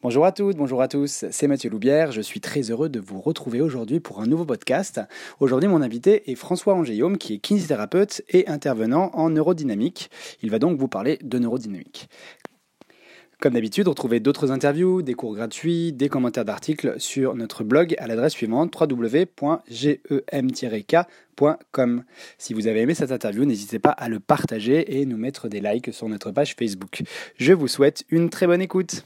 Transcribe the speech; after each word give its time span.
Bonjour 0.00 0.24
à 0.24 0.30
toutes, 0.30 0.56
bonjour 0.56 0.80
à 0.80 0.86
tous, 0.86 1.24
c'est 1.28 1.48
Mathieu 1.48 1.70
Loubière, 1.70 2.12
je 2.12 2.20
suis 2.20 2.40
très 2.40 2.70
heureux 2.70 2.88
de 2.88 3.00
vous 3.00 3.20
retrouver 3.20 3.60
aujourd'hui 3.60 3.98
pour 3.98 4.20
un 4.20 4.26
nouveau 4.26 4.44
podcast. 4.44 5.00
Aujourd'hui 5.40 5.68
mon 5.68 5.82
invité 5.82 6.30
est 6.30 6.36
François 6.36 6.74
Angélium 6.74 7.18
qui 7.18 7.34
est 7.34 7.38
kinésithérapeute 7.38 8.22
et 8.28 8.46
intervenant 8.46 9.10
en 9.14 9.30
neurodynamique. 9.30 10.08
Il 10.40 10.52
va 10.52 10.60
donc 10.60 10.78
vous 10.78 10.86
parler 10.86 11.18
de 11.24 11.40
neurodynamique. 11.40 12.08
Comme 13.40 13.54
d'habitude, 13.54 13.88
retrouvez 13.88 14.20
d'autres 14.20 14.52
interviews, 14.52 15.02
des 15.02 15.14
cours 15.14 15.34
gratuits, 15.34 15.92
des 15.92 16.08
commentaires 16.08 16.44
d'articles 16.44 16.94
sur 17.00 17.34
notre 17.34 17.64
blog 17.64 17.96
à 17.98 18.06
l'adresse 18.06 18.34
suivante 18.34 18.72
www.gem-k.com. 18.80 19.24
Si 22.38 22.54
vous 22.54 22.68
avez 22.68 22.82
aimé 22.82 22.94
cette 22.94 23.10
interview, 23.10 23.44
n'hésitez 23.44 23.80
pas 23.80 23.90
à 23.90 24.08
le 24.08 24.20
partager 24.20 25.00
et 25.00 25.06
nous 25.06 25.16
mettre 25.16 25.48
des 25.48 25.60
likes 25.60 25.92
sur 25.92 26.08
notre 26.08 26.30
page 26.30 26.54
Facebook. 26.54 27.02
Je 27.34 27.52
vous 27.52 27.66
souhaite 27.66 28.04
une 28.10 28.30
très 28.30 28.46
bonne 28.46 28.62
écoute. 28.62 29.02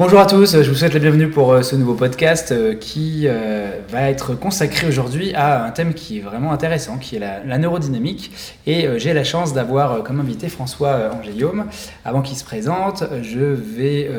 Bonjour 0.00 0.18
à 0.18 0.24
tous, 0.24 0.62
je 0.62 0.70
vous 0.70 0.76
souhaite 0.76 0.94
la 0.94 0.98
bienvenue 0.98 1.28
pour 1.28 1.52
euh, 1.52 1.60
ce 1.60 1.76
nouveau 1.76 1.92
podcast 1.92 2.52
euh, 2.52 2.74
qui 2.74 3.24
euh, 3.26 3.70
va 3.90 4.08
être 4.08 4.34
consacré 4.34 4.88
aujourd'hui 4.88 5.34
à 5.34 5.66
un 5.66 5.70
thème 5.72 5.92
qui 5.92 6.16
est 6.16 6.22
vraiment 6.22 6.52
intéressant, 6.52 6.96
qui 6.96 7.16
est 7.16 7.18
la, 7.18 7.58
neurodynamique. 7.58 8.32
Et 8.66 8.88
j'ai 8.96 9.12
la 9.12 9.24
chance 9.24 9.52
d'avoir 9.52 10.02
comme 10.02 10.18
invité 10.18 10.48
François 10.48 11.10
Angélium. 11.12 11.66
Avant 12.06 12.22
qu'il 12.22 12.38
se 12.38 12.44
présente, 12.44 13.04
je 13.22 13.40
vais, 13.40 14.10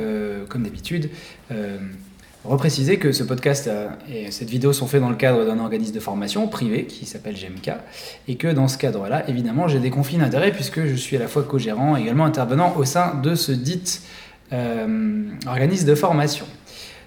comme 0.49 0.61
d'habitude, 0.61 1.09
repréciser 2.45 2.97
que 2.97 3.11
ce 3.11 3.23
podcast 3.23 3.67
et 4.07 4.29
cette 4.29 4.51
vidéo 4.51 4.73
sont 4.73 4.85
faits 4.85 5.01
dans 5.01 5.09
le 5.09 5.15
cadre 5.15 5.45
d'un 5.45 5.57
organisme 5.57 5.95
de 5.95 5.99
formation 5.99 6.47
privé 6.47 6.85
qui 6.85 7.07
s'appelle 7.07 7.33
GMK 7.33 7.71
et 8.27 8.35
que 8.35 8.47
dans 8.49 8.67
ce 8.67 8.77
cadre-là, 8.77 9.27
évidemment, 9.27 9.67
j'ai 9.67 9.79
des 9.79 9.89
conflits 9.89 10.17
d'intérêts 10.17 10.51
puisque 10.51 10.85
je 10.85 10.95
suis 10.95 11.17
à 11.17 11.19
la 11.19 11.27
fois 11.27 11.41
co-gérant 11.41 11.97
et 11.97 12.01
également 12.01 12.25
intervenant 12.25 12.75
au 12.77 12.85
sein 12.85 13.15
de 13.23 13.33
ce 13.33 13.51
dit 13.51 14.01
organisme 14.51 15.87
de 15.87 15.95
formation. 15.95 16.45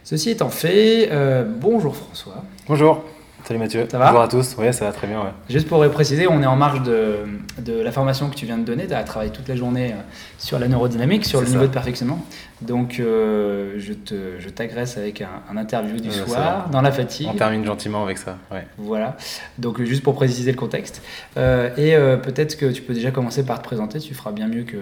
Ceci 0.05 0.29
étant 0.29 0.51
fait, 0.51 1.09
euh, 1.11 1.45
bonjour 1.49 1.97
François. 1.97 2.45
Bonjour. 2.69 3.03
Salut 3.43 3.59
Mathieu. 3.59 3.87
Ça 3.91 3.97
va? 3.97 4.09
Bonjour 4.09 4.21
à 4.21 4.29
tous. 4.29 4.55
Oui, 4.59 4.71
ça 4.75 4.85
va 4.85 4.93
très 4.93 5.07
bien. 5.07 5.33
Juste 5.49 5.67
pour 5.67 5.83
préciser, 5.91 6.29
on 6.29 6.43
est 6.43 6.47
en 6.47 6.57
marge 6.57 6.83
de, 6.83 7.21
de 7.59 7.81
la 7.81 7.91
formation 7.91 8.29
que 8.29 8.35
tu 8.35 8.45
viens 8.45 8.59
de 8.59 8.65
donner. 8.65 8.87
Tu 8.87 8.93
as 8.93 9.03
travaillé 9.03 9.33
toute 9.33 9.49
la 9.49 9.57
journée 9.57 9.93
euh, 9.93 9.97
sur 10.37 10.59
la 10.59 10.69
neurodynamique, 10.69 11.25
sur 11.25 11.41
le 11.41 11.47
niveau 11.47 11.63
de 11.63 11.69
perfectionnement. 11.69 12.23
Donc, 12.61 12.97
je, 12.99 13.93
te, 13.93 14.39
je 14.39 14.49
t'agresse 14.51 14.99
avec 14.99 15.23
un, 15.23 15.57
interview 15.57 15.97
du 15.97 16.11
soir, 16.11 16.69
dans 16.69 16.83
la 16.83 16.93
fatigue. 16.93 17.29
On 17.33 17.37
termine 17.37 17.65
gentiment 17.65 18.05
avec 18.05 18.19
ça. 18.19 18.37
Ouais. 18.53 18.67
Voilà. 18.77 19.17
Donc, 19.57 19.83
juste 19.83 20.03
pour 20.03 20.15
préciser 20.17 20.53
le 20.53 20.59
contexte. 20.59 21.01
et 21.37 21.97
peut-être 22.23 22.59
que 22.59 22.67
tu 22.67 22.83
peux 22.83 22.93
déjà 22.93 23.11
commencer 23.11 23.45
par 23.45 23.61
te 23.61 23.65
présenter. 23.65 24.01
Tu 24.01 24.13
feras 24.13 24.33
bien 24.33 24.49
mieux 24.49 24.65
que, 24.65 24.77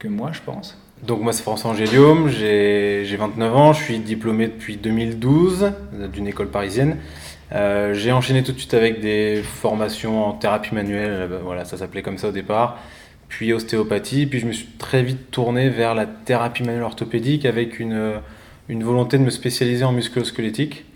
que 0.00 0.08
moi, 0.08 0.30
je 0.32 0.40
pense. 0.44 0.76
Donc 1.02 1.20
moi 1.20 1.34
c'est 1.34 1.42
François 1.42 1.72
Angélium, 1.72 2.28
j'ai 2.28 3.16
29 3.18 3.56
ans, 3.56 3.72
je 3.74 3.82
suis 3.82 3.98
diplômé 3.98 4.46
depuis 4.46 4.76
2012 4.76 5.72
d'une 6.10 6.26
école 6.26 6.48
parisienne. 6.48 6.96
Euh, 7.52 7.92
j'ai 7.92 8.12
enchaîné 8.12 8.42
tout 8.42 8.52
de 8.52 8.58
suite 8.58 8.72
avec 8.72 9.00
des 9.00 9.42
formations 9.44 10.26
en 10.26 10.32
thérapie 10.32 10.74
manuelle, 10.74 11.28
euh, 11.30 11.38
voilà 11.44 11.64
ça 11.64 11.76
s'appelait 11.76 12.02
comme 12.02 12.16
ça 12.16 12.28
au 12.28 12.32
départ, 12.32 12.78
puis 13.28 13.52
ostéopathie, 13.52 14.26
puis 14.26 14.40
je 14.40 14.46
me 14.46 14.52
suis 14.52 14.66
très 14.78 15.02
vite 15.02 15.30
tourné 15.30 15.68
vers 15.68 15.94
la 15.94 16.06
thérapie 16.06 16.62
manuelle 16.62 16.82
orthopédique 16.82 17.44
avec 17.44 17.78
une, 17.78 18.14
une 18.70 18.82
volonté 18.82 19.18
de 19.18 19.22
me 19.22 19.30
spécialiser 19.30 19.84
en 19.84 19.92
musculo-squelettique. 19.92 20.86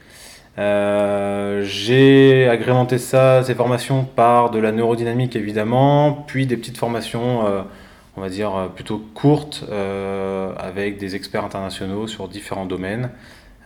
Euh, 0.59 1.63
j'ai 1.63 2.49
agrémenté 2.49 2.97
ça, 2.97 3.45
ces 3.45 3.55
formations 3.55 4.05
par 4.05 4.51
de 4.51 4.59
la 4.59 4.73
neurodynamique 4.73 5.37
évidemment, 5.37 6.25
puis 6.27 6.47
des 6.47 6.57
petites 6.57 6.79
formations 6.79 7.45
on 8.21 8.23
va 8.23 8.29
dire, 8.29 8.55
euh, 8.55 8.69
plutôt 8.69 8.99
courte, 9.15 9.65
euh, 9.71 10.53
avec 10.59 10.99
des 10.99 11.17
experts 11.17 11.43
internationaux 11.43 12.07
sur 12.07 12.29
différents 12.29 12.67
domaines, 12.67 13.09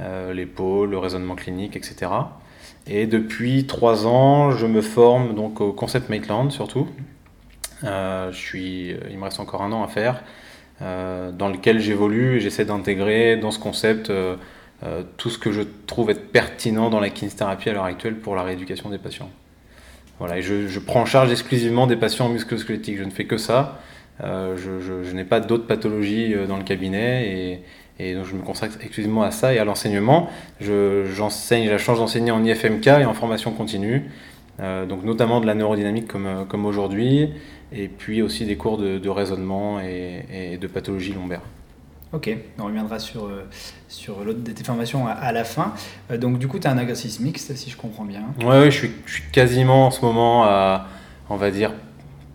euh, 0.00 0.32
l'épaule, 0.32 0.90
le 0.90 0.98
raisonnement 0.98 1.34
clinique, 1.34 1.74
etc. 1.74 2.12
Et 2.86 3.08
depuis 3.08 3.66
trois 3.66 4.06
ans, 4.06 4.52
je 4.52 4.66
me 4.66 4.80
forme 4.80 5.34
donc 5.34 5.60
au 5.60 5.72
concept 5.72 6.08
Maitland 6.08 6.52
surtout. 6.52 6.86
je 7.82 8.30
suis, 8.32 8.94
il 9.10 9.18
me 9.18 9.24
reste 9.24 9.40
encore 9.40 9.62
un 9.62 9.72
an 9.72 9.82
à 9.82 9.88
faire, 9.88 10.22
dans 10.80 11.48
lequel 11.48 11.80
j'évolue 11.80 12.36
et 12.36 12.40
j'essaie 12.40 12.64
d'intégrer 12.64 13.36
dans 13.36 13.50
ce 13.50 13.58
concept 13.58 14.12
tout 15.16 15.30
ce 15.30 15.38
que 15.38 15.50
je 15.50 15.62
trouve 15.86 16.10
être 16.10 16.30
pertinent 16.30 16.90
dans 16.90 17.00
la 17.00 17.08
kinésithérapie 17.08 17.70
à 17.70 17.72
l'heure 17.72 17.84
actuelle 17.84 18.16
pour 18.16 18.36
la 18.36 18.42
rééducation 18.42 18.90
des 18.90 18.98
patients. 18.98 19.30
Voilà, 20.18 20.40
je, 20.42 20.68
je 20.68 20.78
prends 20.78 21.00
en 21.00 21.06
charge 21.06 21.30
exclusivement 21.32 21.86
des 21.86 21.96
patients 21.96 22.28
musculo-squelettiques. 22.28 22.98
Je 22.98 23.04
ne 23.04 23.10
fais 23.10 23.24
que 23.24 23.38
ça. 23.38 23.80
Euh, 24.22 24.56
je, 24.56 25.12
n'ai 25.12 25.24
pas 25.24 25.40
d'autres 25.40 25.66
pathologies 25.66 26.34
euh, 26.34 26.46
dans 26.46 26.56
le 26.56 26.62
cabinet 26.62 27.62
et, 27.98 28.14
donc 28.14 28.26
je 28.26 28.34
me 28.34 28.42
consacre 28.42 28.76
exclusivement 28.80 29.22
à 29.22 29.30
ça 29.30 29.54
et 29.54 29.58
à 29.58 29.64
l'enseignement. 29.64 30.28
J'enseigne, 30.60 31.68
la 31.68 31.78
chance 31.78 31.98
d'enseigner 31.98 32.30
en 32.30 32.44
IFMK 32.44 32.86
et 32.86 33.04
en 33.04 33.14
formation 33.14 33.52
continue, 33.52 34.10
euh, 34.60 34.84
donc 34.84 35.04
notamment 35.04 35.40
de 35.40 35.46
la 35.46 35.54
neurodynamique 35.54 36.08
comme, 36.08 36.44
comme 36.48 36.66
aujourd'hui, 36.66 37.30
et 37.72 37.88
puis 37.88 38.20
aussi 38.20 38.46
des 38.46 38.56
cours 38.56 38.78
de, 38.78 39.08
raisonnement 39.08 39.80
et, 39.80 40.58
de 40.60 40.66
pathologie 40.66 41.12
lombaire. 41.12 41.42
Ok, 42.12 42.36
on 42.58 42.64
reviendra 42.66 42.98
sur, 42.98 43.30
sur 43.88 44.24
l'autre 44.24 44.42
de 44.42 44.52
tes 44.52 44.64
formations 44.64 45.06
à, 45.06 45.30
la 45.32 45.44
fin. 45.44 45.72
donc 46.18 46.38
du 46.38 46.48
coup, 46.48 46.58
tu 46.58 46.66
as 46.66 46.72
un 46.72 46.78
exercice 46.78 47.20
mixte, 47.20 47.54
si 47.54 47.70
je 47.70 47.76
comprends 47.76 48.04
bien. 48.04 48.22
Oui, 48.40 48.46
ouais, 48.46 48.70
je, 48.72 48.76
suis, 48.76 48.90
je 49.06 49.14
suis 49.14 49.30
quasiment 49.30 49.86
en 49.86 49.90
ce 49.92 50.04
moment 50.04 50.44
à, 50.44 50.88
on 51.30 51.36
va 51.36 51.52
dire, 51.52 51.72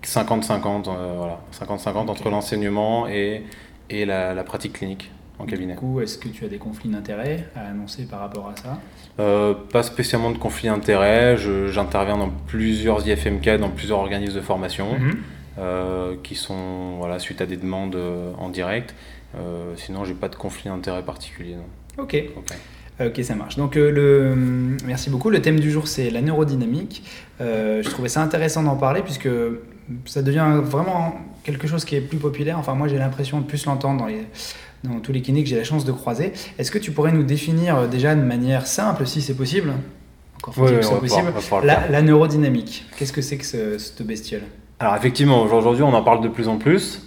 50-50, 0.03 0.87
euh, 0.87 1.13
voilà, 1.17 1.39
50-50 1.53 2.09
entre 2.09 2.29
l'enseignement 2.29 3.07
et, 3.07 3.43
et 3.89 4.05
la, 4.05 4.43
pratique 4.43 4.73
clinique 4.73 5.11
en 5.37 5.45
cabinet. 5.45 5.73
Du 5.73 5.79
coup, 5.79 5.99
est-ce 6.01 6.17
que 6.17 6.29
tu 6.29 6.45
as 6.45 6.47
des 6.47 6.57
conflits 6.57 6.89
d'intérêts 6.89 7.47
à 7.55 7.69
annoncer 7.69 8.05
par 8.05 8.19
rapport 8.19 8.49
à 8.49 8.55
ça? 8.55 8.79
Euh, 9.19 9.53
Pas 9.53 9.83
spécialement 9.83 10.31
de 10.31 10.37
conflits 10.37 10.67
d'intérêts. 10.67 11.37
J'interviens 11.37 12.17
dans 12.17 12.29
plusieurs 12.29 13.05
IFMK, 13.07 13.57
dans 13.57 13.69
plusieurs 13.69 13.99
organismes 13.99 14.35
de 14.35 14.41
formation, 14.41 14.97
mhm. 14.97 15.17
euh, 15.59 16.15
qui 16.23 16.35
sont 16.35 16.95
voilà, 16.97 17.19
suite 17.19 17.41
à 17.41 17.45
des 17.45 17.57
demandes 17.57 17.97
en 18.37 18.49
direct. 18.49 18.95
sinon, 19.75 20.05
j'ai 20.05 20.13
pas 20.13 20.29
de 20.29 20.35
conflit 20.35 20.69
d'intérêts 20.69 21.03
particulier. 21.03 21.55
Non. 21.55 22.03
Ok. 22.03 22.23
Ok, 23.01 23.23
ça 23.23 23.33
marche. 23.33 23.55
Donc, 23.55 23.75
le, 23.75 24.35
merci 24.85 25.09
beaucoup. 25.09 25.29
Le 25.29 25.41
thème 25.41 25.61
du 25.61 25.71
jour, 25.71 25.87
c'est 25.87 26.09
la 26.09 26.21
neurodynamique. 26.21 27.03
je 27.39 27.89
trouvais 27.89 28.09
ça 28.09 28.21
intéressant 28.21 28.63
d'en 28.63 28.75
parler 28.75 29.01
puisque 29.01 29.29
ça 30.05 30.21
devient 30.21 30.61
vraiment 30.61 31.15
quelque 31.43 31.67
chose 31.67 31.85
qui 31.85 31.95
est 31.95 32.01
plus 32.01 32.17
populaire. 32.17 32.57
Enfin, 32.59 32.75
moi, 32.75 32.87
j'ai 32.87 32.97
l'impression 32.97 33.39
de 33.39 33.45
plus 33.45 33.65
l'entendre 33.65 33.99
dans, 33.99 34.07
les, 34.07 34.25
dans 34.83 34.99
tous 34.99 35.11
les 35.11 35.21
cliniques 35.21 35.45
que 35.45 35.49
j'ai 35.49 35.57
la 35.57 35.63
chance 35.63 35.85
de 35.85 35.91
croiser. 35.91 36.33
Est-ce 36.57 36.71
que 36.71 36.77
tu 36.77 36.91
pourrais 36.91 37.11
nous 37.11 37.23
définir 37.23 37.77
euh, 37.77 37.87
déjà 37.87 38.15
de 38.15 38.21
manière 38.21 38.67
simple, 38.67 39.05
si 39.07 39.21
c'est 39.21 39.35
possible, 39.35 39.73
encore 40.37 40.53
faut-il 40.53 40.83
soit 40.83 40.99
possible, 40.99 41.33
la, 41.63 42.01
neurodynamique 42.01 42.85
Qu'est-ce 42.97 43.13
que 43.13 43.21
c'est 43.21 43.37
que 43.37 43.45
ce, 43.45 43.77
cette 43.77 44.01
bestiole? 44.03 44.43
Alors, 44.79 44.95
effectivement, 44.95 45.41
aujourd'hui, 45.43 45.83
on 45.83 45.93
en 45.93 46.03
parle 46.03 46.21
de 46.21 46.29
plus 46.29 46.47
en 46.47 46.57
plus. 46.57 47.05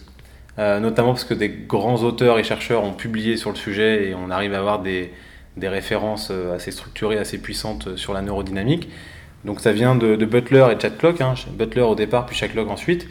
Euh, 0.58 0.80
notamment 0.80 1.12
parce 1.12 1.24
que 1.24 1.32
des 1.32 1.48
grands 1.48 2.02
auteurs 2.02 2.38
et 2.38 2.44
chercheurs 2.44 2.84
ont 2.84 2.92
publié 2.92 3.38
sur 3.38 3.48
le 3.48 3.56
sujet 3.56 4.08
et 4.08 4.14
on 4.14 4.28
arrive 4.28 4.52
à 4.52 4.58
avoir 4.58 4.82
des, 4.82 5.10
des 5.56 5.68
références 5.68 6.28
euh, 6.30 6.54
assez 6.54 6.70
structurées, 6.70 7.16
assez 7.16 7.38
puissantes 7.38 7.96
sur 7.96 8.12
la 8.12 8.20
neurodynamique. 8.20 8.90
Donc 9.44 9.60
ça 9.60 9.72
vient 9.72 9.94
de, 9.94 10.16
Butler 10.24 10.66
et 10.72 10.80
Chatlock, 10.80 11.20
hein, 11.20 11.34
Butler 11.52 11.82
au 11.82 11.94
départ, 11.94 12.26
puis 12.26 12.36
Chatlock 12.36 12.68
ensuite. 12.68 13.08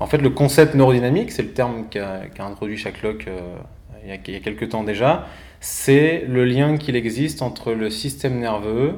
En 0.00 0.06
fait, 0.06 0.18
le 0.18 0.30
concept 0.30 0.74
neurodynamique, 0.74 1.32
c'est 1.32 1.42
le 1.42 1.52
terme 1.52 1.86
qu'a 1.90 2.28
introduit 2.40 2.76
Chatlock 2.76 3.26
euh, 3.28 3.40
il, 4.04 4.10
y 4.10 4.36
a, 4.36 4.40
quelques 4.40 4.68
temps 4.68 4.84
déjà, 4.84 5.26
c'est 5.60 6.24
le 6.28 6.44
lien 6.44 6.76
qu'il 6.76 6.96
existe 6.96 7.42
entre 7.42 7.72
le 7.72 7.90
système 7.90 8.38
nerveux 8.38 8.94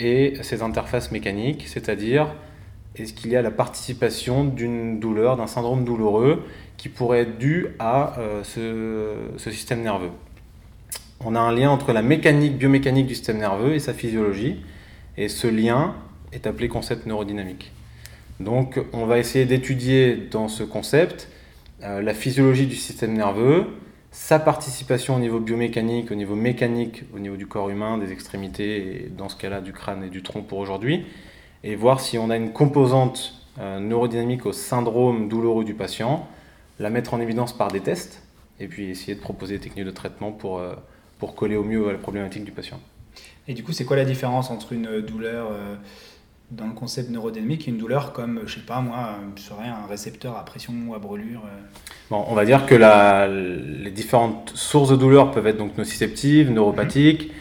et 0.00 0.34
ses 0.42 0.62
interfaces 0.62 1.12
mécaniques, 1.12 1.64
c'est-à-dire 1.66 2.28
est-ce 2.96 3.12
qu'il 3.12 3.30
y 3.30 3.36
a 3.36 3.42
la 3.42 3.50
participation 3.50 4.44
d'une 4.44 5.00
douleur, 5.00 5.36
d'un 5.36 5.46
syndrome 5.46 5.84
douloureux 5.84 6.44
qui 6.76 6.88
pourrait 6.88 7.20
être 7.20 7.38
dû 7.38 7.68
à 7.78 8.18
euh, 8.18 8.42
ce, 9.38 9.50
système 9.50 9.82
nerveux? 9.82 10.10
On 11.24 11.34
a 11.34 11.40
un 11.40 11.52
lien 11.52 11.70
entre 11.70 11.92
la 11.92 12.02
mécanique, 12.02 12.58
biomécanique 12.58 13.06
du 13.06 13.14
système 13.14 13.38
nerveux 13.38 13.74
et 13.74 13.78
sa 13.78 13.94
physiologie. 13.94 14.62
Et 15.16 15.28
ce 15.28 15.46
lien 15.46 15.94
est 16.32 16.46
appelé 16.46 16.68
concept 16.68 17.06
neurodynamique. 17.06 17.72
Donc 18.40 18.80
on 18.92 19.06
va 19.06 19.18
essayer 19.18 19.44
d'étudier 19.44 20.16
dans 20.16 20.48
ce 20.48 20.62
concept 20.62 21.28
euh, 21.82 22.00
la 22.00 22.14
physiologie 22.14 22.66
du 22.66 22.76
système 22.76 23.12
nerveux, 23.12 23.66
sa 24.12 24.38
participation 24.38 25.16
au 25.16 25.18
niveau 25.18 25.40
biomécanique, 25.40 26.10
au 26.12 26.14
niveau 26.14 26.36
mécanique, 26.36 27.04
au 27.14 27.18
niveau 27.18 27.36
du 27.36 27.46
corps 27.46 27.70
humain, 27.70 27.98
des 27.98 28.12
extrémités, 28.12 29.04
et 29.04 29.08
dans 29.08 29.28
ce 29.28 29.36
cas-là 29.36 29.60
du 29.60 29.72
crâne 29.72 30.04
et 30.04 30.08
du 30.08 30.22
tronc 30.22 30.42
pour 30.42 30.58
aujourd'hui, 30.58 31.06
et 31.64 31.74
voir 31.74 32.00
si 32.00 32.18
on 32.18 32.30
a 32.30 32.36
une 32.36 32.52
composante 32.52 33.34
euh, 33.58 33.80
neurodynamique 33.80 34.46
au 34.46 34.52
syndrome 34.52 35.28
douloureux 35.28 35.64
du 35.64 35.74
patient, 35.74 36.28
la 36.78 36.88
mettre 36.88 37.14
en 37.14 37.20
évidence 37.20 37.56
par 37.56 37.72
des 37.72 37.80
tests, 37.80 38.22
et 38.60 38.68
puis 38.68 38.90
essayer 38.90 39.14
de 39.14 39.20
proposer 39.20 39.54
des 39.54 39.60
techniques 39.60 39.86
de 39.86 39.90
traitement 39.90 40.30
pour, 40.30 40.58
euh, 40.58 40.74
pour 41.18 41.34
coller 41.34 41.56
au 41.56 41.64
mieux 41.64 41.88
à 41.88 41.92
la 41.92 41.98
problématique 41.98 42.44
du 42.44 42.52
patient. 42.52 42.80
Et 43.48 43.54
du 43.54 43.64
coup, 43.64 43.72
c'est 43.72 43.84
quoi 43.84 43.96
la 43.96 44.04
différence 44.04 44.50
entre 44.50 44.72
une 44.72 45.00
douleur 45.00 45.48
euh, 45.50 45.74
dans 46.50 46.66
le 46.66 46.72
concept 46.72 47.10
neurodynamique 47.10 47.66
et 47.66 47.70
une 47.70 47.78
douleur 47.78 48.12
comme, 48.12 48.40
je 48.46 48.54
sais 48.54 48.66
pas 48.66 48.80
moi, 48.80 49.16
serait 49.36 49.68
un 49.68 49.86
récepteur 49.88 50.36
à 50.36 50.44
pression 50.44 50.72
ou 50.86 50.94
à 50.94 50.98
brûlure 50.98 51.42
euh 51.46 51.60
bon, 52.10 52.24
On 52.28 52.34
va 52.34 52.44
dire 52.44 52.66
que 52.66 52.74
la, 52.74 53.26
les 53.26 53.90
différentes 53.90 54.52
sources 54.54 54.90
de 54.90 54.96
douleur 54.96 55.30
peuvent 55.30 55.46
être 55.46 55.58
donc 55.58 55.76
nociceptives, 55.78 56.50
neuropathiques 56.50 57.32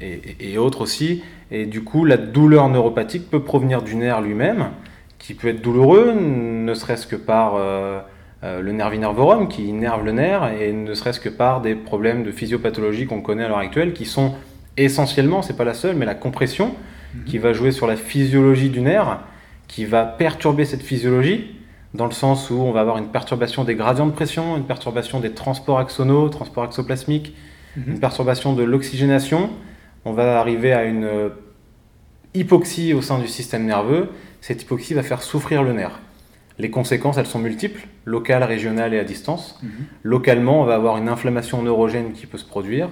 et, 0.00 0.52
et, 0.52 0.58
autres 0.58 0.80
aussi. 0.80 1.22
Et 1.50 1.66
du 1.66 1.82
coup, 1.82 2.04
la 2.04 2.16
douleur 2.16 2.68
neuropathique 2.68 3.30
peut 3.30 3.42
provenir 3.42 3.82
du 3.82 3.96
nerf 3.96 4.20
lui-même, 4.20 4.70
qui 5.18 5.34
peut 5.34 5.48
être 5.48 5.62
douloureux, 5.62 6.12
ne 6.14 6.72
serait-ce 6.74 7.06
que 7.06 7.16
par 7.16 7.54
euh, 7.56 8.00
euh, 8.44 8.60
le 8.60 8.72
nervi 8.72 8.98
nervorum 8.98 9.48
qui 9.48 9.64
innerve 9.64 10.04
le 10.04 10.12
nerf, 10.12 10.52
et 10.60 10.72
ne 10.72 10.94
serait-ce 10.94 11.20
que 11.20 11.28
par 11.28 11.60
des 11.60 11.74
problèmes 11.74 12.22
de 12.22 12.30
physiopathologie 12.30 13.06
qu'on 13.06 13.20
connaît 13.20 13.44
à 13.44 13.48
l'heure 13.48 13.58
actuelle, 13.58 13.92
qui 13.92 14.04
sont 14.04 14.34
essentiellement, 14.84 15.42
c'est 15.42 15.56
pas 15.56 15.64
la 15.64 15.74
seule, 15.74 15.96
mais 15.96 16.06
la 16.06 16.14
compression, 16.14 16.74
qui 17.26 17.38
va 17.38 17.52
jouer 17.52 17.72
sur 17.72 17.86
la 17.86 17.96
physiologie 17.96 18.68
du 18.68 18.80
nerf, 18.80 19.20
qui 19.66 19.84
va 19.84 20.04
perturber 20.04 20.64
cette 20.64 20.82
physiologie, 20.82 21.54
dans 21.94 22.06
le 22.06 22.12
sens 22.12 22.50
où 22.50 22.54
on 22.54 22.70
va 22.70 22.80
avoir 22.80 22.98
une 22.98 23.08
perturbation 23.08 23.64
des 23.64 23.74
gradients 23.74 24.06
de 24.06 24.12
pression, 24.12 24.56
une 24.56 24.64
perturbation 24.64 25.20
des 25.20 25.32
transports 25.32 25.78
axonaux, 25.78 26.28
transports 26.28 26.64
axoplasmiques, 26.64 27.34
mhm. 27.76 27.94
une 27.94 28.00
perturbation 28.00 28.52
de 28.52 28.62
l'oxygénation. 28.62 29.50
On 30.04 30.12
va 30.12 30.38
arriver 30.38 30.72
à 30.72 30.84
une 30.84 31.08
hypoxie 32.34 32.92
au 32.92 33.02
sein 33.02 33.18
du 33.18 33.26
système 33.26 33.64
nerveux. 33.64 34.10
Cette 34.40 34.62
hypoxie 34.62 34.94
va 34.94 35.02
faire 35.02 35.22
souffrir 35.22 35.62
le 35.62 35.72
nerf. 35.72 35.98
Les 36.58 36.70
conséquences, 36.70 37.16
elles 37.18 37.26
sont 37.26 37.38
multiples, 37.38 37.86
locales, 38.04 38.42
régionales 38.42 38.92
et 38.92 38.98
à 38.98 39.04
distance. 39.04 39.58
Mhm. 39.62 39.70
Localement, 40.02 40.60
on 40.60 40.64
va 40.64 40.74
avoir 40.74 40.98
une 40.98 41.08
inflammation 41.08 41.62
neurogène 41.62 42.12
qui 42.12 42.26
peut 42.26 42.38
se 42.38 42.44
produire. 42.44 42.88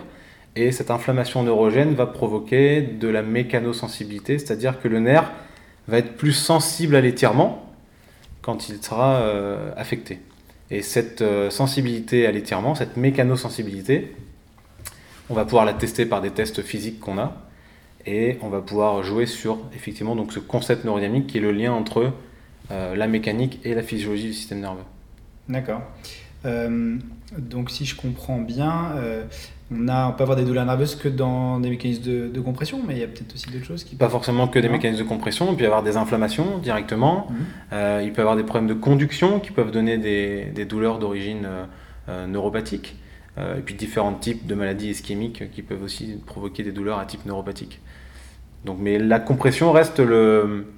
Et 0.56 0.72
cette 0.72 0.90
inflammation 0.90 1.42
neurogène 1.42 1.94
va 1.94 2.06
provoquer 2.06 2.80
de 2.80 3.08
la 3.08 3.22
mécanosensibilité, 3.22 4.38
c'est-à-dire 4.38 4.80
que 4.80 4.88
le 4.88 5.00
nerf 5.00 5.30
va 5.86 5.98
être 5.98 6.16
plus 6.16 6.32
sensible 6.32 6.96
à 6.96 7.02
l'étirement 7.02 7.70
quand 8.40 8.70
il 8.70 8.82
sera 8.82 9.16
euh, 9.16 9.70
affecté. 9.76 10.18
Et 10.70 10.80
cette 10.80 11.20
euh, 11.20 11.50
sensibilité 11.50 12.26
à 12.26 12.32
l'étirement, 12.32 12.74
cette 12.74 12.96
mécanosensibilité, 12.96 14.16
on 15.28 15.34
va 15.34 15.44
pouvoir 15.44 15.66
la 15.66 15.74
tester 15.74 16.06
par 16.06 16.22
des 16.22 16.30
tests 16.30 16.62
physiques 16.62 17.00
qu'on 17.00 17.18
a, 17.18 17.36
et 18.06 18.38
on 18.40 18.48
va 18.48 18.62
pouvoir 18.62 19.02
jouer 19.02 19.26
sur 19.26 19.58
effectivement 19.74 20.16
donc 20.16 20.32
ce 20.32 20.38
concept 20.38 20.84
neurodynamique 20.84 21.26
qui 21.26 21.36
est 21.36 21.42
le 21.42 21.52
lien 21.52 21.72
entre 21.72 22.12
euh, 22.70 22.96
la 22.96 23.08
mécanique 23.08 23.60
et 23.64 23.74
la 23.74 23.82
physiologie 23.82 24.28
du 24.28 24.32
système 24.32 24.60
nerveux. 24.60 24.84
D'accord. 25.48 25.82
donc 27.36 27.70
si 27.70 27.84
je 27.84 27.94
comprends 27.94 28.38
bien, 28.38 28.92
on, 29.72 29.88
a, 29.88 30.08
on 30.08 30.12
peut 30.12 30.22
avoir 30.22 30.36
des 30.36 30.44
douleurs 30.44 30.64
nerveuses 30.64 30.94
que 30.94 31.08
dans 31.08 31.58
des 31.58 31.70
mécanismes 31.70 32.30
de, 32.30 32.40
compression, 32.40 32.80
mais 32.86 32.94
il 32.94 33.00
y 33.00 33.02
a 33.02 33.08
peut-être 33.08 33.34
aussi 33.34 33.50
d'autres 33.50 33.64
choses 33.64 33.84
qui. 33.84 33.96
Pas 33.96 34.08
forcément 34.08 34.46
que 34.46 34.58
des 34.58 34.68
mécanismes 34.68 35.02
de 35.02 35.08
compression, 35.08 35.48
il 35.50 35.56
peut 35.56 35.64
y 35.64 35.66
avoir 35.66 35.82
des 35.82 35.96
inflammations 35.96 36.58
directement, 36.58 37.26
mhm. 37.28 37.36
euh, 37.72 38.02
il 38.04 38.12
peut 38.12 38.18
y 38.18 38.22
avoir 38.22 38.36
des 38.36 38.44
problèmes 38.44 38.68
de 38.68 38.74
conduction 38.74 39.40
qui 39.40 39.50
peuvent 39.50 39.72
donner 39.72 39.98
des, 39.98 40.64
douleurs 40.64 40.98
d'origine 40.98 41.44
euh, 41.46 41.64
euh, 42.08 42.26
neuropathique, 42.26 42.96
et 43.38 43.60
puis 43.60 43.74
différents 43.74 44.14
types 44.14 44.46
de 44.46 44.54
maladies 44.54 44.88
ischémiques 44.88 45.50
qui 45.50 45.60
peuvent 45.60 45.82
aussi 45.82 46.18
provoquer 46.24 46.62
des 46.62 46.72
douleurs 46.72 46.98
à 46.98 47.04
type 47.04 47.26
neuropathique. 47.26 47.82
Donc, 48.64 48.78
mais 48.80 48.98
la 48.98 49.20
compression 49.20 49.72
reste 49.72 50.00
le, 50.00 50.68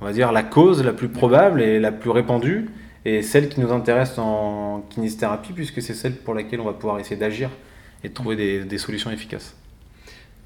on 0.00 0.04
va 0.04 0.12
dire, 0.12 0.30
la 0.30 0.44
cause 0.44 0.84
la 0.84 0.92
plus 0.92 1.08
probable 1.08 1.60
et 1.60 1.80
la 1.80 1.90
plus 1.90 2.10
répandue, 2.10 2.70
et 3.04 3.22
celle 3.22 3.48
qui 3.48 3.58
nous 3.58 3.72
intéresse 3.72 4.16
en 4.16 4.84
kinésithérapie, 4.90 5.52
puisque 5.52 5.82
c'est 5.82 5.94
celle 5.94 6.14
pour 6.14 6.34
laquelle 6.34 6.60
on 6.60 6.66
va 6.66 6.72
pouvoir 6.72 7.00
essayer 7.00 7.16
d'agir 7.16 7.50
et 8.04 8.08
de 8.08 8.14
trouver 8.14 8.64
des, 8.64 8.78
solutions 8.78 9.10
efficaces. 9.10 9.54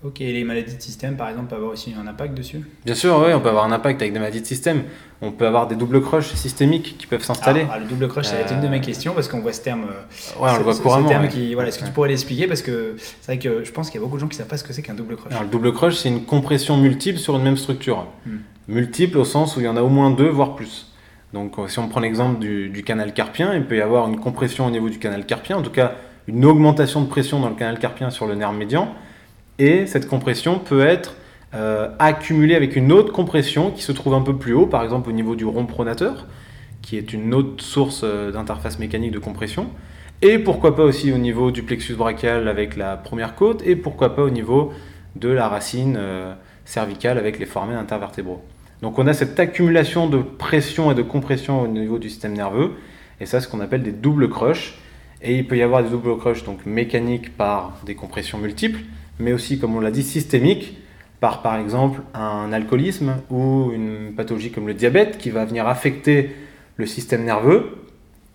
Ok, 0.04 0.20
et 0.20 0.32
les 0.32 0.42
maladies 0.42 0.74
de 0.74 0.82
système, 0.82 1.16
par 1.16 1.28
exemple, 1.28 1.46
peuvent 1.48 1.58
avoir 1.58 1.72
aussi 1.72 1.94
un 1.94 2.08
impact 2.08 2.34
dessus? 2.34 2.60
Bien 2.84 2.94
sûr, 2.96 3.22
oui, 3.24 3.32
on 3.34 3.40
peut 3.40 3.50
avoir 3.50 3.64
un 3.64 3.70
impact 3.70 4.02
avec 4.02 4.12
des 4.12 4.18
maladies 4.18 4.40
de 4.40 4.46
système. 4.46 4.82
On 5.20 5.30
peut 5.30 5.46
avoir 5.46 5.68
des 5.68 5.76
doubles 5.76 6.02
crushs 6.02 6.34
systémiques 6.34 6.96
qui 6.98 7.06
peuvent 7.06 7.22
s'installer. 7.22 7.68
Ah, 7.70 7.78
le 7.78 7.84
double 7.84 8.08
crush, 8.08 8.26
ça 8.26 8.34
va 8.34 8.40
être 8.40 8.52
une 8.52 8.60
de 8.60 8.66
mes 8.66 8.78
euh, 8.78 8.80
questions 8.80 9.14
parce 9.14 9.28
qu'on 9.28 9.38
voit 9.38 9.52
ce 9.52 9.60
terme. 9.60 9.84
Euh, 9.84 10.42
ouais, 10.42 10.50
on 10.52 10.56
le 10.56 10.64
voit 10.64 10.74
couramment. 10.74 11.08
terme 11.08 11.28
qui, 11.28 11.54
voilà, 11.54 11.68
Est-ce 11.68 11.78
que 11.78 11.84
tu 11.84 11.92
pourrais 11.92 12.08
l'expliquer? 12.08 12.48
Parce 12.48 12.62
que 12.62 12.96
c'est 12.98 13.26
vrai 13.26 13.38
que 13.38 13.62
je 13.62 13.70
pense 13.70 13.90
qu'il 13.90 14.00
y 14.00 14.02
a 14.02 14.04
beaucoup 14.04 14.16
de 14.16 14.22
gens 14.22 14.26
qui 14.26 14.34
ne 14.34 14.38
savent 14.38 14.48
pas 14.48 14.56
ce 14.56 14.64
que 14.64 14.72
c'est 14.72 14.82
qu'un 14.82 14.94
double 14.94 15.14
crush. 15.14 15.30
Alors, 15.30 15.44
le 15.44 15.50
double 15.50 15.72
crush, 15.72 15.94
c'est 15.94 16.08
une 16.08 16.24
compression 16.24 16.76
multiple 16.76 17.20
sur 17.20 17.36
une 17.36 17.44
même 17.44 17.56
structure. 17.56 18.08
Hmm. 18.26 18.38
Multiple 18.66 19.18
au 19.18 19.24
sens 19.24 19.56
où 19.56 19.60
il 19.60 19.66
y 19.66 19.68
en 19.68 19.76
a 19.76 19.82
au 19.82 19.88
moins 19.88 20.10
deux, 20.10 20.28
voire 20.28 20.56
plus. 20.56 20.92
Donc, 21.32 21.54
si 21.68 21.78
on 21.78 21.86
prend 21.86 22.00
l'exemple 22.00 22.40
du, 22.40 22.68
du 22.70 22.82
canal 22.82 23.14
carpien, 23.14 23.54
il 23.54 23.64
peut 23.64 23.76
y 23.76 23.80
avoir 23.80 24.08
une 24.08 24.18
compression 24.18 24.66
au 24.66 24.70
niveau 24.70 24.88
du 24.88 24.98
canal 24.98 25.24
carpien. 25.24 25.56
En 25.56 25.62
tout 25.62 25.70
cas, 25.70 25.94
une 26.28 26.44
augmentation 26.44 27.00
de 27.00 27.06
pression 27.06 27.40
dans 27.40 27.48
le 27.48 27.54
canal 27.54 27.78
carpien 27.78 28.10
sur 28.10 28.26
le 28.26 28.34
nerf 28.34 28.52
médian, 28.52 28.92
et 29.58 29.86
cette 29.86 30.08
compression 30.08 30.58
peut 30.58 30.84
être 30.84 31.16
euh, 31.54 31.90
accumulée 31.98 32.54
avec 32.54 32.76
une 32.76 32.92
autre 32.92 33.12
compression 33.12 33.70
qui 33.70 33.82
se 33.82 33.92
trouve 33.92 34.14
un 34.14 34.22
peu 34.22 34.36
plus 34.36 34.54
haut, 34.54 34.66
par 34.66 34.82
exemple 34.82 35.10
au 35.10 35.12
niveau 35.12 35.36
du 35.36 35.44
rond 35.44 35.66
pronateur, 35.66 36.26
qui 36.80 36.96
est 36.96 37.12
une 37.12 37.34
autre 37.34 37.62
source 37.62 38.02
euh, 38.04 38.32
d'interface 38.32 38.78
mécanique 38.78 39.12
de 39.12 39.18
compression, 39.18 39.68
et 40.22 40.38
pourquoi 40.38 40.76
pas 40.76 40.84
aussi 40.84 41.12
au 41.12 41.18
niveau 41.18 41.50
du 41.50 41.62
plexus 41.62 41.94
brachial 41.94 42.48
avec 42.48 42.76
la 42.76 42.96
première 42.96 43.34
côte, 43.34 43.62
et 43.66 43.76
pourquoi 43.76 44.14
pas 44.14 44.22
au 44.22 44.30
niveau 44.30 44.72
de 45.16 45.28
la 45.28 45.48
racine 45.48 45.96
euh, 45.98 46.32
cervicale 46.64 47.18
avec 47.18 47.38
les 47.38 47.46
foramen 47.46 47.76
intervertébraux. 47.76 48.42
Donc 48.80 48.98
on 48.98 49.06
a 49.06 49.12
cette 49.12 49.38
accumulation 49.38 50.08
de 50.08 50.18
pression 50.18 50.90
et 50.90 50.94
de 50.94 51.02
compression 51.02 51.60
au 51.62 51.68
niveau 51.68 51.98
du 51.98 52.08
système 52.08 52.32
nerveux, 52.32 52.72
et 53.20 53.26
ça 53.26 53.40
c'est 53.40 53.46
ce 53.46 53.50
qu'on 53.50 53.60
appelle 53.60 53.82
des 53.82 53.92
doubles 53.92 54.28
crushs, 54.28 54.78
et 55.22 55.38
il 55.38 55.46
peut 55.46 55.56
y 55.56 55.62
avoir 55.62 55.82
des 55.82 55.90
double 55.90 56.16
crushs 56.18 56.44
donc 56.44 56.66
mécaniques 56.66 57.36
par 57.36 57.78
des 57.86 57.94
compressions 57.94 58.38
multiples, 58.38 58.80
mais 59.18 59.32
aussi, 59.32 59.58
comme 59.58 59.76
on 59.76 59.80
l'a 59.80 59.90
dit, 59.90 60.02
systémiques 60.02 60.78
par 61.22 61.40
par 61.40 61.56
exemple 61.56 62.00
un 62.14 62.52
alcoolisme 62.52 63.14
ou 63.30 63.70
une 63.72 64.12
pathologie 64.16 64.50
comme 64.50 64.66
le 64.66 64.74
diabète 64.74 65.18
qui 65.18 65.30
va 65.30 65.44
venir 65.44 65.68
affecter 65.68 66.34
le 66.76 66.84
système 66.84 67.24
nerveux, 67.24 67.78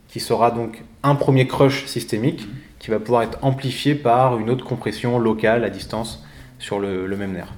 qui 0.07 0.21
sera 0.21 0.51
donc 0.51 0.81
un 1.03 1.15
premier 1.15 1.47
crush 1.47 1.85
systémique 1.85 2.47
qui 2.79 2.89
va 2.89 2.99
pouvoir 2.99 3.23
être 3.23 3.39
amplifié 3.41 3.93
par 3.93 4.39
une 4.39 4.49
autre 4.49 4.63
compression 4.63 5.19
locale 5.19 5.65
à 5.65 5.69
distance 5.69 6.25
sur 6.59 6.79
le, 6.79 7.07
même 7.17 7.33
nerf. 7.33 7.53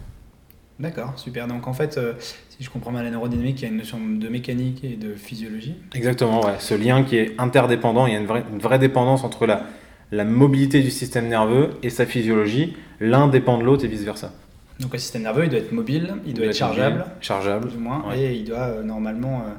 D'accord, 0.79 1.13
super. 1.17 1.47
Donc 1.47 1.67
en 1.67 1.73
fait, 1.73 1.99
euh, 1.99 2.13
si 2.59 2.65
je 2.65 2.69
comprends 2.69 2.91
bien 2.91 3.03
la 3.03 3.09
neurodynamique, 3.09 3.61
il 3.61 3.63
y 3.63 3.65
a 3.67 3.71
une 3.71 3.77
notion 3.77 3.99
de 3.99 4.27
mécanique 4.27 4.83
et 4.83 4.97
de 4.97 5.15
physiologie. 5.15 5.75
Exactement, 5.95 6.41
ouais. 6.41 6.55
ce 6.59 6.73
lien 6.73 7.03
qui 7.03 7.15
est 7.15 7.33
interdépendant, 7.37 8.05
il 8.05 8.11
y 8.11 8.15
a 8.17 8.19
une 8.19 8.25
vraie, 8.25 8.43
une 8.51 8.59
vraie 8.59 8.79
dépendance 8.79 9.23
entre 9.23 9.45
la, 9.45 9.63
la 10.11 10.25
mobilité 10.25 10.81
du 10.81 10.91
système 10.91 11.29
nerveux 11.29 11.69
et 11.83 11.89
sa 11.89 12.05
physiologie. 12.05 12.75
L'un 12.99 13.29
dépend 13.29 13.57
de 13.57 13.63
l'autre 13.63 13.85
et 13.85 13.87
vice-versa. 13.87 14.33
Donc 14.81 14.91
le 14.91 14.99
système 14.99 15.21
nerveux, 15.21 15.45
il 15.45 15.49
doit 15.49 15.59
être 15.59 15.71
mobile, 15.71 16.15
il, 16.25 16.33
doit, 16.33 16.47
être 16.47 16.55
chargeable, 16.55 17.05
chargeable, 17.21 17.67
plus 17.67 17.77
ou 17.77 17.81
moins, 17.81 18.03
et 18.13 18.33
il 18.33 18.43
doit 18.43 18.57
euh, 18.59 18.83
normalement 18.83 19.39
euh, 19.39 19.51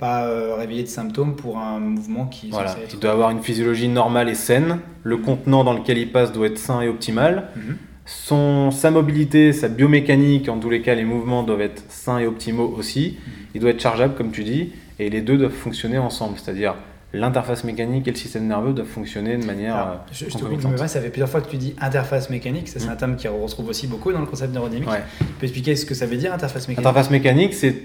pas 0.00 0.24
euh, 0.26 0.56
réveiller 0.56 0.82
de 0.82 0.88
symptômes 0.88 1.36
pour 1.36 1.58
un 1.58 1.78
mouvement 1.78 2.26
qui. 2.26 2.50
Voilà, 2.50 2.74
il 2.92 2.98
doit 2.98 3.12
avoir 3.12 3.30
une 3.30 3.42
physiologie 3.42 3.88
normale 3.88 4.28
et 4.28 4.34
saine. 4.34 4.80
Le 5.04 5.16
contenant 5.16 5.62
dans 5.62 5.74
lequel 5.74 5.98
il 5.98 6.10
passe 6.10 6.32
doit 6.32 6.48
être 6.48 6.58
sain 6.58 6.80
et 6.80 6.88
optimal. 6.88 7.50
Mhm 7.54 7.76
son, 8.08 8.70
sa 8.70 8.90
mobilité, 8.90 9.52
sa 9.52 9.68
biomécanique, 9.68 10.48
en 10.48 10.58
tous 10.58 10.70
les 10.70 10.80
cas, 10.80 10.94
les 10.94 11.04
mouvements 11.04 11.42
doivent 11.42 11.60
être 11.60 11.82
sains 11.90 12.18
et 12.18 12.26
optimaux 12.26 12.74
aussi. 12.78 13.18
Il 13.54 13.60
doit 13.60 13.68
être 13.68 13.82
chargeable, 13.82 14.14
comme 14.14 14.30
tu 14.30 14.44
dis, 14.44 14.72
et 14.98 15.10
les 15.10 15.20
deux 15.20 15.36
doivent 15.36 15.52
fonctionner 15.52 15.98
ensemble. 15.98 16.38
C'est-à-dire, 16.42 16.74
l'interface 17.12 17.64
mécanique 17.64 18.08
et 18.08 18.10
le 18.10 18.16
système 18.16 18.46
nerveux 18.46 18.72
doivent 18.72 18.88
fonctionner 18.88 19.36
de 19.36 19.44
manière. 19.44 19.76
Alors, 19.76 19.88
euh, 19.88 19.96
je, 20.10 20.24
te 20.24 20.38
coupe, 20.42 20.64
mais 20.64 20.88
ça 20.88 21.02
fait 21.02 21.10
plusieurs 21.10 21.28
fois 21.28 21.42
que 21.42 21.50
tu 21.50 21.58
dis 21.58 21.74
interface 21.82 22.30
mécanique. 22.30 22.68
Ça, 22.68 22.80
c'est 22.80 22.86
mm. 22.86 22.92
un 22.92 22.96
terme 22.96 23.16
qui 23.16 23.28
retrouve 23.28 23.68
aussi 23.68 23.86
beaucoup 23.86 24.10
dans 24.10 24.20
le 24.20 24.26
concept 24.26 24.54
neurodynamique. 24.54 24.88
Tu 25.18 25.24
peux 25.26 25.44
expliquer 25.44 25.76
ce 25.76 25.84
que 25.84 25.94
ça 25.94 26.06
veut 26.06 26.16
dire, 26.16 26.32
interface 26.32 26.66
mécanique? 26.66 26.86
Interface 26.86 27.10
mécanique, 27.10 27.52
c'est 27.52 27.76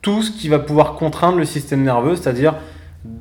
tout 0.00 0.24
ce 0.24 0.32
qui 0.32 0.48
va 0.48 0.58
pouvoir 0.58 0.94
contraindre 0.94 1.38
le 1.38 1.44
système 1.44 1.84
nerveux, 1.84 2.16
c'est-à-dire 2.16 2.56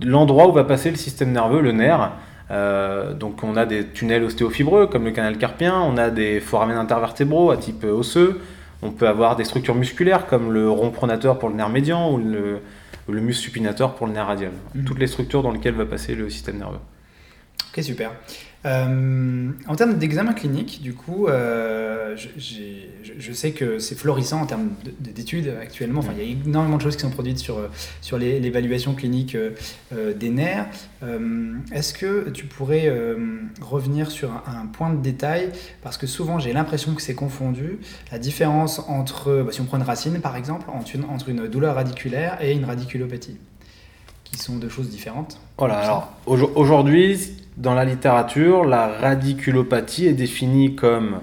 l'endroit 0.04 0.48
où 0.48 0.54
va 0.54 0.64
passer 0.64 0.90
le 0.90 0.98
système 0.98 1.32
nerveux, 1.34 1.62
le 1.62 1.72
nerf. 1.72 2.14
Euh, 2.52 3.14
donc 3.14 3.44
on 3.44 3.56
a 3.56 3.66
des 3.66 3.88
tunnels 3.88 4.24
ostéofibreux 4.24 4.88
comme 4.88 5.06
le 5.06 5.12
canal 5.12 5.38
carpien, 5.38 5.80
on 5.80 5.98
a 5.98 6.10
des 6.10 6.40
foramen 6.42 6.78
intervertébraux 6.78 7.50
à 7.50 7.58
type 7.58 7.86
osseux, 7.86 8.42
on 8.82 8.92
peut 8.92 9.08
avoir 9.08 9.36
des 9.38 9.46
structures 9.46 9.76
musculaires 9.76 10.28
comme 10.28 10.52
le 10.52 10.70
rond 10.70 10.92
pronateur 10.92 11.40
pour 11.40 11.50
le 11.50 11.56
nerf 11.56 11.70
médian 11.70 12.12
ou 12.12 12.18
le, 12.18 12.60
le 13.08 13.22
muscle 13.22 13.44
supinateur 13.44 13.96
pour 13.96 14.08
le 14.08 14.14
nerf 14.14 14.28
radial. 14.28 14.52
Mhm. 14.76 14.84
Toutes 14.86 15.00
les 15.00 15.08
structures 15.08 15.44
dans 15.44 15.52
lesquelles 15.52 15.76
va 15.76 15.86
passer 15.86 16.14
le 16.14 16.30
système 16.30 16.58
nerveux. 16.58 16.80
Ok, 17.74 17.84
super. 17.84 18.12
Euh, 18.66 19.52
en 19.68 19.76
termes 19.76 19.98
d'examen 19.98 20.34
clinique, 20.34 20.82
du 20.84 20.94
coup, 20.94 21.28
euh, 21.28 22.16
je, 22.16 23.32
sais 23.34 23.52
que 23.52 23.80
c'est 23.80 23.96
florissant 23.96 24.42
en 24.42 24.46
termes 24.46 24.70
d'études 25.00 25.52
actuellement. 25.60 26.00
Enfin, 26.00 26.12
il 26.16 26.24
y 26.24 26.28
a 26.28 26.32
énormément 26.46 26.78
de 26.78 26.82
choses 26.82 26.96
qui 26.96 27.02
sont 27.02 27.10
produites 27.10 27.40
sur, 27.40 27.58
sur 28.02 28.20
l'évaluation 28.20 28.94
clinique 28.94 29.36
euh, 29.36 30.14
des 30.14 30.30
nerfs. 30.30 30.68
Est-ce 31.72 31.94
que 31.94 32.30
tu 32.30 32.46
pourrais 32.46 32.94
revenir 33.62 34.12
sur 34.12 34.32
un, 34.32 34.68
point 34.68 34.92
de 34.92 35.02
détail? 35.02 35.50
Parce 35.82 35.98
que 35.98 36.06
souvent, 36.06 36.38
j'ai 36.38 36.54
l'impression 36.54 36.94
que 36.94 37.02
c'est 37.02 37.16
confondu. 37.16 37.80
La 38.12 38.20
différence 38.20 38.80
entre, 38.88 39.44
bah, 39.44 39.52
si 39.52 39.62
on 39.62 39.66
prend 39.66 39.78
une 39.78 39.84
racine 39.84 40.20
par 40.22 40.36
exemple, 40.36 40.70
entre 40.70 40.96
une, 40.96 41.06
entre 41.06 41.30
une 41.30 41.48
douleur 41.48 41.76
radiculaire 41.76 42.38
et 42.42 42.54
une 42.54 42.66
radiculopathie, 42.66 43.38
qui 44.24 44.38
sont 44.38 44.58
deux 44.58 44.70
choses 44.70 44.90
différentes. 44.90 45.40
Voilà, 45.58 45.80
alors 45.80 46.14
aujourd'hui, 46.26 47.41
dans 47.58 47.74
la 47.74 47.86
littérature, 47.86 48.64
la 48.66 48.88
radiculopathie 48.88 50.08
est 50.08 50.14
définie 50.14 50.76
comme 50.76 51.20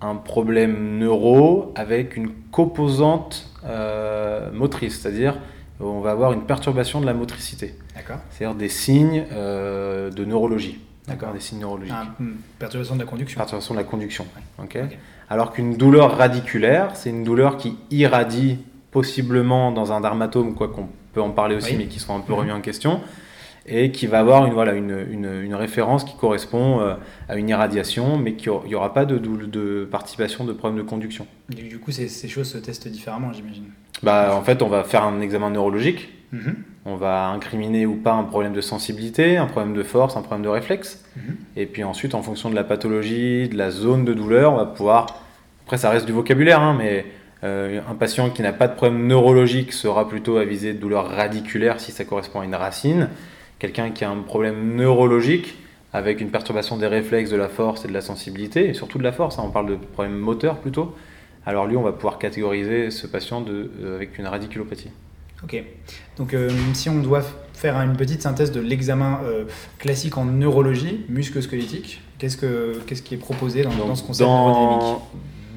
un 0.00 0.14
problème 0.16 0.98
neuro 0.98 1.72
avec 1.74 2.16
une 2.16 2.30
composante 2.50 3.50
euh, 3.66 4.50
motrice, 4.52 5.00
c'est-à-dire 5.00 5.38
on 5.80 6.00
va 6.00 6.10
avoir 6.12 6.32
une 6.32 6.42
perturbation 6.42 7.00
de 7.00 7.06
la 7.06 7.14
motricité. 7.14 7.74
D'accord. 7.94 8.18
C'est-à-dire 8.30 8.56
des 8.56 8.68
signes 8.68 9.24
euh, 9.32 10.10
de 10.10 10.24
neurologie. 10.24 10.78
D'accord. 11.08 11.32
Des 11.32 11.40
signes 11.40 11.60
neurologiques. 11.60 11.94
Ah, 11.96 12.06
hmm, 12.18 12.32
perturbation 12.58 12.94
de 12.94 13.00
la 13.00 13.06
conduction. 13.06 13.38
Perturbation 13.38 13.74
de 13.74 13.78
la 13.80 13.84
conduction. 13.84 14.26
ok 14.58 14.78
Ok. 14.84 14.98
Alors 15.28 15.52
qu'une 15.52 15.76
douleur 15.76 16.16
radiculaire, 16.16 16.96
c'est 16.96 17.10
une 17.10 17.24
douleur 17.24 17.56
qui 17.56 17.76
irradie 17.90 18.58
possiblement 18.90 19.70
dans 19.72 19.92
un 19.92 20.00
dermatome, 20.00 20.54
quoi 20.54 20.68
qu'on 20.68 20.88
peut 21.12 21.22
en 21.22 21.30
parler 21.30 21.56
aussi, 21.56 21.72
Oui. 21.72 21.78
mais 21.78 21.86
qui 21.86 21.98
sont 22.00 22.14
un 22.16 22.20
peu 22.20 22.32
Mhm. 22.32 22.38
remis 22.40 22.52
en 22.52 22.60
question, 22.60 23.00
et 23.70 23.90
qui 23.92 24.06
va 24.06 24.18
avoir 24.18 24.44
une, 24.46 24.52
voilà, 24.52 24.74
une, 24.74 25.06
une- 25.10 25.40
une 25.42 25.54
référence 25.54 26.04
qui 26.04 26.16
correspond 26.16 26.80
euh, 26.80 26.94
à 27.28 27.36
une 27.36 27.48
irradiation, 27.48 28.16
mais 28.18 28.34
qu'il 28.34 28.52
n'y 28.66 28.74
aura 28.74 28.92
pas 28.92 29.04
de, 29.04 29.16
doul- 29.16 29.48
de 29.48 29.88
participation 29.90 30.44
de 30.44 30.52
problème 30.52 30.82
de 30.84 30.88
conduction. 30.88 31.26
Du, 31.48 31.62
du 31.62 31.78
coup, 31.78 31.92
ces, 31.92 32.08
ces 32.08 32.28
choses 32.28 32.50
se 32.50 32.58
testent 32.58 32.88
différemment, 32.88 33.32
j'imagine. 33.32 33.64
Bah, 34.02 34.34
en 34.34 34.42
fait, 34.42 34.60
on 34.62 34.68
va 34.68 34.82
faire 34.84 35.04
un 35.04 35.20
examen 35.20 35.50
neurologique, 35.50 36.10
Mhm. 36.32 36.54
on 36.86 36.94
va 36.94 37.26
incriminer 37.28 37.86
ou 37.86 37.96
pas 37.96 38.12
un 38.12 38.22
problème 38.22 38.52
de 38.52 38.60
sensibilité, 38.60 39.36
un 39.36 39.46
problème 39.46 39.74
de 39.74 39.82
force, 39.82 40.16
un 40.16 40.22
problème 40.22 40.44
de 40.44 40.48
réflexe. 40.48 41.04
Mhm. 41.16 41.22
Et 41.56 41.66
puis 41.66 41.82
ensuite, 41.82 42.14
en 42.14 42.22
fonction 42.22 42.50
de 42.50 42.54
la 42.54 42.62
pathologie, 42.64 43.48
de 43.48 43.56
la 43.56 43.70
zone 43.72 44.04
de 44.04 44.14
douleur, 44.14 44.52
on 44.52 44.56
va 44.56 44.66
pouvoir. 44.66 45.06
Après, 45.64 45.76
ça 45.76 45.90
reste 45.90 46.06
du 46.06 46.12
vocabulaire, 46.12 46.60
hein, 46.60 46.76
mais 46.78 47.04
euh, 47.42 47.80
un 47.90 47.94
patient 47.94 48.30
qui 48.30 48.42
n'a 48.42 48.52
pas 48.52 48.68
de 48.68 48.74
problème 48.74 49.06
neurologique 49.08 49.72
sera 49.72 50.08
plutôt 50.08 50.36
avisé 50.36 50.72
de 50.72 50.78
douleur 50.78 51.08
radiculaire 51.08 51.80
si 51.80 51.90
ça 51.90 52.04
correspond 52.04 52.40
à 52.40 52.44
une 52.44 52.54
racine. 52.54 53.08
Quelqu'un 53.60 53.90
qui 53.90 54.04
a 54.04 54.10
un 54.10 54.22
problème 54.22 54.74
neurologique 54.74 55.54
avec 55.92 56.20
une 56.20 56.30
perturbation 56.30 56.76
des 56.76 56.86
réflexes, 56.86 57.30
de 57.30 57.36
la 57.36 57.48
force 57.48 57.84
et 57.84 57.88
de 57.88 57.92
la 57.92 58.00
sensibilité, 58.00 58.68
et 58.68 58.74
surtout 58.74 58.98
de 58.98 59.04
la 59.04 59.12
force, 59.12 59.38
hein, 59.38 59.44
on 59.46 59.50
parle 59.50 59.68
de 59.70 59.76
problème 59.76 60.16
moteur 60.16 60.58
plutôt. 60.58 60.94
Alors 61.46 61.66
lui, 61.66 61.76
on 61.76 61.82
va 61.82 61.92
pouvoir 61.92 62.18
catégoriser 62.18 62.90
ce 62.90 63.06
patient 63.06 63.40
de, 63.40 63.70
euh, 63.82 63.96
avec 63.96 64.18
une 64.18 64.26
radiculopathie. 64.26 64.90
Ok. 65.42 65.62
Donc, 66.18 66.34
euh, 66.34 66.50
si 66.74 66.88
on 66.90 67.00
doit 67.00 67.22
faire 67.54 67.76
une 67.76 67.96
petite 67.96 68.22
synthèse 68.22 68.52
de 68.52 68.60
l'examen 68.60 69.20
euh, 69.24 69.44
classique 69.78 70.18
en 70.18 70.26
neurologie, 70.26 71.04
musculo-squelettique, 71.08 72.02
qu'est-ce, 72.18 72.36
que, 72.36 72.78
qu'est-ce 72.86 73.02
qui 73.02 73.14
est 73.14 73.18
proposé 73.18 73.62
dans, 73.62 73.74
dans 73.74 73.94
ce 73.94 74.02
concept 74.02 74.28
dans, 74.28 75.02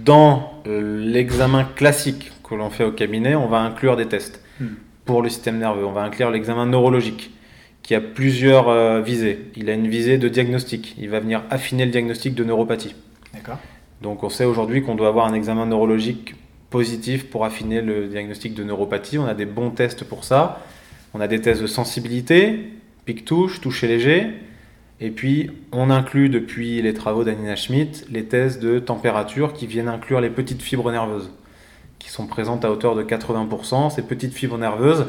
dans 0.05 0.53
l'examen 0.65 1.65
classique 1.65 2.31
que 2.47 2.55
l'on 2.55 2.69
fait 2.69 2.85
au 2.85 2.91
cabinet, 2.91 3.35
on 3.35 3.47
va 3.47 3.59
inclure 3.59 3.97
des 3.97 4.07
tests 4.07 4.43
Hmm. 4.59 4.75
pour 5.05 5.23
le 5.23 5.29
système 5.29 5.57
nerveux. 5.57 5.85
On 5.85 5.91
va 5.91 6.03
inclure 6.03 6.29
l'examen 6.29 6.67
neurologique 6.67 7.31
qui 7.83 7.95
a 7.95 8.01
plusieurs 8.01 8.69
euh, 8.69 9.01
visées. 9.01 9.51
Il 9.55 9.69
a 9.69 9.73
une 9.73 9.87
visée 9.87 10.17
de 10.17 10.29
diagnostic. 10.29 10.95
Il 10.97 11.09
va 11.09 11.19
venir 11.19 11.43
affiner 11.49 11.85
le 11.85 11.91
diagnostic 11.91 12.33
de 12.33 12.43
neuropathie. 12.43 12.95
D'accord. 13.33 13.59
Donc 14.01 14.23
on 14.23 14.29
sait 14.29 14.45
aujourd'hui 14.45 14.83
qu'on 14.83 14.95
doit 14.95 15.09
avoir 15.09 15.27
un 15.27 15.33
examen 15.33 15.65
neurologique 15.65 16.35
positif 16.69 17.29
pour 17.29 17.45
affiner 17.45 17.81
le 17.81 18.07
diagnostic 18.07 18.55
de 18.55 18.63
neuropathie. 18.63 19.17
On 19.17 19.25
a 19.25 19.33
des 19.33 19.45
bons 19.45 19.69
tests 19.69 20.03
pour 20.03 20.23
ça. 20.23 20.63
On 21.13 21.21
a 21.21 21.27
des 21.27 21.39
tests 21.41 21.61
de 21.61 21.67
sensibilité, 21.67 22.71
pic-touche, 23.05 23.61
toucher 23.61 23.87
léger. 23.87 24.27
Et 24.99 25.11
puis 25.11 25.51
on 25.71 25.89
inclut 25.89 26.29
depuis 26.29 26.81
les 26.81 26.93
travaux 26.93 27.23
d'Anina 27.23 27.55
Schmidt 27.55 28.05
les 28.09 28.25
tests 28.25 28.61
de 28.61 28.79
température 28.79 29.53
qui 29.53 29.67
viennent 29.67 29.89
inclure 29.89 30.21
les 30.21 30.29
petites 30.29 30.61
fibres 30.61 30.91
nerveuses 30.91 31.29
qui 31.99 32.09
sont 32.09 32.27
présentes 32.27 32.65
à 32.65 32.71
hauteur 32.71 32.95
de 32.95 33.03
80%. 33.03 33.89
Ces 33.89 34.01
petites 34.01 34.33
fibres 34.33 34.57
nerveuses, 34.57 35.05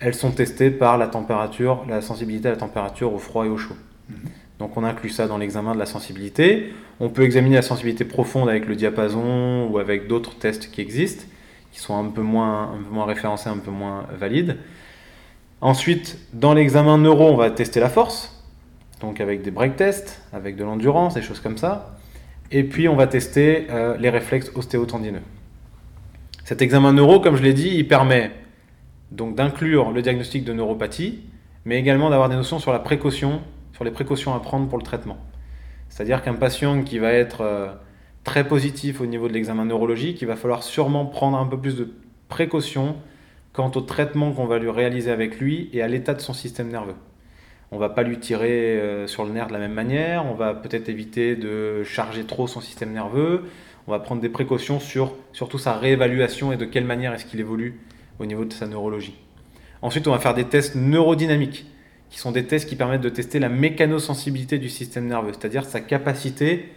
elles 0.00 0.14
sont 0.14 0.30
testées 0.30 0.70
par 0.70 0.98
la 0.98 1.06
température, 1.06 1.84
la 1.88 2.00
sensibilité 2.00 2.48
à 2.48 2.52
la 2.52 2.56
température, 2.56 3.12
au 3.12 3.18
froid 3.18 3.46
et 3.46 3.48
au 3.48 3.56
chaud. 3.56 3.76
Mhm. 4.08 4.16
Donc 4.58 4.76
on 4.76 4.84
inclut 4.84 5.10
ça 5.10 5.26
dans 5.26 5.38
l'examen 5.38 5.74
de 5.74 5.78
la 5.78 5.86
sensibilité. 5.86 6.72
On 7.00 7.08
peut 7.08 7.22
examiner 7.22 7.56
la 7.56 7.62
sensibilité 7.62 8.04
profonde 8.04 8.48
avec 8.48 8.66
le 8.66 8.76
diapason 8.76 9.68
ou 9.70 9.78
avec 9.78 10.06
d'autres 10.06 10.36
tests 10.36 10.70
qui 10.70 10.80
existent, 10.80 11.24
qui 11.72 11.80
sont 11.80 11.96
un 11.98 12.08
peu 12.08 12.22
moins, 12.22 12.72
un 12.72 12.82
peu 12.82 12.94
moins 12.94 13.06
référencés, 13.06 13.48
un 13.48 13.58
peu 13.58 13.72
moins 13.72 14.06
valides. 14.18 14.58
Ensuite, 15.60 16.18
dans 16.32 16.54
l'examen 16.54 16.98
neuro, 16.98 17.28
on 17.28 17.36
va 17.36 17.50
tester 17.50 17.80
la 17.80 17.88
force, 17.88 18.44
donc 19.00 19.20
avec 19.20 19.42
des 19.42 19.50
break 19.50 19.76
tests, 19.76 20.22
avec 20.32 20.56
de 20.56 20.64
l'endurance, 20.64 21.14
des 21.14 21.22
choses 21.22 21.40
comme 21.40 21.58
ça. 21.58 21.96
Et 22.52 22.62
puis 22.62 22.86
on 22.88 22.94
va 22.94 23.06
tester 23.06 23.66
euh, 23.70 23.96
les 23.98 24.10
réflexes 24.10 24.52
ostéotendineux. 24.54 25.22
Cet 26.44 26.60
examen 26.62 26.92
neuro, 26.92 27.20
comme 27.20 27.36
je 27.36 27.42
l'ai 27.42 27.54
dit, 27.54 27.70
il 27.74 27.88
permet 27.88 28.30
donc 29.14 29.36
d'inclure 29.36 29.92
le 29.92 30.02
diagnostic 30.02 30.44
de 30.44 30.52
neuropathie, 30.52 31.20
mais 31.64 31.78
également 31.78 32.10
d'avoir 32.10 32.28
des 32.28 32.36
notions 32.36 32.58
sur 32.58 32.72
la 32.72 32.80
précaution, 32.80 33.40
sur 33.72 33.84
les 33.84 33.90
précautions 33.90 34.34
à 34.34 34.40
prendre 34.40 34.68
pour 34.68 34.78
le 34.78 34.84
traitement. 34.84 35.16
C'est-à-dire 35.88 36.22
qu'un 36.22 36.34
patient 36.34 36.82
qui 36.82 36.98
va 36.98 37.12
être 37.12 37.42
euh, 37.42 37.68
très 38.24 38.46
positif 38.46 39.00
au 39.00 39.06
niveau 39.06 39.28
de 39.28 39.32
l'examen 39.32 39.64
neurologique, 39.64 40.20
il 40.20 40.26
va 40.26 40.36
falloir 40.36 40.62
sûrement 40.62 41.06
prendre 41.06 41.38
un 41.38 41.46
peu 41.46 41.58
plus 41.58 41.76
de 41.76 41.92
précautions 42.28 42.96
quant 43.52 43.70
au 43.76 43.80
traitement 43.80 44.32
qu'on 44.32 44.46
va 44.46 44.58
lui 44.58 44.70
réaliser 44.70 45.12
avec 45.12 45.38
lui 45.38 45.70
et 45.72 45.82
à 45.82 45.88
l'état 45.88 46.14
de 46.14 46.20
son 46.20 46.32
système 46.32 46.68
nerveux. 46.68 46.96
On 47.70 47.78
va 47.78 47.88
pas 47.88 48.02
lui 48.02 48.18
tirer 48.18 48.78
euh, 48.80 49.06
sur 49.06 49.24
le 49.24 49.30
nerf 49.30 49.46
de 49.46 49.52
la 49.52 49.58
même 49.60 49.72
manière, 49.72 50.26
on 50.26 50.34
va 50.34 50.54
peut-être 50.54 50.88
éviter 50.88 51.36
de 51.36 51.84
charger 51.84 52.24
trop 52.24 52.48
son 52.48 52.60
système 52.60 52.92
nerveux, 52.92 53.44
on 53.86 53.92
va 53.92 54.00
prendre 54.00 54.20
des 54.20 54.28
précautions 54.28 54.80
sur 54.80 55.14
surtout 55.32 55.58
sa 55.58 55.74
réévaluation 55.74 56.52
et 56.52 56.56
de 56.56 56.64
quelle 56.64 56.84
manière 56.84 57.12
est-ce 57.12 57.26
qu'il 57.26 57.38
évolue 57.38 57.80
au 58.18 58.26
niveau 58.26 58.44
de 58.44 58.52
sa 58.52 58.66
neurologie. 58.66 59.14
Ensuite, 59.82 60.06
on 60.08 60.12
va 60.12 60.18
faire 60.18 60.34
des 60.34 60.44
tests 60.44 60.74
neurodynamiques, 60.76 61.66
qui 62.10 62.18
sont 62.18 62.30
des 62.30 62.46
tests 62.46 62.68
qui 62.68 62.76
permettent 62.76 63.00
de 63.00 63.08
tester 63.08 63.38
la 63.38 63.48
mécanosensibilité 63.48 64.58
du 64.58 64.68
système 64.68 65.06
nerveux, 65.06 65.32
c'est-à-dire 65.32 65.64
sa 65.64 65.80
capacité 65.80 66.70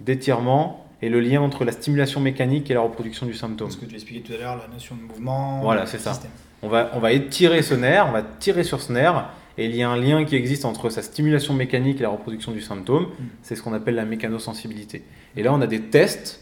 d'étirement 0.00 0.86
et 1.00 1.08
le 1.08 1.20
lien 1.20 1.40
entre 1.40 1.64
la 1.64 1.72
stimulation 1.72 2.20
mécanique 2.20 2.70
et 2.70 2.74
la 2.74 2.80
reproduction 2.80 3.26
du 3.26 3.34
symptôme. 3.34 3.70
Ce 3.70 3.76
que 3.76 3.86
tu 3.86 3.94
expliquais 3.94 4.20
tout 4.20 4.32
à 4.32 4.38
l'heure, 4.38 4.56
la 4.56 4.72
notion 4.72 4.96
de 4.96 5.02
mouvement. 5.02 5.60
Voilà, 5.62 5.86
c'est 5.86 5.98
ça. 5.98 6.12
système. 6.12 6.30
On 6.62 6.68
va, 6.68 6.90
on 6.94 7.00
va 7.00 7.12
étirer 7.12 7.62
ce 7.62 7.74
nerf, 7.74 8.06
on 8.08 8.12
va 8.12 8.22
tirer 8.22 8.62
sur 8.62 8.80
ce 8.80 8.92
nerf, 8.92 9.28
et 9.58 9.66
il 9.66 9.74
y 9.74 9.82
a 9.82 9.90
un 9.90 9.96
lien 9.96 10.24
qui 10.24 10.36
existe 10.36 10.64
entre 10.64 10.90
sa 10.90 11.02
stimulation 11.02 11.54
mécanique 11.54 11.98
et 11.98 12.02
la 12.02 12.08
reproduction 12.08 12.52
du 12.52 12.60
symptôme. 12.60 13.08
C'est 13.42 13.56
ce 13.56 13.62
qu'on 13.62 13.74
appelle 13.74 13.96
la 13.96 14.04
mécanosensibilité. 14.04 15.02
Et 15.36 15.42
là, 15.42 15.52
on 15.52 15.60
a 15.60 15.66
des 15.66 15.80
tests, 15.80 16.41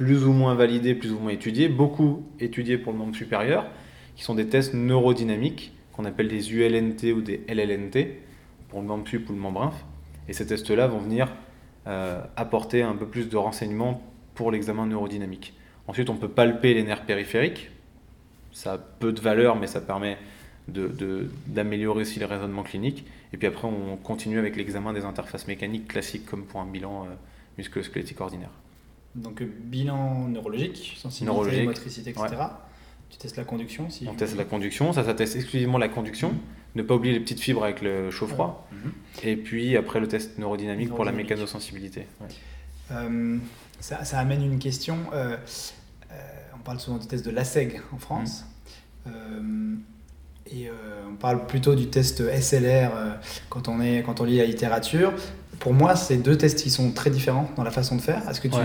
plus 0.00 0.24
ou 0.24 0.32
moins 0.32 0.54
validés, 0.54 0.94
plus 0.94 1.12
ou 1.12 1.18
moins 1.18 1.30
étudiés, 1.30 1.68
beaucoup 1.68 2.24
étudiés 2.40 2.78
pour 2.78 2.90
le 2.90 2.98
membre 2.98 3.14
supérieur, 3.14 3.66
qui 4.16 4.24
sont 4.24 4.34
des 4.34 4.46
tests 4.46 4.72
neurodynamiques, 4.72 5.74
qu'on 5.92 6.06
appelle 6.06 6.28
des 6.28 6.54
ULNT 6.54 7.12
ou 7.12 7.20
des 7.20 7.42
LLNT, 7.48 8.16
pour 8.70 8.80
le 8.80 8.86
membre 8.86 9.06
sup 9.06 9.28
ou 9.28 9.34
le 9.34 9.38
membre 9.38 9.64
inf. 9.64 9.74
Et 10.26 10.32
ces 10.32 10.46
tests-là 10.46 10.86
vont 10.86 11.00
venir 11.00 11.28
euh, 11.86 12.22
apporter 12.34 12.80
un 12.80 12.94
peu 12.94 13.04
plus 13.04 13.28
de 13.28 13.36
renseignements 13.36 14.02
pour 14.34 14.50
l'examen 14.50 14.86
neurodynamique. 14.86 15.52
Ensuite, 15.86 16.08
on 16.08 16.16
peut 16.16 16.30
palper 16.30 16.72
les 16.72 16.82
nerfs 16.82 17.04
périphériques. 17.04 17.70
Ça 18.52 18.72
a 18.72 18.78
peu 18.78 19.12
de 19.12 19.20
valeur, 19.20 19.56
mais 19.56 19.66
ça 19.66 19.82
permet 19.82 20.16
d'améliorer 20.66 22.02
aussi 22.02 22.20
les 22.20 22.24
raisonnements 22.24 22.62
cliniques. 22.62 23.04
Et 23.34 23.36
puis 23.36 23.46
après, 23.46 23.68
on 23.68 23.98
continue 23.98 24.38
avec 24.38 24.56
l'examen 24.56 24.94
des 24.94 25.04
interfaces 25.04 25.46
mécaniques 25.46 25.88
classiques, 25.88 26.24
comme 26.24 26.44
pour 26.44 26.60
un 26.60 26.66
bilan 26.66 27.04
euh, 27.04 27.14
musculo-squelettique 27.58 28.22
ordinaire. 28.22 28.50
Donc, 29.14 29.42
euh, 29.42 29.46
bilan 29.64 30.28
neurologique, 30.28 30.96
sensibilité, 30.98 31.24
Neurologique, 31.32 31.64
motricité, 31.64 32.10
etc. 32.10 32.28
Tu 33.10 33.18
testes 33.18 33.36
la 33.36 33.44
conduction 33.44 33.90
si 33.90 34.06
On 34.08 34.14
teste 34.14 34.36
la 34.36 34.44
conduction, 34.44 34.92
ça, 34.92 35.04
ça 35.04 35.14
teste 35.14 35.34
exclusivement 35.36 35.78
la 35.78 35.88
conduction. 35.88 36.32
Ne 36.76 36.82
pas 36.82 36.94
oublier 36.94 37.12
les 37.12 37.20
petites 37.20 37.40
fibres 37.40 37.64
avec 37.64 37.82
le 37.82 38.10
chaud-froid. 38.12 38.68
Mhm. 38.70 38.92
Et 39.24 39.36
puis 39.36 39.76
après, 39.76 39.98
le 39.98 40.06
test 40.06 40.38
neurodynamique 40.38 40.90
pour 40.90 41.04
la 41.04 41.10
mécanosensibilité. 41.12 42.06
Ouais. 42.20 42.28
Euh, 42.92 43.36
ça, 43.80 44.04
ça 44.04 44.18
amène 44.20 44.44
une 44.44 44.58
question. 44.58 44.96
euh, 45.12 45.36
euh, 46.12 46.16
on 46.54 46.58
parle 46.58 46.78
souvent 46.78 46.98
du 46.98 47.06
test 47.06 47.24
de 47.24 47.30
l'ASEG 47.30 47.80
en 47.92 47.98
France. 47.98 48.44
Mmh. 49.06 49.10
Euh, 49.10 49.74
et 50.52 50.68
on 51.08 51.14
parle 51.14 51.46
plutôt 51.46 51.76
du 51.76 51.88
test 51.90 52.22
SLR 52.28 52.90
quand, 53.48 53.68
on 53.68 53.80
est, 53.80 54.02
quand 54.02 54.20
on 54.20 54.24
lit 54.24 54.38
la 54.38 54.44
littérature. 54.44 55.12
Pour 55.60 55.74
moi, 55.74 55.94
c'est 55.94 56.16
deux 56.16 56.36
tests 56.36 56.62
qui 56.62 56.70
sont 56.70 56.90
très 56.90 57.10
différents 57.10 57.48
dans 57.56 57.62
la 57.62 57.70
façon 57.70 57.94
de 57.94 58.00
faire. 58.00 58.22
Est-ce 58.28 58.40
que 58.40 58.48
tu 58.48 58.56
Ouais. 58.56 58.62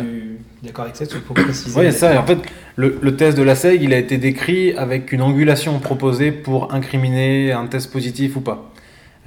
es 0.64 0.66
d'accord 0.66 0.86
avec 0.86 0.96
ça 0.96 1.06
Tu 1.06 1.20
peux 1.20 1.34
préciser 1.34 1.78
Oui, 1.80 1.92
ça. 1.92 2.20
En 2.20 2.26
fait, 2.26 2.40
le, 2.78 2.98
le 3.02 3.16
test 3.18 3.38
de 3.38 3.44
la 3.44 3.54
SEG, 3.54 3.84
il 3.84 3.94
a 3.94 3.98
été 3.98 4.18
décrit 4.18 4.72
avec 4.78 5.12
une 5.12 5.22
angulation 5.22 5.78
proposée 5.80 6.32
pour 6.32 6.74
incriminer 6.74 7.52
un 7.52 7.68
test 7.68 7.92
positif 7.92 8.38
ou 8.38 8.42
pas. 8.42 8.72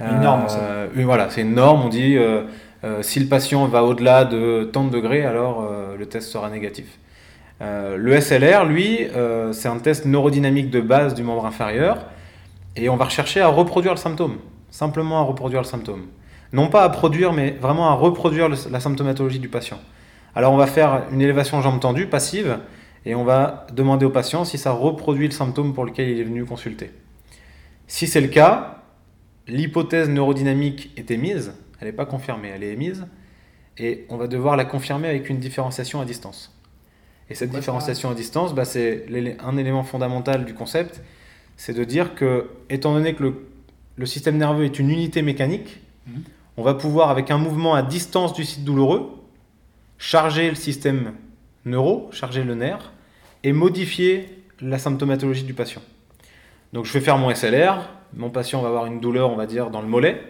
Une 0.01 0.21
norme, 0.21 0.49
ça. 0.49 0.57
Euh, 0.59 0.87
voilà, 0.95 1.29
c'est 1.29 1.41
une 1.41 1.53
norme. 1.53 1.83
On 1.85 1.89
dit 1.89 2.17
euh, 2.17 2.41
euh, 2.83 3.03
si 3.03 3.19
le 3.19 3.27
patient 3.27 3.65
va 3.67 3.83
au-delà 3.83 4.25
de 4.25 4.63
tant 4.73 4.83
de 4.85 4.89
degrés, 4.89 5.23
alors 5.25 5.63
le 5.97 6.05
test 6.07 6.29
sera 6.29 6.49
négatif. 6.49 6.85
Le 7.61 8.19
SLR, 8.21 8.65
lui, 8.65 8.99
c'est 9.51 9.67
un 9.67 9.77
test 9.79 10.05
neurodynamique 10.05 10.69
de 10.71 10.79
base 10.81 11.13
du 11.13 11.21
membre 11.23 11.45
inférieur, 11.45 12.05
et 12.77 12.87
on 12.89 12.95
va 12.95 13.05
rechercher 13.05 13.41
à 13.41 13.47
reproduire 13.49 13.93
le 13.93 13.99
symptôme, 13.99 14.37
simplement 14.71 15.19
à 15.19 15.23
reproduire 15.23 15.61
le 15.61 15.67
symptôme. 15.67 16.03
Non 16.53 16.69
pas 16.69 16.83
à 16.83 16.89
produire, 16.89 17.33
mais 17.33 17.51
vraiment 17.51 17.89
à 17.89 17.93
reproduire 17.93 18.49
le- 18.49 18.57
la 18.71 18.79
symptomatologie 18.79 19.39
du 19.39 19.49
patient. 19.49 19.79
Alors 20.35 20.53
on 20.53 20.57
va 20.57 20.67
faire 20.67 21.03
une 21.11 21.21
élévation 21.21 21.61
jambe 21.61 21.79
tendue 21.79 22.07
passive, 22.07 22.59
et 23.05 23.15
on 23.15 23.23
va 23.23 23.67
demander 23.73 24.05
au 24.05 24.09
patient 24.09 24.45
si 24.45 24.57
ça 24.57 24.71
reproduit 24.71 25.27
le 25.27 25.33
symptôme 25.33 25.73
pour 25.73 25.85
lequel 25.85 26.09
il 26.09 26.19
est 26.19 26.23
venu 26.23 26.45
consulter. 26.45 26.91
Si 27.87 28.07
c'est 28.07 28.21
le 28.21 28.27
cas, 28.27 28.83
l'hypothèse 29.47 30.09
neurodynamique 30.09 30.91
est 30.97 31.11
émise, 31.11 31.53
elle 31.79 31.87
n'est 31.87 31.93
pas 31.93 32.05
confirmée, 32.05 32.49
elle 32.53 32.63
est 32.63 32.71
émise, 32.71 33.07
et 33.77 34.05
on 34.09 34.17
va 34.17 34.27
devoir 34.27 34.57
la 34.57 34.65
confirmer 34.65 35.07
avec 35.07 35.29
une 35.29 35.39
différenciation 35.39 36.01
à 36.01 36.05
distance. 36.05 36.55
Et 37.29 37.35
cette 37.35 37.51
différenciation 37.51 38.09
à 38.09 38.15
distance, 38.15 38.53
bah, 38.53 38.65
c'est 38.65 39.05
un 39.39 39.57
élément 39.57 39.83
fondamental 39.83 40.45
du 40.45 40.53
concept, 40.53 41.01
c'est 41.57 41.73
de 41.73 41.83
dire 41.83 42.15
que, 42.15 42.49
étant 42.69 42.93
donné 42.93 43.13
que 43.13 43.33
le, 43.97 44.05
système 44.05 44.37
nerveux 44.37 44.65
est 44.65 44.79
une 44.79 44.89
unité 44.89 45.21
mécanique, 45.21 45.79
mhm. 46.07 46.23
On 46.59 46.61
va 46.61 46.73
pouvoir, 46.73 47.09
avec 47.09 47.31
un 47.31 47.37
mouvement 47.37 47.73
à 47.73 47.81
distance 47.81 48.33
du 48.33 48.43
site 48.43 48.65
douloureux, 48.65 49.09
charger 49.97 50.49
le 50.49 50.55
système 50.55 51.13
neuro, 51.63 52.09
charger 52.11 52.43
le 52.43 52.53
nerf, 52.53 52.91
et 53.43 53.53
modifier 53.53 54.43
la 54.59 54.77
symptomatologie 54.77 55.43
du 55.43 55.53
patient. 55.53 55.81
Donc 56.73 56.83
je 56.83 56.91
vais 56.91 56.99
faire 56.99 57.17
mon 57.17 57.33
SLR, 57.33 57.87
mon 58.13 58.29
patient 58.29 58.61
va 58.61 58.67
avoir 58.67 58.87
une 58.87 58.99
douleur, 58.99 59.31
on 59.31 59.37
va 59.37 59.45
dire, 59.45 59.69
dans 59.69 59.81
le 59.81 59.87
mollet, 59.87 60.21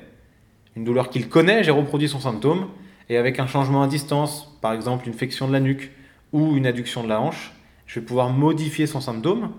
une 0.75 0.83
douleur 0.83 1.09
qu'il 1.09 1.29
connaît, 1.29 1.63
j'ai 1.63 1.71
reproduit 1.71 2.07
son 2.07 2.19
symptôme, 2.19 2.67
et 3.09 3.17
avec 3.17 3.39
un 3.39 3.47
changement 3.47 3.81
à 3.81 3.87
distance, 3.87 4.55
par 4.61 4.73
exemple 4.73 5.07
une 5.07 5.15
flexion 5.15 5.47
de 5.47 5.53
la 5.53 5.59
nuque 5.59 5.91
ou 6.31 6.55
une 6.55 6.67
adduction 6.67 7.03
de 7.03 7.09
la 7.09 7.19
hanche, 7.19 7.53
je 7.87 7.99
vais 7.99 8.05
pouvoir 8.05 8.29
modifier 8.29 8.85
son 8.85 9.01
symptôme 9.01 9.51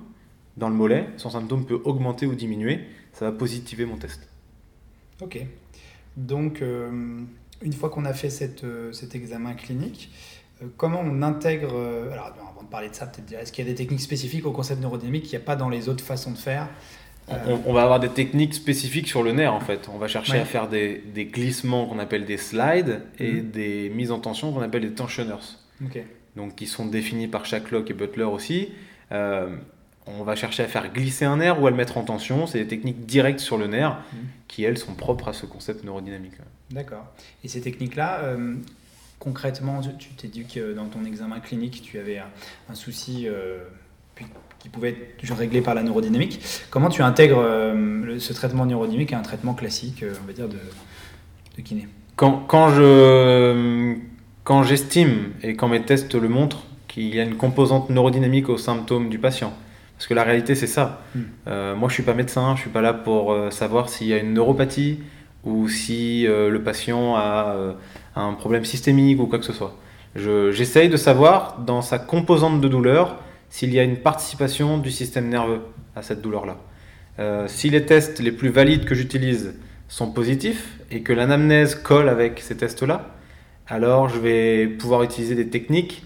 dans 0.57 0.69
le 0.69 0.77
mollet. 0.77 1.09
Son 1.17 1.31
symptôme 1.31 1.67
peut 1.67 1.81
augmenter 1.83 2.27
ou 2.27 2.37
diminuer. 2.37 2.85
Ça 3.12 3.25
va 3.25 3.33
positiver 3.33 3.87
mon 3.87 3.97
test. 3.97 4.29
Ok. 5.21 5.45
Donc, 6.21 6.61
euh, 6.61 6.91
une 7.62 7.73
fois 7.73 7.89
qu'on 7.89 8.05
a 8.05 8.12
fait 8.12 8.31
cette, 8.31 8.65
euh, 8.65 8.93
cet 8.93 9.15
examen 9.15 9.55
clinique, 9.55 10.11
euh, 10.62 10.67
comment 10.77 11.00
on 11.05 11.23
intègre. 11.23 11.75
alors, 12.12 12.35
avant 12.50 12.62
de 12.62 12.69
parler 12.69 12.91
de 12.91 12.95
ça, 12.95 13.07
peut-être 13.07 13.33
est-ce 13.33 13.53
qu'il 13.53 13.65
y 13.65 13.69
a 13.69 13.71
des 13.71 13.77
techniques 13.77 14.00
spécifiques 14.00 14.47
au 14.47 14.53
concept 14.53 14.81
neurodynamique 14.81 15.25
qu'il 15.25 15.39
n'y 15.39 15.43
a 15.43 15.47
pas 15.47 15.57
dans 15.57 15.69
les 15.69 15.89
autres 15.89 16.05
façons 16.05 16.33
de 16.33 16.39
faire 16.39 16.69
on, 17.65 17.73
va 17.73 17.85
avoir 17.85 18.00
des 18.00 18.09
techniques 18.09 18.55
spécifiques 18.55 19.07
sur 19.07 19.23
le 19.23 19.31
nerf 19.31 19.55
en 19.55 19.61
fait. 19.61 19.89
On 19.95 19.99
va 19.99 20.09
chercher 20.09 20.39
à 20.39 20.45
faire 20.45 20.69
des, 20.69 21.00
des 21.15 21.27
glissements 21.27 21.87
qu'on 21.87 22.00
appelle 22.00 22.25
des 22.25 22.37
slides 22.37 23.03
et 23.21 23.35
mhm. 23.35 23.50
des 23.53 23.93
mises 23.95 24.11
en 24.11 24.19
tension 24.19 24.53
qu'on 24.53 24.62
appelle 24.62 24.83
des 24.83 24.95
tensioners. 24.95 25.35
Donc 26.35 26.57
qui 26.57 26.67
sont 26.67 26.87
définis 26.87 27.29
par 27.29 27.47
chaque 27.47 27.71
lock 27.71 27.89
et 27.89 27.95
Butler 27.95 28.25
aussi. 28.25 28.71
Euh, 29.12 29.49
on 30.19 30.25
va 30.25 30.37
chercher 30.37 30.62
à 30.62 30.67
faire 30.67 30.93
glisser 30.93 31.25
un 31.25 31.37
nerf 31.37 31.61
ou 31.61 31.67
à 31.67 31.71
le 31.71 31.76
mettre 31.76 31.99
en 31.99 32.02
tension. 32.02 32.47
C'est 32.47 32.59
des 32.59 32.67
techniques 32.67 33.07
directes 33.07 33.40
sur 33.40 33.59
le 33.59 33.67
nerf 33.67 33.99
mhm. 34.12 34.19
qui, 34.49 34.64
elles, 34.64 34.79
sont 34.79 34.95
propres 34.95 35.29
à 35.29 35.33
ce 35.33 35.47
concept 35.47 35.85
neurodynamique. 35.85 36.35
D'accord. 36.71 37.05
Et 37.45 37.49
ces 37.49 37.61
techniques-là, 37.61 38.21
euh, 38.21 38.55
concrètement, 39.19 39.81
tu 39.99 40.11
t'es 40.11 40.29
dit 40.29 40.45
que 40.45 40.73
dans 40.73 40.87
ton 40.87 41.05
examen 41.05 41.40
clinique, 41.40 41.83
tu 41.83 41.99
avais 41.99 42.19
un, 42.19 42.75
souci 42.75 43.26
euh, 43.26 43.59
qui 44.59 44.69
pouvait 44.69 44.90
être 44.90 45.35
réglé 45.35 45.61
par 45.61 45.75
la 45.75 45.83
neurodynamique. 45.83 46.40
Comment 46.71 46.88
tu 46.88 47.02
intègres 47.02 47.40
euh, 47.40 48.19
ce 48.19 48.33
traitement 48.33 48.67
neurodynamique 48.67 49.12
à 49.12 49.19
un 49.19 49.23
traitement 49.23 49.55
classique, 49.55 50.05
on 50.23 50.26
va 50.26 50.33
dire, 50.33 50.49
de, 50.49 50.59
de 51.57 51.62
kiné? 51.62 51.88
Quand, 52.17 52.45
quand, 52.47 52.71
je, 52.71 53.97
quand 54.45 54.62
j'estime 54.62 55.33
et 55.43 55.57
quand 55.57 55.69
mes 55.69 55.83
tests 55.83 56.14
le 56.14 56.29
montrent 56.29 56.64
qu'il 56.87 57.14
y 57.14 57.21
a 57.21 57.25
une 57.25 57.37
composante 57.37 57.88
neurodynamique 57.88 58.49
aux 58.49 58.59
symptômes 58.59 59.09
du 59.09 59.19
patient, 59.19 59.55
parce 60.00 60.09
que 60.09 60.14
la 60.14 60.25
réalité, 60.25 60.54
c'est 60.54 60.66
ça. 60.66 61.02
Hmm. 61.14 61.21
Euh, 61.47 61.76
moi, 61.76 61.90
je 61.90 61.92
suis 61.92 62.02
pas 62.02 62.14
médecin, 62.14 62.57
je 62.57 62.62
suis 62.62 62.71
pas 62.71 62.80
là 62.80 62.95
pour 62.95 63.33
euh, 63.33 63.50
savoir 63.50 63.90
s'il 63.90 64.07
y 64.07 64.14
a 64.14 64.16
une 64.16 64.33
neuropathie 64.33 65.00
ou 65.45 65.69
si 65.69 66.26
euh, 66.26 66.49
le 66.49 66.62
patient 66.62 67.16
a 67.16 67.75
un 68.16 68.33
problème 68.33 68.64
systémique 68.64 69.21
ou 69.21 69.26
quoi 69.26 69.38
que 69.38 69.45
ce 69.45 69.52
soit. 69.52 69.76
J'essaye 70.16 70.88
de 70.88 70.97
savoir, 70.97 71.59
dans 71.66 71.83
sa 71.83 71.99
composante 71.99 72.62
de 72.62 72.69
douleur, 72.69 73.19
s'il 73.50 73.75
y 73.75 73.78
a 73.78 73.83
une 73.83 73.99
participation 73.99 74.78
du 74.78 74.90
système 74.90 75.28
nerveux 75.28 75.61
à 75.95 76.00
cette 76.00 76.23
douleur-là. 76.23 76.57
si 77.47 77.69
les 77.69 77.85
tests 77.85 78.21
les 78.21 78.33
plus 78.33 78.49
valides 78.49 78.87
que 78.87 78.95
j'utilise 78.95 79.52
sont 79.88 80.11
positifs 80.12 80.78
et 80.90 81.02
que 81.02 81.12
l'anamnèse 81.12 81.75
colle 81.75 82.09
avec 82.09 82.40
ces 82.40 82.57
tests-là, 82.57 83.11
alors 83.69 84.09
je 84.09 84.19
vais 84.19 84.66
pouvoir 84.66 85.02
utiliser 85.02 85.35
des 85.35 85.49
techniques 85.49 86.04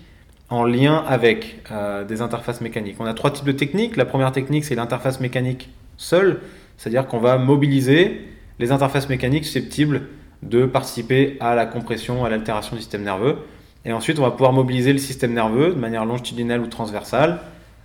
en 0.51 0.65
lien 0.65 1.05
avec 1.09 1.63
euh, 1.71 2.05
des 2.05 2.23
interfaces 2.23 2.61
mécaniques. 2.61 2.97
On 3.01 3.07
a 3.07 3.15
trois 3.15 3.31
types 3.31 3.47
de 3.47 3.53
techniques. 3.53 3.97
La 3.97 4.05
première 4.05 4.33
technique, 4.33 4.65
c'est 4.65 4.75
l'interface 4.75 5.21
mécanique 5.21 5.71
seule, 5.97 6.41
c'est-à-dire 6.77 7.07
qu'on 7.07 7.19
va 7.19 7.39
mobiliser 7.39 8.21
les 8.59 8.73
interfaces 8.73 9.09
mécaniques 9.09 9.45
susceptibles 9.45 10.03
de 10.43 10.67
participer 10.67 11.37
à 11.41 11.55
la 11.55 11.67
compression, 11.67 12.25
à 12.25 12.31
l'altération 12.31 12.77
du 12.77 12.83
système 12.83 13.03
nerveux. 13.03 13.39
Et 13.85 13.93
ensuite, 13.93 14.19
on 14.19 14.23
va 14.23 14.31
pouvoir 14.31 14.53
mobiliser 14.53 14.93
le 14.93 14.99
système 14.99 15.33
nerveux 15.33 15.71
de 15.75 15.79
manière 15.79 16.05
longitudinale 16.05 16.61
ou 16.61 16.67
transversale. 16.67 17.41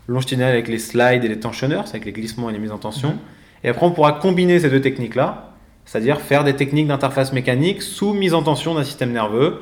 Longitudinale 0.08 0.52
avec 0.52 0.68
les 0.68 0.80
slides 0.80 1.24
et 1.24 1.28
les 1.28 1.40
tensionneurs, 1.40 1.86
avec 1.90 2.06
les 2.06 2.12
glissements 2.12 2.50
et 2.50 2.54
les 2.54 2.60
mises 2.60 2.72
en 2.72 2.78
tension. 2.78 3.10
Mm-hmm. 3.10 3.66
Et 3.66 3.70
après, 3.70 3.86
on 3.86 3.92
pourra 3.92 4.14
combiner 4.14 4.60
ces 4.60 4.70
deux 4.70 4.82
techniques-là, 4.82 5.54
c'est-à-dire 5.86 6.22
faire 6.22 6.44
des 6.44 6.56
techniques 6.56 6.88
d'interface 6.88 7.34
mécanique 7.34 7.82
sous 7.82 8.14
mise 8.14 8.34
en 8.34 8.44
tension 8.44 8.76
d'un 8.76 8.84
système 8.84 9.12
nerveux, 9.12 9.62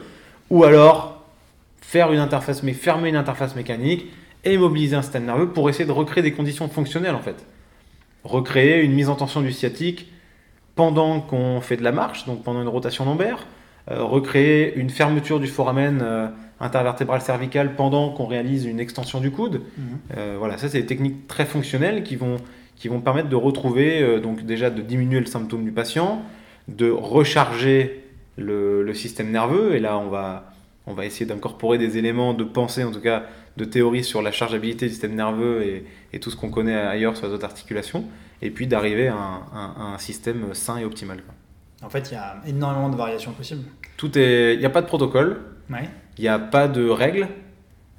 ou 0.49 0.63
alors 0.63 1.16
faire 1.87 2.11
une 2.11 2.19
interface, 2.19 2.63
mais 2.63 2.73
fermer 2.73 3.07
une 3.07 3.15
interface 3.15 3.55
mécanique 3.55 4.07
et 4.43 4.57
mobiliser 4.57 4.97
un 4.97 5.01
système 5.01 5.23
nerveux 5.23 5.47
pour 5.47 5.69
essayer 5.69 5.85
de 5.85 5.91
recréer 5.93 6.21
des 6.21 6.33
conditions 6.33 6.67
fonctionnelles 6.67 7.15
en 7.15 7.21
fait. 7.21 7.45
Recréer 8.25 8.83
une 8.83 8.91
mise 8.91 9.07
en 9.07 9.15
tension 9.15 9.39
du 9.39 9.53
sciatique 9.53 10.11
pendant 10.75 11.21
qu'on 11.21 11.61
fait 11.61 11.77
de 11.77 11.83
la 11.83 11.93
marche, 11.93 12.25
donc 12.25 12.43
pendant 12.43 12.61
une 12.61 12.67
rotation 12.67 13.05
lombaire, 13.05 13.47
euh, 13.89 14.03
recréer 14.03 14.75
une 14.75 14.89
fermeture 14.89 15.39
du 15.39 15.47
foramen 15.47 16.01
euh, 16.01 16.27
intervertébral 16.59 17.21
cervical 17.21 17.75
pendant 17.77 18.09
qu'on 18.09 18.25
réalise 18.25 18.65
une 18.65 18.81
extension 18.81 19.21
du 19.21 19.31
coude. 19.31 19.61
Mhm. 19.77 19.85
Euh, 20.17 20.35
voilà, 20.37 20.57
ça 20.57 20.67
c'est 20.67 20.81
des 20.81 20.85
techniques 20.85 21.25
très 21.27 21.45
fonctionnelles 21.45 22.03
qui 22.03 22.17
vont, 22.17 22.35
qui 22.75 22.89
vont 22.89 22.99
permettre 22.99 23.29
de 23.29 23.37
retrouver, 23.37 24.19
donc 24.19 24.45
déjà 24.45 24.69
de 24.69 24.81
diminuer 24.81 25.21
le 25.21 25.25
symptôme 25.25 25.63
du 25.63 25.71
patient, 25.71 26.21
de 26.67 26.89
recharger 26.89 28.03
le, 28.35 28.83
le 28.83 28.93
système 28.93 29.31
nerveux, 29.31 29.73
et 29.73 29.79
là 29.79 29.97
on 29.97 30.09
va 30.09 30.51
on 30.87 30.93
va 30.93 31.05
essayer 31.05 31.25
d'incorporer 31.25 31.77
des 31.77 31.97
éléments 31.97 32.33
de 32.33 32.45
pensée, 32.45 32.83
en 32.83 32.91
tout 32.91 33.01
cas 33.01 33.23
de 33.57 33.65
théorie 33.65 34.03
sur 34.03 34.21
la 34.21 34.31
chargeabilité 34.31 34.85
du 34.85 34.91
système 34.91 35.15
nerveux 35.15 35.83
et, 36.13 36.19
tout 36.19 36.31
ce 36.31 36.35
qu'on 36.35 36.49
connaît 36.49 36.75
ailleurs 36.75 37.15
sur 37.15 37.27
les 37.27 37.33
autres 37.33 37.45
articulations, 37.45 38.05
et 38.41 38.49
puis 38.49 38.65
d'arriver 38.65 39.09
à, 39.09 39.15
un 39.77 39.97
système 39.99 40.53
sain 40.53 40.77
et 40.77 40.85
optimal. 40.85 41.19
En 41.83 41.89
fait, 41.89 42.09
il 42.09 42.13
y 42.15 42.17
a 42.17 42.37
énormément 42.47 42.89
de 42.89 42.95
variations 42.95 43.33
possibles. 43.33 43.65
Tout 43.97 44.17
est, 44.17 44.55
il 44.55 44.59
n'y 44.59 44.65
a 44.65 44.69
pas 44.69 44.81
de 44.81 44.87
protocole, 44.87 45.41
il 45.69 46.21
n'y 46.21 46.27
a 46.27 46.39
pas 46.39 46.67
de 46.67 46.87
règles. 46.89 47.27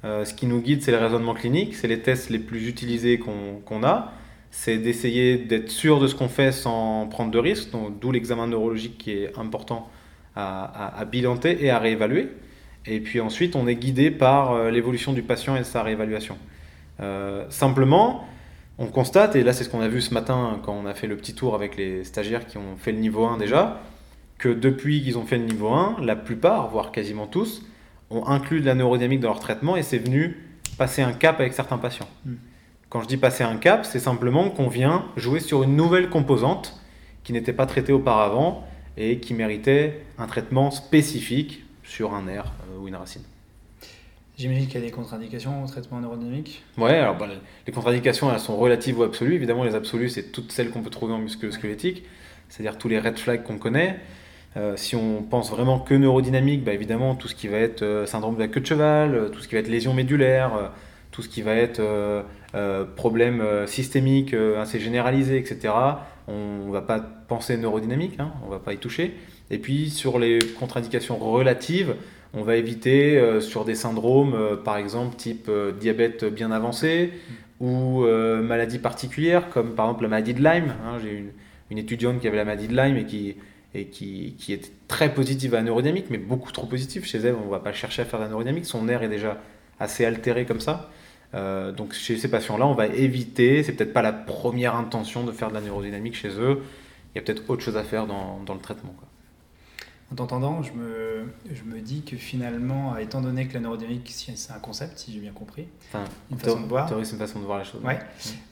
Euh, 0.03 0.25
ce 0.25 0.33
qui 0.33 0.47
nous 0.47 0.59
guide, 0.59 0.81
c'est 0.81 0.91
les 0.91 0.97
raisonnements 0.97 1.33
cliniques, 1.33 1.75
c'est 1.75 1.87
les 1.87 2.01
tests 2.01 2.29
les 2.29 2.39
plus 2.39 2.67
utilisés 2.67 3.19
qu'on 3.19 3.83
a. 3.83 4.11
C'est 4.51 4.77
d'essayer 4.79 5.37
d'être 5.37 5.69
sûr 5.69 5.99
de 5.99 6.07
ce 6.07 6.15
qu'on 6.15 6.29
fait 6.29 6.51
sans 6.51 7.07
prendre 7.07 7.31
de 7.31 7.37
risques, 7.37 7.69
d'où 8.01 8.11
l'examen 8.11 8.47
neurologique 8.47 8.97
qui 8.97 9.11
est 9.11 9.37
important 9.37 9.89
à, 10.35 10.63
à, 10.63 10.99
à 10.99 11.05
bilanter 11.05 11.63
et 11.63 11.69
à 11.69 11.79
réévaluer. 11.79 12.29
Et 12.85 12.99
puis 12.99 13.19
ensuite, 13.19 13.55
on 13.55 13.67
est 13.67 13.75
guidé 13.75 14.11
par 14.11 14.53
euh, 14.53 14.71
l'évolution 14.71 15.13
du 15.13 15.21
patient 15.21 15.55
et 15.55 15.63
sa 15.63 15.83
réévaluation. 15.83 16.37
Euh, 17.01 17.45
simplement, 17.49 18.25
on 18.77 18.87
constate, 18.87 19.35
et 19.35 19.43
là 19.43 19.53
c'est 19.53 19.63
ce 19.63 19.69
qu'on 19.69 19.81
a 19.81 19.87
vu 19.87 20.01
ce 20.01 20.13
matin 20.13 20.59
quand 20.63 20.73
on 20.73 20.85
a 20.85 20.93
fait 20.93 21.07
le 21.07 21.17
petit 21.17 21.33
tour 21.33 21.55
avec 21.55 21.75
les 21.77 22.03
stagiaires 22.03 22.45
qui 22.47 22.57
ont 22.57 22.77
fait 22.77 22.91
le 22.91 22.99
niveau 22.99 23.25
1 23.25 23.37
déjà, 23.37 23.81
que 24.37 24.49
depuis 24.49 25.03
qu'ils 25.03 25.17
ont 25.17 25.25
fait 25.25 25.37
le 25.37 25.45
niveau 25.45 25.69
1, 25.69 25.97
la 26.01 26.15
plupart, 26.15 26.69
voire 26.69 26.91
quasiment 26.91 27.27
tous, 27.27 27.65
ont 28.09 28.25
inclus 28.25 28.61
de 28.61 28.65
la 28.65 28.75
neurodynamique 28.75 29.19
dans 29.19 29.29
leur 29.29 29.39
traitement 29.39 29.75
et 29.75 29.83
c'est 29.83 29.97
venu 29.97 30.37
passer 30.77 31.01
un 31.01 31.11
cap 31.11 31.39
avec 31.39 31.53
certains 31.53 31.77
patients. 31.77 32.07
Hmm. 32.25 32.35
Quand 32.89 33.01
je 33.01 33.07
dis 33.07 33.17
passer 33.17 33.43
un 33.43 33.57
cap, 33.57 33.85
c'est 33.85 33.99
simplement 33.99 34.49
qu'on 34.49 34.67
vient 34.67 35.05
jouer 35.15 35.41
sur 35.41 35.61
une 35.61 35.75
nouvelle 35.75 36.09
composante 36.09 36.79
qui 37.23 37.33
n'était 37.33 37.53
pas 37.53 37.67
traitée 37.67 37.93
auparavant 37.93 38.67
et 38.97 39.19
qui 39.19 39.33
méritait 39.33 40.01
un 40.17 40.25
traitement 40.25 40.71
spécifique 40.71 41.63
sur 41.89 42.13
un 42.13 42.23
nerf 42.23 42.45
euh, 42.45 42.79
ou 42.79 42.87
une 42.87 42.95
racine. 42.95 43.23
J'imagine 44.37 44.67
qu'il 44.67 44.75
y 44.75 44.83
a 44.83 44.85
des 44.85 44.91
contre-indications 44.91 45.63
au 45.63 45.67
traitement 45.67 45.99
neurodynamique 45.99 46.63
Ouais, 46.77 46.95
alors 46.95 47.17
bah, 47.17 47.27
les 47.67 47.73
contre-indications 47.73 48.31
elles 48.31 48.39
sont 48.39 48.55
relatives 48.55 48.97
ou 48.99 49.03
absolues. 49.03 49.35
Évidemment, 49.35 49.65
les 49.65 49.75
absolues, 49.75 50.07
c'est 50.07 50.31
toutes 50.31 50.51
celles 50.51 50.69
qu'on 50.69 50.81
peut 50.81 50.91
trouver 50.91 51.13
en 51.13 51.17
musculo-squelettique, 51.17 52.03
c'est-à-dire 52.47 52.77
tous 52.77 52.87
les 52.87 52.99
red 52.99 53.17
flags 53.17 53.43
qu'on 53.43 53.57
connaît. 53.57 53.99
Euh, 54.55 54.77
si 54.77 54.95
on 54.95 55.23
pense 55.23 55.51
vraiment 55.51 55.79
que 55.79 55.93
neurodynamique, 55.93 56.63
bah, 56.63 56.73
évidemment, 56.73 57.15
tout 57.15 57.27
ce 57.27 57.35
qui 57.35 57.47
va 57.47 57.57
être 57.57 57.81
euh, 57.81 58.05
syndrome 58.05 58.35
de 58.35 58.39
la 58.39 58.47
queue 58.47 58.61
de 58.61 58.65
cheval, 58.65 59.31
tout 59.33 59.41
ce 59.41 59.47
qui 59.47 59.55
va 59.55 59.59
être 59.59 59.67
lésion 59.67 59.93
médulaire, 59.93 60.71
tout 61.11 61.21
ce 61.21 61.27
qui 61.27 61.41
va 61.41 61.55
être 61.55 61.81
problème 62.95 63.43
systémique 63.65 64.33
assez 64.33 64.79
généralisé, 64.79 65.37
etc., 65.37 65.73
on 66.27 66.67
ne 66.67 66.71
va 66.71 66.81
pas 66.81 66.99
penser 66.99 67.57
neurodynamique, 67.57 68.19
hein, 68.19 68.31
on 68.43 68.45
ne 68.45 68.51
va 68.51 68.59
pas 68.59 68.73
y 68.73 68.77
toucher. 68.77 69.15
Et 69.51 69.57
puis 69.57 69.89
sur 69.89 70.19
les 70.19 70.39
contre-indications 70.59 71.17
relatives, 71.17 71.95
on 72.33 72.43
va 72.43 72.55
éviter 72.57 73.17
euh, 73.17 73.41
sur 73.41 73.65
des 73.65 73.75
syndromes, 73.75 74.35
euh, 74.35 74.55
par 74.55 74.77
exemple 74.77 75.15
type 75.15 75.47
euh, 75.49 75.71
diabète 75.71 76.25
bien 76.25 76.51
avancé 76.51 77.11
ou 77.59 78.05
maladie 78.41 78.79
particulière, 78.79 79.49
comme 79.49 79.75
par 79.75 79.87
exemple 79.87 80.03
la 80.03 80.07
maladie 80.07 80.33
de 80.33 80.41
Lyme. 80.41 80.73
Hein. 80.85 80.97
J'ai 81.03 81.11
une, 81.11 81.31
une, 81.71 81.77
étudiante 81.77 82.21
qui 82.21 82.27
avait 82.29 82.37
la 82.37 82.45
maladie 82.45 82.69
de 82.69 82.73
Lyme 82.73 82.95
et 82.95 83.05
qui, 83.05 83.35
et 83.73 83.87
qui, 83.87 84.35
qui 84.39 84.53
était 84.53 84.71
très 84.87 85.13
positive 85.13 85.55
à 85.55 85.57
la 85.57 85.63
neurodynamique, 85.63 86.05
mais 86.09 86.19
beaucoup 86.19 86.53
trop 86.53 86.67
positive. 86.67 87.03
Chez 87.03 87.17
elle, 87.17 87.35
on 87.35 87.47
ne 87.47 87.51
va 87.51 87.59
pas 87.59 87.73
chercher 87.73 88.03
à 88.03 88.05
faire 88.05 88.17
de 88.19 88.23
la 88.23 88.29
neurodynamique, 88.29 88.65
son 88.65 88.83
nerf 88.83 89.03
est 89.03 89.09
déjà 89.09 89.41
assez 89.77 90.05
altéré 90.05 90.45
comme 90.45 90.61
ça. 90.61 90.89
donc 91.33 91.91
chez 91.91 92.15
ces 92.15 92.31
patients-là, 92.31 92.65
on 92.65 92.75
va 92.75 92.87
éviter, 92.87 93.61
c'est 93.63 93.73
peut-être 93.73 93.91
pas 93.91 94.01
la 94.01 94.13
première 94.13 94.77
intention 94.77 95.25
de 95.25 95.33
faire 95.33 95.49
de 95.49 95.55
la 95.55 95.61
neurodynamique 95.61 96.15
chez 96.15 96.29
eux, 96.39 96.61
il 97.13 97.17
y 97.17 97.19
a 97.19 97.21
peut-être 97.23 97.49
autre 97.49 97.61
chose 97.61 97.75
à 97.75 97.83
faire 97.83 98.07
dans, 98.07 98.39
dans 98.45 98.53
le 98.53 98.61
traitement. 98.61 98.95
Quoi. 98.97 99.09
En 100.11 100.15
t'entendant, 100.15 100.63
je 100.63 100.71
me, 100.73 101.25
je 101.53 101.61
me 101.63 101.79
dis 101.81 102.01
que 102.01 102.17
finalement, 102.17 102.97
étant 102.97 103.21
donné 103.21 103.47
que 103.47 103.53
la 103.53 103.59
neurodynamique, 103.59 104.09
c'est 104.11 104.51
un 104.51 104.57
concept, 104.57 104.97
si 104.97 105.13
j'ai 105.13 105.19
bien 105.19 105.31
compris, 105.33 105.67
Enfin, 105.89 106.03
une 106.31 106.39
façon 106.39 106.61
de 106.61 106.65
voir. 106.65 106.87
théorie, 106.89 107.05
c'est 107.05 107.11
une 107.13 107.19
façon 107.19 107.39
de 107.39 107.45
voir 107.45 107.59
la 107.59 107.63
chose. 107.63 107.79
Ouais. 107.83 107.99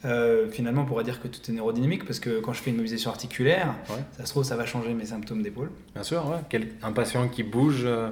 Euh, 0.04 0.48
finalement, 0.52 0.82
on 0.82 0.84
pourrait 0.84 1.02
dire 1.02 1.20
que 1.20 1.26
tout 1.26 1.40
est 1.50 1.52
neurodynamique 1.52 2.04
parce 2.04 2.20
que 2.20 2.38
quand 2.38 2.52
je 2.52 2.62
fais 2.62 2.70
une 2.70 2.76
mobilisation 2.76 3.10
articulaire, 3.10 3.74
Ouais. 3.90 3.96
ça 4.16 4.24
se 4.24 4.30
trouve, 4.30 4.44
ça 4.44 4.54
va 4.56 4.66
changer 4.66 4.94
mes 4.94 5.06
symptômes 5.06 5.42
d'épaule. 5.42 5.70
Bien 5.94 6.04
sûr, 6.04 6.24
ouais. 6.28 6.36
Quel- 6.48 6.68
un 6.80 6.92
patient 6.92 7.28
qui 7.28 7.42
bouge, 7.42 7.82
euh, 7.84 8.10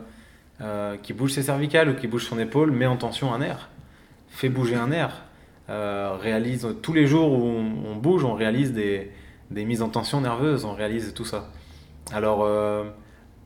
euh, 0.61 0.97
qui 0.97 1.13
bouge 1.13 1.31
ses 1.33 1.43
cervicales 1.45 1.89
ou 1.91 1.95
qui 1.95 2.09
bouge 2.09 2.25
son 2.25 2.41
épaule 2.41 2.73
met 2.73 2.87
en 2.87 2.97
tension 2.97 3.33
un 3.33 3.39
nerf, 3.39 3.69
fait 4.29 4.49
bouger 4.49 4.75
un 4.75 4.89
nerf, 4.89 5.23
euh, 5.71 6.17
réalise 6.21 6.67
tous 6.83 6.93
les 6.93 7.07
jours 7.07 7.31
où 7.31 7.45
on, 7.45 7.91
on 7.93 7.95
bouge, 7.97 8.25
on 8.25 8.35
réalise 8.35 8.73
des, 8.73 9.13
des 9.53 9.65
mises 9.65 9.83
en 9.83 9.89
tension 9.89 10.21
nerveuses, 10.21 10.65
on 10.65 10.75
réalise 10.75 11.15
tout 11.15 11.25
ça. 11.25 11.49
Alors, 12.13 12.45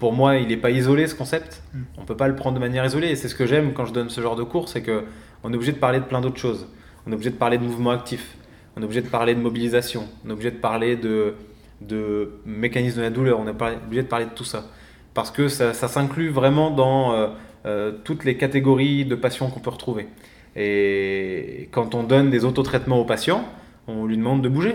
pour 0.01 0.13
moi, 0.15 0.39
il 0.39 0.49
n'est 0.49 0.57
pas 0.57 0.71
isolé 0.71 1.07
ce 1.07 1.15
concept. 1.15 1.63
Mm. 1.73 1.79
On 1.99 2.05
peut 2.05 2.17
pas 2.17 2.27
le 2.27 2.35
prendre 2.35 2.57
de 2.57 2.61
manière 2.61 2.85
isolée. 2.85 3.11
Et 3.11 3.17
c'est 3.17 3.29
ce 3.29 3.37
que 3.37 3.47
j'aime 3.47 3.73
quand 3.73 3.85
je 3.85 3.93
donne 3.93 4.11
ce 4.11 4.21
genre 4.21 4.35
de 4.35 4.43
cours, 4.43 4.69
c'est 4.69 4.83
que 4.83 5.05
on 5.45 5.53
est 5.53 5.55
obligé 5.55 5.73
de 5.73 5.79
parler 5.79 6.01
de 6.01 6.05
plein 6.05 6.21
d'autres 6.21 6.41
choses. 6.41 6.67
On 7.07 7.13
est 7.13 7.15
obligé 7.15 7.31
de 7.31 7.37
parler 7.37 7.59
de 7.59 7.63
mouvement 7.63 7.91
actif. 7.91 8.37
On 8.77 8.81
est 8.81 8.85
obligé 8.85 9.03
de 9.03 9.09
parler 9.09 9.35
de 9.35 9.41
mobilisation. 9.41 10.05
On 10.25 10.31
est 10.31 10.33
obligé 10.33 10.51
de 10.51 10.57
parler 10.57 10.97
de, 10.97 11.35
de 11.81 12.33
mécanisme 12.45 12.99
de 12.99 13.03
la 13.03 13.11
douleur. 13.11 13.39
On 13.41 13.47
est 13.47 13.51
obligé 13.51 14.03
de 14.03 14.09
parler 14.09 14.25
de 14.25 14.31
tout 14.31 14.45
ça. 14.45 14.67
Parce 15.15 15.31
que 15.31 15.49
ça, 15.49 15.75
ça 15.75 15.89
s'inclut 15.89 16.31
vraiment 16.31 16.71
dans 16.71 17.13
euh, 17.13 17.29
euh, 17.67 17.93
toutes 18.05 18.25
les 18.25 18.37
catégories 18.37 19.05
de 19.05 19.15
patients 19.15 19.51
qu'on 19.51 19.61
peut 19.61 19.71
retrouver. 19.71 20.09
Et 20.57 21.69
quand 21.73 21.95
on 21.95 22.03
donne 22.03 22.31
des 22.31 22.45
autotraitements 22.45 23.01
aux 23.01 23.05
patients, 23.05 23.45
on 23.87 24.07
lui 24.07 24.17
demande 24.17 24.43
de 24.43 24.49
bouger. 24.49 24.75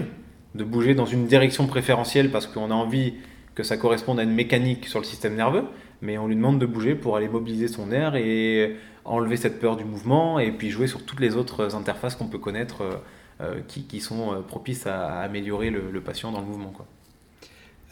De 0.54 0.64
bouger 0.64 0.94
dans 0.94 1.06
une 1.06 1.26
direction 1.26 1.68
préférentielle 1.68 2.32
parce 2.32 2.48
qu'on 2.48 2.72
a 2.72 2.74
envie 2.74 3.16
que 3.56 3.64
ça 3.64 3.78
corresponde 3.78 4.20
à 4.20 4.24
une 4.24 4.34
mécanique 4.34 4.88
sur 4.88 5.00
le 5.00 5.06
système 5.06 5.36
nerveux, 5.36 5.64
mais 6.02 6.18
on 6.18 6.28
lui 6.28 6.36
demande 6.36 6.60
de 6.60 6.66
bouger 6.66 6.94
pour 6.94 7.16
aller 7.16 7.30
mobiliser 7.30 7.68
son 7.68 7.88
nerf 7.88 8.16
et 8.16 8.76
enlever 9.06 9.38
cette 9.38 9.60
peur 9.60 9.78
du 9.78 9.86
mouvement 9.86 10.40
et 10.40 10.52
puis 10.52 10.70
jouer 10.70 10.88
sur 10.88 11.06
toutes 11.06 11.20
les 11.20 11.36
autres 11.36 11.76
interfaces 11.76 12.16
qu'on 12.16 12.28
peut 12.28 12.40
connaître 12.40 12.82
euh, 12.82 12.96
euh, 13.42 13.60
qui, 13.68 14.00
sont 14.00 14.32
euh, 14.32 14.40
propices 14.40 14.88
à, 14.88 15.20
améliorer 15.20 15.70
le, 15.70 16.00
patient 16.00 16.32
dans 16.32 16.40
le 16.40 16.46
mouvement. 16.46 16.70
Quoi. 16.70 16.86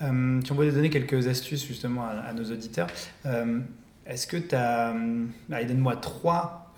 Euh, 0.02 0.39
on 0.41 0.56
pouvait 0.56 0.71
donner 0.71 0.89
quelques 0.89 1.28
astuces 1.28 1.67
justement 1.67 2.06
à, 2.06 2.32
nos 2.32 2.45
auditeurs, 2.45 2.88
est-ce 4.06 4.26
que 4.26 4.38
tu 4.38 4.56
as. 4.56 4.95
Allez, 5.52 5.65
donne-moi 5.65 5.97
trois, 5.97 6.73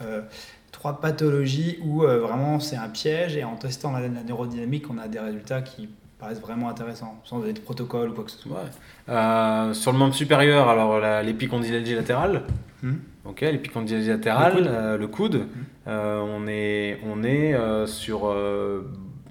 trois 0.72 1.00
pathologies 1.00 1.78
où 1.84 2.00
vraiment 2.00 2.60
c'est 2.60 2.76
un 2.76 2.90
piège 2.90 3.38
et 3.38 3.44
en 3.44 3.56
testant 3.56 3.92
la 3.92 4.10
neurodynamique, 4.10 4.90
on 4.90 4.98
a 4.98 5.08
des 5.08 5.20
résultats 5.20 5.62
qui 5.62 5.90
paraissent 6.20 6.40
vraiment 6.42 6.70
intéressants, 6.70 7.20
sans 7.26 7.40
donner 7.40 7.54
de 7.54 7.60
protocole 7.60 8.10
ou 8.10 8.14
quoi 8.14 8.24
que 8.24 8.32
ce 8.32 8.40
soit. 8.40 8.64
Euh, 9.10 9.74
sur 9.74 9.92
le 9.92 9.98
membre 9.98 10.14
supérieur, 10.14 10.70
alors 10.70 11.00
la- 11.00 11.22
l'épicondylalgie 11.24 11.96
latérale, 11.96 12.44
Hmm. 12.84 12.96
ok, 13.26 13.42
l'épicondylalgie 13.42 14.10
latérale, 14.10 14.54
Le 14.58 14.62
coude. 14.64 14.68
euh, 14.74 14.98
le 14.98 15.08
coude, 15.08 15.48
euh, 15.88 16.20
on 16.22 16.48
est, 16.48 17.00
on 17.06 17.24
est 17.24 17.56
sur 17.88 18.34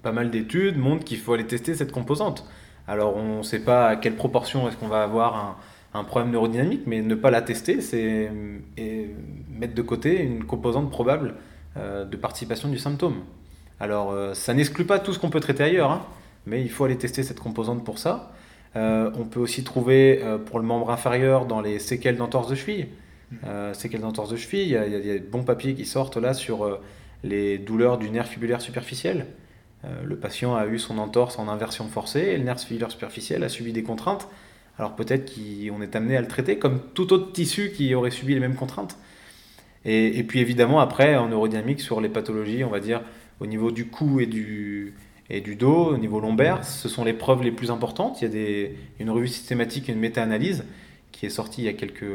pas 0.03 0.11
mal 0.11 0.29
d'études 0.29 0.77
montrent 0.77 1.03
qu'il 1.03 1.17
faut 1.17 1.33
aller 1.33 1.45
tester 1.47 1.73
cette 1.73 1.91
composante. 1.91 2.47
Alors 2.87 3.15
on 3.17 3.39
ne 3.39 3.43
sait 3.43 3.63
pas 3.63 3.87
à 3.87 3.95
quelle 3.95 4.15
proportion 4.15 4.67
est-ce 4.67 4.77
qu'on 4.77 4.87
va 4.87 5.01
avoir 5.03 5.35
un, 5.93 5.99
un 5.99 6.03
problème 6.03 6.31
neurodynamique, 6.31 6.81
mais 6.85 7.01
ne 7.01 7.15
pas 7.15 7.31
la 7.31 7.41
tester, 7.41 7.81
c'est 7.81 8.31
et 8.77 9.09
mettre 9.49 9.73
de 9.73 9.81
côté 9.81 10.21
une 10.21 10.43
composante 10.43 10.91
probable 10.91 11.33
de 11.75 12.15
participation 12.17 12.69
du 12.69 12.77
symptôme. 12.77 13.15
Alors 13.79 14.13
ça 14.33 14.53
n'exclut 14.53 14.85
pas 14.85 14.99
tout 14.99 15.13
ce 15.13 15.19
qu'on 15.19 15.29
peut 15.31 15.39
traiter 15.39 15.63
ailleurs, 15.63 15.89
hein, 15.91 16.01
mais 16.45 16.61
il 16.61 16.69
faut 16.69 16.85
aller 16.85 16.97
tester 16.97 17.23
cette 17.23 17.39
composante 17.39 17.83
pour 17.83 17.99
ça. 17.99 18.31
Euh, 18.75 19.09
on 19.15 19.25
peut 19.25 19.39
aussi 19.39 19.63
trouver 19.63 20.21
euh, 20.21 20.37
pour 20.37 20.59
le 20.59 20.65
membre 20.65 20.91
inférieur 20.91 21.45
dans 21.45 21.61
les 21.61 21.79
séquelles 21.79 22.17
d'entorse 22.17 22.49
de 22.49 22.55
cheville. 22.55 22.87
Euh, 23.45 23.73
séquelles 23.73 24.01
d'entorse 24.01 24.29
de 24.29 24.35
cheville, 24.35 24.63
il 24.63 24.69
y, 24.69 24.77
a, 24.77 24.85
il 24.85 24.93
y 24.93 24.95
a 24.95 25.13
des 25.13 25.19
bons 25.19 25.43
papiers 25.43 25.73
qui 25.73 25.85
sortent 25.85 26.17
là 26.17 26.33
sur 26.33 26.79
les 27.23 27.57
douleurs 27.57 27.97
du 27.97 28.09
nerf 28.09 28.27
fibulaire 28.27 28.61
superficiel. 28.61 29.27
Le 30.03 30.15
patient 30.15 30.55
a 30.55 30.65
eu 30.65 30.79
son 30.79 30.97
entorse 30.97 31.37
en 31.37 31.47
inversion 31.47 31.87
forcée 31.87 32.21
et 32.21 32.37
le 32.37 32.43
nerf 32.43 32.59
fibulaire 32.59 32.89
superficiel 32.89 33.43
a 33.43 33.49
subi 33.49 33.71
des 33.71 33.83
contraintes. 33.83 34.27
Alors 34.79 34.95
peut-être 34.95 35.31
qu'on 35.31 35.81
est 35.81 35.95
amené 35.95 36.17
à 36.17 36.21
le 36.21 36.27
traiter 36.27 36.57
comme 36.57 36.79
tout 36.93 37.13
autre 37.13 37.31
tissu 37.31 37.71
qui 37.71 37.93
aurait 37.93 38.09
subi 38.09 38.33
les 38.33 38.39
mêmes 38.39 38.55
contraintes. 38.55 38.97
Et, 39.85 40.17
et 40.17 40.23
puis 40.23 40.39
évidemment 40.39 40.79
après 40.79 41.15
en 41.15 41.27
neurodynamique 41.27 41.81
sur 41.81 42.01
les 42.01 42.09
pathologies, 42.09 42.63
on 42.63 42.69
va 42.69 42.79
dire 42.79 43.01
au 43.39 43.45
niveau 43.45 43.71
du 43.71 43.87
cou 43.87 44.19
et 44.19 44.25
du, 44.25 44.95
et 45.29 45.41
du 45.41 45.55
dos, 45.55 45.87
au 45.93 45.97
niveau 45.97 46.19
lombaire, 46.19 46.63
ce 46.63 46.87
sont 46.87 47.03
les 47.03 47.13
preuves 47.13 47.41
les 47.43 47.51
plus 47.51 47.71
importantes. 47.71 48.21
Il 48.21 48.25
y 48.25 48.27
a 48.27 48.29
des, 48.31 48.75
une 48.99 49.09
revue 49.09 49.27
systématique, 49.27 49.87
une 49.87 49.99
méta-analyse 49.99 50.65
qui 51.11 51.25
est 51.25 51.29
sortie 51.29 51.61
il 51.61 51.65
y 51.65 51.69
a 51.69 51.73
quelques, 51.73 52.05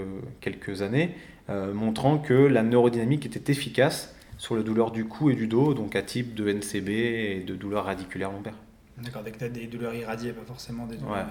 quelques 0.40 0.82
années, 0.82 1.10
euh, 1.48 1.72
montrant 1.74 2.18
que 2.18 2.34
la 2.34 2.62
neurodynamique 2.62 3.26
était 3.26 3.50
efficace 3.50 4.14
sur 4.38 4.56
les 4.56 4.62
douleurs 4.62 4.90
du 4.90 5.04
cou 5.06 5.30
et 5.30 5.34
du 5.34 5.46
dos, 5.46 5.74
donc 5.74 5.96
à 5.96 6.02
type 6.02 6.34
de 6.34 6.50
NCB 6.52 6.88
et 6.88 7.44
de 7.46 7.54
douleurs 7.54 7.84
radiculaires 7.86 8.30
lombaires. 8.30 8.54
D'accord, 9.02 9.22
dès 9.22 9.30
que 9.30 9.38
tu 9.38 9.44
as 9.44 9.48
des 9.48 9.66
douleurs 9.66 9.94
irradiées, 9.94 10.32
pas 10.32 10.44
forcément 10.46 10.86
des 10.86 10.96
douleurs. 10.96 11.14
Ouais. 11.14 11.22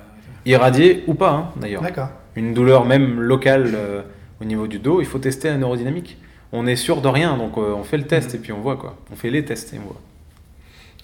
Irradiées 0.46 1.04
ou 1.08 1.14
pas, 1.14 1.32
hein, 1.32 1.50
d'ailleurs. 1.60 1.82
D'accord. 1.84 2.10
Une 2.36 2.54
douleur 2.54 2.86
même 2.86 3.20
locale 3.22 3.72
euh, 3.76 4.02
au 4.42 4.46
niveau 4.46 4.68
du 4.68 4.80
dos, 4.80 5.02
il 5.02 5.06
faut 5.06 5.20
tester 5.20 5.50
la 5.50 5.58
neurodynamique. 5.58 6.18
On 6.52 6.66
est 6.66 6.76
sûr 6.76 7.02
de 7.02 7.08
rien, 7.08 7.38
donc 7.38 7.58
euh, 7.58 7.74
on 7.74 7.84
fait 7.84 7.98
le 7.98 8.08
test 8.08 8.32
Mhm. 8.32 8.36
et 8.36 8.40
puis 8.40 8.52
on 8.52 8.60
voit 8.62 8.76
quoi. 8.78 8.98
On 9.12 9.16
fait 9.16 9.30
les 9.30 9.46
tests 9.46 9.74
et 9.74 9.78
on 9.78 9.84
voit. 9.88 10.02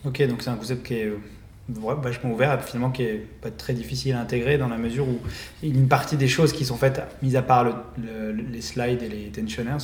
Ok, 0.06 0.26
donc 0.28 0.42
c'est 0.42 0.50
un 0.50 0.56
concept 0.56 0.86
qui 0.86 0.96
est 0.96 1.06
euh, 1.06 1.18
vachement 2.02 2.32
ouvert 2.32 2.54
et 2.54 2.62
finalement 2.62 2.92
qui 2.92 3.04
est 3.04 3.26
pas 3.42 3.50
très 3.50 3.74
difficile 3.74 4.14
à 4.16 4.20
intégrer 4.22 4.58
dans 4.58 4.68
la 4.70 4.78
mesure 4.78 5.08
où 5.08 5.20
une 5.64 5.88
partie 5.88 6.16
des 6.18 6.28
choses 6.28 6.54
qui 6.54 6.64
sont 6.66 6.76
faites, 6.78 7.02
mis 7.24 7.36
à 7.36 7.42
part 7.42 7.64
le- 7.64 7.74
le- 7.98 8.32
les 8.52 8.62
slides 8.62 9.02
et 9.04 9.10
les 9.10 9.30
tensioners, 9.32 9.78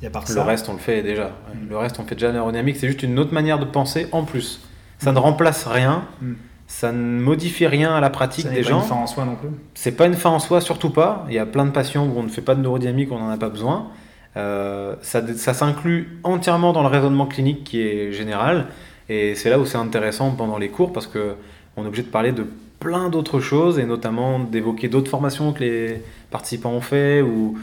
il 0.00 0.04
y 0.04 0.06
a 0.06 0.10
part 0.10 0.24
Le 0.28 0.34
ça. 0.34 0.44
reste, 0.44 0.68
on 0.68 0.72
le 0.72 0.78
fait 0.78 1.02
déjà. 1.02 1.26
Mm. 1.54 1.68
Le 1.68 1.76
reste, 1.76 2.00
on 2.00 2.04
fait 2.04 2.14
déjà 2.14 2.28
la 2.28 2.34
neurodynamique. 2.34 2.76
C'est 2.76 2.88
juste 2.88 3.02
une 3.02 3.18
autre 3.18 3.32
manière 3.34 3.58
de 3.58 3.64
penser 3.66 4.08
en 4.12 4.24
plus. 4.24 4.60
Ça 4.98 5.12
ne 5.12 5.18
remplace 5.18 5.66
rien. 5.66 6.04
Mm. 6.20 6.32
Ça 6.66 6.92
ne 6.92 7.20
modifie 7.20 7.66
rien 7.66 7.94
à 7.96 8.00
la 8.00 8.10
pratique 8.10 8.44
ça 8.44 8.50
n'est 8.50 8.56
des 8.56 8.62
pas 8.62 8.68
gens. 8.68 8.80
une 8.82 8.86
fin 8.88 8.94
en 8.94 9.06
soi 9.08 9.24
non 9.24 9.34
plus. 9.34 9.48
C'est 9.74 9.92
pas 9.92 10.06
une 10.06 10.14
fin 10.14 10.30
en 10.30 10.38
soi, 10.38 10.60
surtout 10.60 10.90
pas. 10.90 11.26
Il 11.28 11.34
y 11.34 11.38
a 11.38 11.44
plein 11.46 11.64
de 11.64 11.70
patients 11.72 12.06
où 12.06 12.16
on 12.16 12.22
ne 12.22 12.28
fait 12.28 12.42
pas 12.42 12.54
de 12.54 12.60
neurodynamique, 12.60 13.10
on 13.12 13.18
n'en 13.18 13.28
a 13.30 13.36
pas 13.36 13.48
besoin. 13.50 13.88
Euh, 14.36 14.94
ça 15.02 15.20
ça 15.36 15.52
s'inclut 15.54 16.20
entièrement 16.22 16.72
dans 16.72 16.82
le 16.82 16.88
raisonnement 16.88 17.26
clinique 17.26 17.64
qui 17.64 17.80
est 17.82 18.12
général. 18.12 18.66
Et 19.10 19.34
c'est 19.34 19.50
là 19.50 19.58
où 19.58 19.66
c'est 19.66 19.76
intéressant 19.76 20.30
pendant 20.30 20.56
les 20.56 20.68
cours 20.70 20.92
parce 20.92 21.06
que 21.08 21.34
on 21.76 21.84
est 21.84 21.88
obligé 21.88 22.04
de 22.04 22.08
parler 22.08 22.32
de 22.32 22.46
plein 22.78 23.10
d'autres 23.10 23.40
choses 23.40 23.78
et 23.78 23.84
notamment 23.84 24.38
d'évoquer 24.38 24.88
d'autres 24.88 25.10
formations 25.10 25.52
que 25.52 25.60
les 25.60 26.02
participants 26.30 26.70
ont 26.72 26.80
fait 26.80 27.20
ou, 27.20 27.58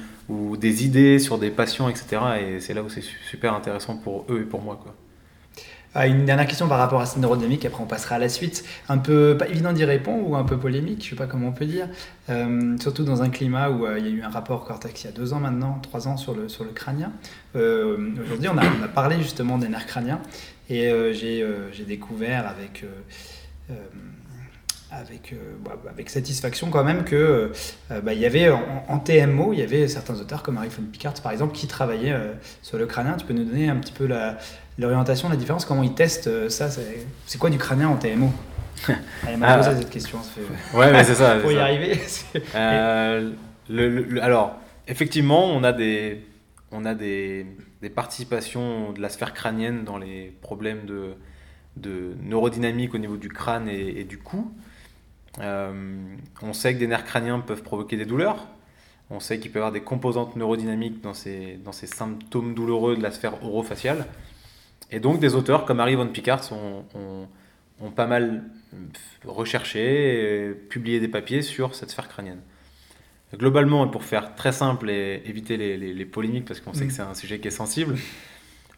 des 0.57 0.85
idées 0.85 1.19
sur 1.19 1.37
des 1.37 1.49
patients, 1.49 1.87
etc. 1.87 2.05
Et 2.41 2.59
c'est 2.59 2.73
là 2.73 2.83
où 2.83 2.89
c'est 2.89 3.01
su- 3.01 3.17
super 3.29 3.53
intéressant 3.53 3.95
pour 3.95 4.25
eux 4.29 4.41
et 4.41 4.45
pour 4.45 4.61
moi. 4.61 4.77
Ah, 5.99 6.05
une 6.05 6.25
dernière 6.25 6.45
question 6.45 6.67
par 6.67 6.77
rapport 6.77 7.01
à 7.01 7.07
cette 7.07 7.17
neurodynamique, 7.17 7.65
après 7.65 7.81
on 7.81 7.87
passera 7.87 8.17
à 8.17 8.19
la 8.19 8.29
suite. 8.29 8.63
Un 8.87 8.99
peu 8.99 9.35
pas 9.35 9.47
évident 9.47 9.73
d'y 9.73 9.83
répondre 9.83 10.29
ou 10.29 10.35
un 10.35 10.43
peu 10.43 10.55
polémique, 10.55 11.03
je 11.03 11.09
sais 11.09 11.15
pas 11.15 11.25
comment 11.25 11.47
on 11.47 11.53
peut 11.53 11.65
dire. 11.65 11.89
Euh, 12.29 12.77
surtout 12.77 13.03
dans 13.03 13.23
un 13.23 13.31
climat 13.31 13.71
où 13.71 13.87
euh, 13.87 13.97
il 13.97 14.05
y 14.05 14.07
a 14.07 14.11
eu 14.11 14.21
un 14.21 14.29
rapport 14.29 14.63
Cortex 14.63 15.01
il 15.01 15.05
y 15.05 15.09
a 15.09 15.11
deux 15.11 15.33
ans 15.33 15.39
maintenant, 15.39 15.79
trois 15.81 16.07
ans 16.07 16.15
sur 16.15 16.35
le, 16.35 16.49
sur 16.49 16.65
le 16.65 16.69
crânien. 16.69 17.11
Euh, 17.55 18.11
Aujourd'hui, 18.23 18.47
on 18.47 18.59
a, 18.59 18.63
on 18.79 18.83
a 18.83 18.87
parlé 18.87 19.17
justement 19.23 19.57
des 19.57 19.69
nerfs 19.69 19.87
crâniens 19.87 20.21
et 20.69 20.91
j'ai 21.13 21.85
découvert 21.87 22.47
avec. 22.47 22.85
avec, 24.91 25.33
bah, 25.65 25.77
avec 25.89 26.11
satisfaction 26.11 26.69
quand 26.69 26.83
même 26.83 27.05
que 27.05 27.51
bah, 27.89 28.13
il 28.13 28.19
y 28.19 28.25
avait 28.27 28.51
en, 28.51 28.99
TMO, 28.99 29.51
il 29.51 29.59
y 29.59 29.63
avait 29.63 29.87
certains 29.87 30.19
auteurs 30.19 30.43
comme 30.43 30.57
Harry 30.57 30.69
von 30.69 30.83
Picard 30.83 31.15
par 31.15 31.31
exemple 31.31 31.55
qui 31.55 31.65
travaillaient 31.65 32.15
sur 32.61 32.77
le 32.77 32.85
crânien. 32.85 33.15
Tu 33.17 33.25
peux 33.25 33.33
nous 33.33 33.45
donner 33.45 33.67
un 33.67 33.77
petit 33.77 33.93
peu 33.93 34.05
la, 34.05 34.37
l'orientation, 34.77 35.29
la 35.29 35.35
différence, 35.35 35.65
comment 35.65 35.83
ils 35.83 35.93
testent 35.93 36.27
euh, 36.27 36.49
ça 36.49 36.69
C'est 37.25 37.37
quoi 37.37 37.49
du 37.49 37.57
crânien 37.57 37.89
en 37.89 37.97
TMO 37.97 38.31
Elle 39.27 39.37
m'a 39.37 39.57
posé 39.57 39.69
ah. 39.71 39.75
cette 39.77 39.89
question. 39.89 40.19
Ouais, 40.73 40.91
mais 40.91 41.03
c'est 41.03 41.15
ça. 41.15 41.35
Pour 41.41 41.51
y 41.51 41.55
ça. 41.55 41.63
arriver, 41.63 41.99
Euh, 42.55 43.31
le- 43.69 43.89
le- 43.89 44.03
le- 44.03 44.23
alors, 44.23 44.55
effectivement, 44.87 45.45
on 45.45 45.63
a 45.63 45.73
des, 45.73 46.23
on 46.71 46.85
a 46.85 46.93
des, 46.93 47.45
des 47.81 47.89
participations 47.89 48.91
de 48.93 49.01
la 49.01 49.09
sphère 49.09 49.33
crânienne 49.33 49.83
dans 49.83 49.97
les 49.97 50.33
problèmes 50.41 50.85
de, 50.85 51.13
de 51.75 52.13
neurodynamique 52.23 52.93
au 52.93 52.97
niveau 52.99 53.17
du 53.17 53.29
crâne 53.29 53.67
et, 53.67 53.99
et 53.99 54.03
du 54.03 54.17
cou. 54.19 54.51
Euh, 55.39 55.71
on 56.41 56.53
sait 56.53 56.73
que 56.73 56.79
des 56.79 56.87
nerfs 56.87 57.05
crâniens 57.05 57.39
peuvent 57.39 57.63
provoquer 57.63 57.97
des 57.97 58.05
douleurs. 58.05 58.47
On 59.09 59.19
sait 59.19 59.39
qu'il 59.39 59.51
peut 59.51 59.59
y 59.59 59.61
avoir 59.61 59.71
des 59.71 59.81
composantes 59.81 60.35
neurodynamiques 60.35 61.01
dans 61.01 61.13
ces, 61.13 61.59
dans 61.63 61.71
ces 61.71 61.87
symptômes 61.87 62.53
douloureux 62.53 62.97
de 62.97 63.01
la 63.03 63.11
sphère 63.11 63.41
orofaciale. 63.43 64.05
Et 64.91 64.99
donc, 64.99 65.19
des 65.19 65.35
auteurs 65.35 65.65
comme 65.65 65.79
Harry 65.79 65.95
von 65.95 66.07
Picard 66.07 66.41
ont, 66.51 66.85
ont- 66.95 67.27
ont 67.79 67.91
pas 67.91 68.07
mal 68.07 68.43
recherché 69.25 70.47
et 70.47 70.51
publié 70.51 70.99
des 70.99 71.07
papiers 71.07 71.41
sur 71.41 71.75
cette 71.75 71.89
sphère 71.89 72.07
crânienne. 72.07 72.39
Globalement, 73.35 73.85
et 73.85 73.91
pour 73.91 74.03
faire 74.03 74.35
très 74.35 74.53
simple 74.53 74.89
et 74.89 75.21
éviter 75.25 75.57
les, 75.57 75.75
les- 75.77 75.93
les 75.93 76.05
polémiques, 76.05 76.45
parce 76.45 76.61
qu'on 76.61 76.73
sait 76.73 76.85
Mm. 76.85 76.87
que 76.87 76.93
c'est 76.93 77.01
un 77.01 77.13
sujet 77.13 77.39
qui 77.39 77.49
est 77.49 77.51
sensible, 77.51 77.95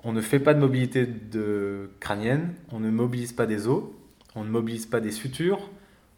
on 0.04 0.12
ne 0.12 0.22
fait 0.22 0.40
pas 0.40 0.54
de 0.56 0.60
mobilité 0.60 1.06
de 1.06 1.92
crânienne, 2.00 2.54
on 2.72 2.80
ne 2.80 2.90
mobilise 2.90 3.32
pas 3.34 3.46
des 3.46 3.68
os, 3.68 3.84
on 4.36 4.44
ne 4.44 4.50
mobilise 4.50 4.86
pas 4.88 5.00
des 5.02 5.12
sutures, 5.12 5.70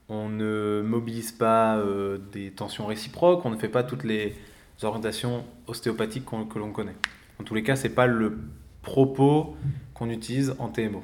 on 0.08 0.30
ne 0.30 0.82
mobilise 0.86 1.32
pas 1.34 1.78
euh, 1.78 2.18
des 2.32 2.52
tensions 2.52 2.86
réciproques, 2.86 3.46
on 3.46 3.50
ne 3.50 3.58
fait 3.58 3.70
pas 3.70 3.84
toutes 3.84 4.04
les 4.06 4.36
orientations 4.84 5.44
ostéopathiques 5.68 6.26
que 6.26 6.58
l'on 6.60 6.72
connaît. 6.72 6.96
En 7.40 7.44
tous 7.44 7.54
les 7.56 7.64
cas, 7.64 7.76
ce 7.76 7.84
n'est 7.88 7.94
pas 7.94 8.08
le 8.08 8.38
propos 8.82 9.56
qu'on 10.02 10.10
utilise 10.10 10.56
en 10.58 10.70
TMO. 10.70 11.04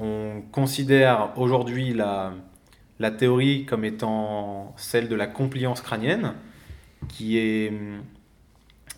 On 0.00 0.42
considère 0.50 1.32
aujourd'hui 1.36 1.94
la, 1.94 2.34
la 2.98 3.12
théorie 3.12 3.66
comme 3.66 3.84
étant 3.84 4.74
celle 4.76 5.08
de 5.08 5.14
la 5.14 5.28
compliance 5.28 5.80
crânienne, 5.80 6.34
qui 7.08 7.38
est 7.38 7.72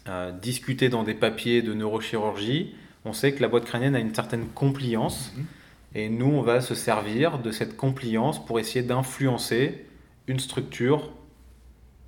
euh, 0.09 0.33
discutée 0.33 0.89
dans 0.89 1.03
des 1.03 1.13
papiers 1.13 1.61
de 1.61 1.75
neurochirurgie. 1.75 2.75
On 3.05 3.13
sait 3.13 3.35
que 3.35 3.43
la 3.43 3.49
boîte 3.49 3.67
crânienne 3.67 3.95
a 3.95 3.99
une 3.99 4.15
certaine 4.15 4.47
compliance. 4.47 5.35
Mhm. 5.37 5.47
Et 5.95 6.09
nous, 6.09 6.31
on 6.31 6.41
va 6.41 6.63
se 6.63 6.75
servir 6.75 7.39
de 7.39 7.51
cette 7.51 7.77
compliance 7.77 8.43
pour 8.43 8.59
essayer 8.59 8.83
d'influencer 8.83 9.85
une 10.27 10.41
structure 10.41 11.13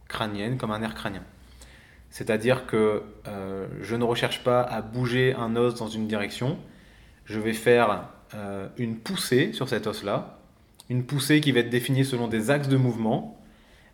crânienne 0.09 0.56
comme 0.56 0.70
un 0.70 0.78
nerf 0.78 0.94
crânien. 0.94 1.24
C'est-à-dire 2.09 2.64
que 2.64 3.02
euh, 3.28 3.66
je 3.83 3.94
ne 3.94 4.04
recherche 4.04 4.42
pas 4.42 4.62
à 4.62 4.80
bouger 4.80 5.35
un 5.35 5.54
os 5.56 5.74
dans 5.74 5.88
une 5.88 6.09
direction, 6.09 6.59
je 7.31 7.38
vais 7.38 7.53
faire 7.53 8.09
euh, 8.35 8.66
une 8.77 8.97
poussée 8.97 9.53
sur 9.53 9.69
cet 9.69 9.87
os-là, 9.87 10.38
une 10.88 11.05
poussée 11.05 11.40
qui 11.40 11.53
va 11.53 11.61
être 11.61 11.71
définie 11.71 12.05
selon 12.05 12.27
des 12.27 12.51
axes 12.51 12.69
de 12.69 12.77
mouvement, 12.77 13.40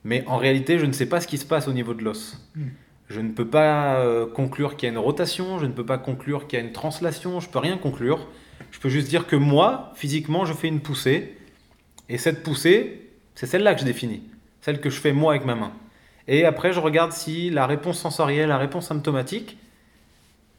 mais 0.04 0.24
en 0.26 0.38
réalité, 0.38 0.78
je 0.78 0.86
ne 0.86 0.92
sais 0.92 1.06
pas 1.06 1.20
ce 1.20 1.26
qui 1.26 1.36
se 1.36 1.44
passe 1.44 1.68
au 1.68 1.72
niveau 1.72 1.92
de 1.92 2.02
l'os. 2.02 2.40
Hmm. 2.54 2.68
Je 3.08 3.20
ne 3.20 3.30
peux 3.30 3.46
pas 3.46 4.00
euh, 4.00 4.26
conclure 4.26 4.76
qu'il 4.76 4.88
y 4.88 4.90
a 4.90 4.92
une 4.92 4.98
rotation, 4.98 5.58
je 5.58 5.66
ne 5.66 5.72
peux 5.72 5.84
pas 5.84 5.98
conclure 5.98 6.46
qu'il 6.46 6.58
y 6.58 6.62
a 6.62 6.64
une 6.64 6.72
translation, 6.72 7.38
je 7.38 7.48
peux 7.48 7.58
rien 7.58 7.76
conclure. 7.76 8.26
Je 8.70 8.80
peux 8.80 8.88
juste 8.88 9.08
dire 9.08 9.26
que 9.26 9.36
moi, 9.36 9.92
physiquement, 9.94 10.44
je 10.44 10.54
fais 10.54 10.68
une 10.68 10.80
poussée. 10.80 11.36
Et 12.08 12.18
cette 12.18 12.42
poussée, 12.42 13.10
c'est 13.34 13.46
celle-là 13.46 13.74
que 13.74 13.80
je 13.80 13.84
définis. 13.84 14.22
Celle 14.62 14.80
que 14.80 14.90
je 14.90 14.98
fais 14.98 15.12
moi 15.12 15.34
avec 15.34 15.44
ma 15.44 15.54
main. 15.54 15.72
Et 16.26 16.44
après, 16.44 16.72
je 16.72 16.80
regarde 16.80 17.12
si 17.12 17.50
la 17.50 17.66
réponse 17.66 18.00
sensorielle, 18.00 18.48
la 18.48 18.58
réponse 18.58 18.86
symptomatique 18.86 19.58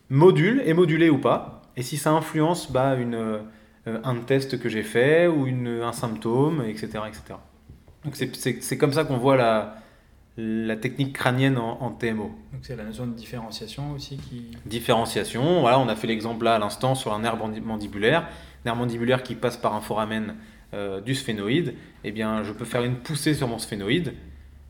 module, 0.09 0.61
est 0.65 0.73
modulée 0.73 1.09
ou 1.09 1.17
pas. 1.17 1.56
Et 1.77 1.83
si 1.83 1.95
ça 1.95 2.11
influence 2.11 2.71
bah, 2.71 2.95
une, 2.95 3.15
euh, 3.15 3.39
un 3.85 4.15
test 4.15 4.59
que 4.59 4.67
j'ai 4.67 4.83
fait 4.83 5.27
ou 5.27 5.47
une, 5.47 5.81
un 5.81 5.93
symptôme, 5.93 6.63
etc. 6.67 6.99
etc. 7.07 7.39
Donc 8.03 8.15
c'est 8.15 8.77
comme 8.77 8.93
ça 8.93 9.05
qu'on 9.05 9.17
voit 9.17 9.37
la, 9.37 9.77
la 10.37 10.75
technique 10.75 11.13
crânienne 11.13 11.57
en, 11.57 11.91
TMO. 11.91 12.31
Donc 12.53 12.61
c'est 12.61 12.75
la 12.75 12.83
notion 12.83 13.07
de 13.07 13.13
différenciation 13.13 13.91
aussi 13.93 14.17
qui... 14.17 14.51
Différenciation, 14.65 15.61
voilà, 15.61 15.79
on 15.79 15.87
a 15.87 15.95
fait 15.95 16.07
l'exemple 16.07 16.45
là 16.45 16.55
à 16.55 16.59
l'instant 16.59 16.95
sur 16.95 17.13
un 17.13 17.19
nerf 17.19 17.37
mandibulaire, 17.63 18.27
nerf 18.65 18.75
mandibulaire 18.75 19.23
qui 19.23 19.35
passe 19.35 19.57
par 19.57 19.73
un 19.73 19.81
foramen 19.81 20.35
euh, 20.73 21.01
du 21.01 21.15
sphénoïde, 21.15 21.73
eh 22.03 22.11
bien 22.11 22.43
je 22.43 22.51
peux 22.53 22.65
faire 22.65 22.83
une 22.83 22.95
poussée 22.95 23.33
sur 23.33 23.47
mon 23.47 23.57
sphénoïde. 23.57 24.13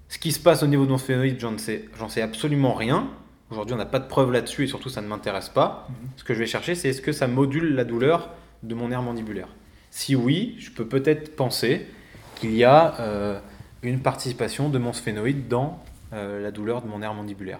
Ce 0.10 0.18
qui 0.20 0.32
se 0.32 0.40
passe 0.40 0.64
au 0.64 0.68
niveau 0.68 0.86
de 0.86 0.92
mon 0.92 0.98
sphénoïde, 0.98 1.38
j'en 1.40 1.58
sais, 1.58 1.86
sais 2.08 2.22
absolument 2.22 2.74
rien. 2.74 3.10
Aujourd'hui, 3.50 3.74
on 3.74 3.78
n'a 3.78 3.86
pas 3.86 4.00
de 4.00 4.08
preuve 4.08 4.32
là-dessus 4.32 4.66
et 4.66 4.68
surtout 4.68 4.90
ça 4.90 5.02
ne 5.02 5.08
m'intéresse 5.08 5.50
pas. 5.50 5.88
Mhm. 5.90 6.10
Ce 6.18 6.24
que 6.24 6.34
je 6.34 6.40
vais 6.40 6.48
chercher, 6.48 6.76
c'est 6.76 6.90
est-ce 6.90 7.02
que 7.02 7.12
ça 7.12 7.28
module 7.28 7.76
la 7.76 7.84
douleur 7.84 8.30
de 8.64 8.76
mon 8.76 8.90
nerf 8.90 9.02
mandibulaire? 9.02 9.48
Si 9.90 10.16
oui, 10.16 10.56
je 10.60 10.72
peux 10.72 10.86
peut-être 10.86 11.36
penser 11.36 11.88
qu'il 12.36 12.56
y 12.56 12.64
a... 12.64 13.00
Euh, 13.00 13.40
une 13.84 14.00
participation 14.00 14.70
de 14.70 14.78
mon 14.78 14.94
sphénoïde 14.94 15.48
dans 15.48 15.84
euh, 16.14 16.42
la 16.42 16.52
douleur 16.52 16.82
de 16.82 16.88
mon 16.88 17.00
nerf 17.00 17.14
mandibulaire. 17.14 17.60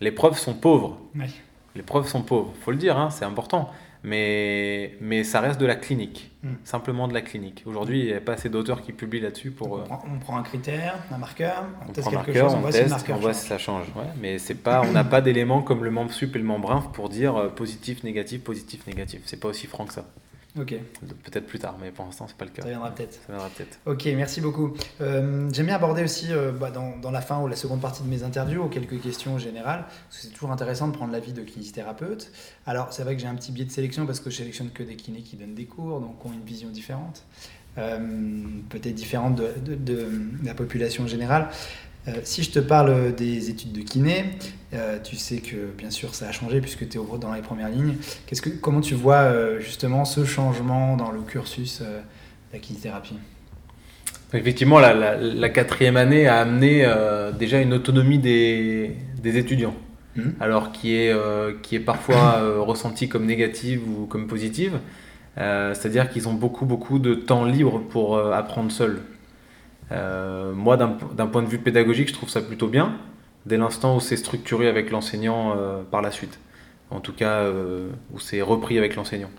Les 0.00 0.10
preuves 0.10 0.38
sont 0.38 0.54
pauvres. 0.54 0.98
Les 1.74 1.82
preuves 1.82 2.08
sont 2.08 2.22
pauvres, 2.22 2.52
faut 2.62 2.70
le 2.70 2.76
dire, 2.78 2.98
hein, 2.98 3.10
c'est 3.10 3.24
important. 3.24 3.70
Mais, 4.06 4.96
mais 5.00 5.24
ça 5.24 5.40
reste 5.40 5.60
de 5.60 5.66
la 5.66 5.74
clinique, 5.74 6.30
hmm. 6.44 6.54
simplement 6.62 7.08
de 7.08 7.12
la 7.12 7.22
clinique. 7.22 7.64
Aujourd'hui, 7.66 7.98
il 8.02 8.06
n'y 8.06 8.12
a 8.12 8.20
pas 8.20 8.34
assez 8.34 8.48
d'auteurs 8.48 8.80
qui 8.80 8.92
publient 8.92 9.18
là-dessus 9.18 9.50
pour. 9.50 9.72
On, 9.72 9.80
euh, 9.80 10.18
prend, 10.20 10.36
un 10.36 10.44
critère, 10.44 10.94
un 11.10 11.18
marqueur, 11.18 11.64
on, 11.88 11.92
teste 11.92 12.08
quelque 12.10 12.32
chose, 12.32 12.54
on, 12.54 12.60
voit 12.60 12.70
teste, 12.70 13.04
si 13.04 13.12
on 13.12 13.16
voit 13.16 13.34
si 13.34 13.48
ça 13.48 13.58
change. 13.58 13.86
mais 14.22 14.38
c'est 14.38 14.54
pas, 14.54 14.82
on 14.82 14.92
n'a 14.92 15.02
pas 15.02 15.20
d'éléments 15.20 15.60
comme 15.60 15.82
le 15.82 15.90
membre 15.90 16.12
sup 16.12 16.36
et 16.36 16.38
le 16.38 16.44
membre 16.44 16.70
inf 16.70 16.92
pour 16.92 17.08
dire 17.08 17.34
euh, 17.34 17.48
positif, 17.48 18.04
négatif, 18.04 18.44
positif, 18.44 18.86
négatif. 18.86 19.22
C'est 19.24 19.40
pas 19.40 19.48
aussi 19.48 19.66
franc 19.66 19.86
que 19.86 19.94
ça. 19.94 20.04
Ok. 20.58 20.74
Peut-être 21.24 21.46
plus 21.46 21.58
tard, 21.58 21.76
mais 21.80 21.90
pour 21.90 22.04
l'instant, 22.04 22.26
c'est 22.28 22.36
pas 22.36 22.44
le 22.44 22.50
cas. 22.50 22.62
Ça 22.62 22.68
viendra 22.68 22.90
peut-être. 22.94 23.14
Ça 23.14 23.32
viendra 23.32 23.48
peut-être. 23.50 23.78
Ok, 23.84 24.06
merci 24.16 24.40
beaucoup. 24.40 24.74
Euh, 25.00 25.48
j'aime 25.52 25.66
bien 25.66 25.76
aborder 25.76 26.02
aussi 26.02 26.28
euh, 26.30 26.52
bah, 26.52 26.70
dans, 26.70 26.96
dans, 26.96 27.10
la 27.10 27.20
fin 27.20 27.40
ou 27.40 27.48
la 27.48 27.56
seconde 27.56 27.80
partie 27.80 28.02
de 28.02 28.08
mes 28.08 28.22
interviews 28.22 28.68
quelques 28.68 29.00
questions 29.00 29.38
générales, 29.38 29.84
parce 29.86 30.22
que 30.22 30.26
c'est 30.26 30.32
toujours 30.32 30.52
intéressant 30.52 30.88
de 30.88 30.92
prendre 30.92 31.12
l'avis 31.12 31.32
de 31.32 31.42
kinésithérapeutes. 31.42 32.32
Alors, 32.66 32.92
c'est 32.92 33.02
vrai 33.02 33.16
que 33.16 33.22
j'ai 33.22 33.28
un 33.28 33.34
petit 33.34 33.52
biais 33.52 33.66
de 33.66 33.70
sélection 33.70 34.06
parce 34.06 34.20
que 34.20 34.30
je 34.30 34.36
sélectionne 34.36 34.70
que 34.70 34.82
des 34.82 34.96
kinés 34.96 35.22
qui 35.22 35.36
donnent 35.36 35.54
des 35.54 35.66
cours, 35.66 36.00
donc 36.00 36.20
qui 36.20 36.28
ont 36.28 36.32
une 36.32 36.44
vision 36.44 36.70
différente. 36.70 37.24
Euh, 37.78 37.98
peut-être 38.70 38.94
différente 38.94 39.36
de, 39.36 39.74
de, 39.74 40.08
la 40.42 40.54
population 40.54 41.06
générale. 41.06 41.48
Euh, 42.08 42.12
si 42.22 42.42
je 42.42 42.50
te 42.50 42.58
parle 42.58 43.14
des 43.14 43.50
études 43.50 43.72
de 43.72 43.80
kiné, 43.80 44.24
euh, 44.74 44.98
tu 45.02 45.16
sais 45.16 45.38
que 45.38 45.56
bien 45.76 45.90
sûr 45.90 46.14
ça 46.14 46.28
a 46.28 46.32
changé 46.32 46.60
puisque 46.60 46.88
tu 46.88 46.98
es 46.98 47.18
dans 47.20 47.32
les 47.32 47.42
premières 47.42 47.68
lignes. 47.68 47.96
Que, 48.26 48.48
comment 48.48 48.80
tu 48.80 48.94
vois 48.94 49.16
euh, 49.16 49.60
justement 49.60 50.04
ce 50.04 50.24
changement 50.24 50.96
dans 50.96 51.10
le 51.10 51.20
cursus 51.20 51.80
de 51.82 51.86
la 52.52 52.58
kinésithérapie 52.58 53.16
Effectivement, 54.32 54.78
la, 54.80 55.48
quatrième 55.48 55.96
année 55.96 56.26
a 56.26 56.38
amené 56.38 56.84
déjà 57.38 57.60
une 57.60 57.72
autonomie 57.72 58.18
des, 58.18 58.96
étudiants, 59.24 59.74
mmh. 60.16 60.22
alors 60.40 60.72
qui 60.72 60.96
est, 60.96 61.14
qui 61.62 61.76
est 61.76 61.80
parfois 61.80 62.42
ressentie 62.58 63.08
comme 63.08 63.24
négative 63.24 63.82
ou 63.88 64.06
comme 64.06 64.26
positive. 64.26 64.80
C'est-à-dire 65.36 66.10
qu'ils 66.10 66.28
ont 66.28 66.34
beaucoup, 66.34 66.66
beaucoup 66.66 66.98
de 66.98 67.14
temps 67.14 67.44
libre 67.44 67.80
pour 67.88 68.18
apprendre 68.18 68.72
seuls. 68.72 69.00
Euh, 69.92 70.52
moi, 70.52 70.76
d'un 70.76 71.26
point 71.26 71.42
de 71.42 71.48
vue 71.48 71.58
pédagogique, 71.58 72.08
je 72.08 72.14
trouve 72.14 72.28
ça 72.28 72.42
plutôt 72.42 72.68
bien, 72.68 72.96
dès 73.44 73.56
l'instant 73.56 73.96
où 73.96 74.00
c'est 74.00 74.16
structuré 74.16 74.68
avec 74.68 74.90
l'enseignant 74.90 75.54
euh, 75.56 75.82
par 75.82 76.02
la 76.02 76.10
suite. 76.10 76.38
En 76.90 77.00
tout 77.00 77.12
cas, 77.12 77.40
euh, 77.40 77.90
où 78.12 78.18
c'est 78.18 78.40
repris 78.42 78.78
avec 78.78 78.96
l'enseignant. 78.96 79.30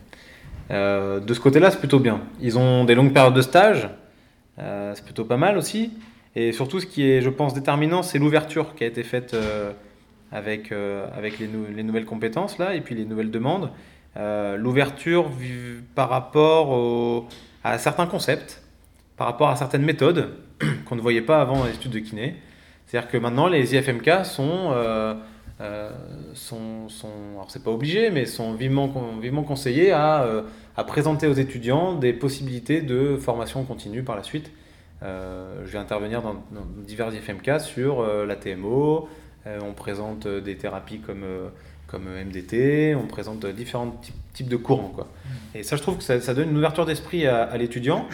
de 0.70 1.34
ce 1.34 1.40
côté-là, 1.40 1.72
c'est 1.72 1.80
plutôt 1.80 2.00
bien. 2.00 2.22
Ils 2.42 2.58
ont 2.58 2.84
des 2.86 2.96
longues 2.96 3.14
périodes 3.14 3.34
de 3.34 3.42
stage, 3.42 3.90
c'est 4.58 5.04
plutôt 5.04 5.26
pas 5.26 5.38
mal 5.38 5.58
aussi. 5.58 5.92
Et 6.36 6.52
surtout, 6.52 6.80
ce 6.80 6.86
qui 6.86 7.10
est, 7.10 7.22
je 7.22 7.30
pense, 7.30 7.54
déterminant, 7.54 8.04
c'est 8.04 8.20
l'ouverture 8.20 8.76
qui 8.76 8.84
a 8.84 8.88
été 8.88 9.04
faite 9.04 9.36
avec, 10.32 10.74
avec 11.16 11.40
les, 11.40 11.50
les, 11.74 11.84
nouvelles 11.84 12.06
compétences 12.06 12.58
là, 12.58 12.76
et 12.76 12.82
puis 12.82 12.96
les 12.96 13.06
nouvelles 13.06 13.32
demandes. 13.32 13.72
l'ouverture 14.16 15.32
par 15.96 16.10
rapport 16.10 17.30
à 17.64 17.78
certains 17.78 18.08
concepts 18.08 18.62
par 19.18 19.28
rapport 19.28 19.50
à 19.50 19.56
certaines 19.56 19.84
méthodes 19.84 20.30
qu'on 20.86 20.96
ne 20.96 21.02
voyait 21.02 21.22
pas 21.22 21.42
avant 21.42 21.58
dans 21.58 21.66
l'étude 21.66 21.92
de 21.92 22.00
kiné. 22.00 22.36
C'est-à-dire 22.86 23.10
que 23.10 23.18
maintenant, 23.18 23.48
les 23.48 23.76
IFMK 23.76 24.24
sont, 24.24 24.72
euh, 24.72 25.14
euh, 25.60 25.92
sont, 26.34 26.88
sont 26.88 27.12
alors 27.34 27.52
c'est 27.52 27.64
pas 27.64 27.72
obligé, 27.72 28.12
mais 28.12 28.26
sont 28.26 28.54
vivement, 28.54 28.94
vivement 29.20 29.44
conseillés 29.44 29.92
à, 29.92 30.24
euh, 30.24 30.44
à, 30.78 30.84
présenter 30.86 31.28
aux 31.28 31.34
étudiants 31.34 31.96
des 31.96 32.14
possibilités 32.14 32.82
de 32.82 33.18
formation 33.18 33.64
continue 33.66 34.04
par 34.04 34.16
la 34.16 34.24
suite. 34.24 34.52
je 35.02 35.70
vais 35.70 35.80
intervenir 35.80 36.22
dans, 36.22 36.36
divers 36.86 37.14
IFMK 37.14 37.60
sur 37.60 38.06
la 38.26 38.36
TMO, 38.36 39.10
on 39.46 39.74
présente 39.74 40.28
des 40.28 40.56
thérapies 40.56 41.00
comme, 41.00 41.26
comme 41.88 42.06
MDT, 42.06 42.96
on 42.96 43.08
présente 43.08 43.46
différents 43.48 44.00
types, 44.34 44.48
de 44.48 44.56
courants. 44.56 44.92
Quoi. 44.94 45.06
Mmh. 45.06 45.58
Et 45.58 45.64
ça, 45.64 45.76
je 45.76 45.82
trouve 45.82 45.98
que 45.98 46.04
ça, 46.04 46.22
ça 46.22 46.36
donne 46.36 46.52
une 46.52 46.58
ouverture 46.58 46.86
d'esprit 46.86 47.26
à, 47.26 47.44
à 47.44 47.58
l'étudiant 47.58 48.08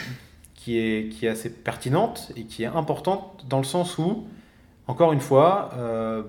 qui 0.63 0.77
est, 0.77 1.09
qui 1.09 1.25
est 1.25 1.29
assez 1.29 1.49
pertinente 1.49 2.31
et 2.37 2.45
qui 2.45 2.63
est 2.63 2.67
importante 2.67 3.43
dans 3.49 3.57
le 3.57 3.65
sens 3.65 3.97
où, 3.97 4.25
encore 4.87 5.11
une 5.11 5.19
fois, 5.19 5.71
euh, 5.73 6.23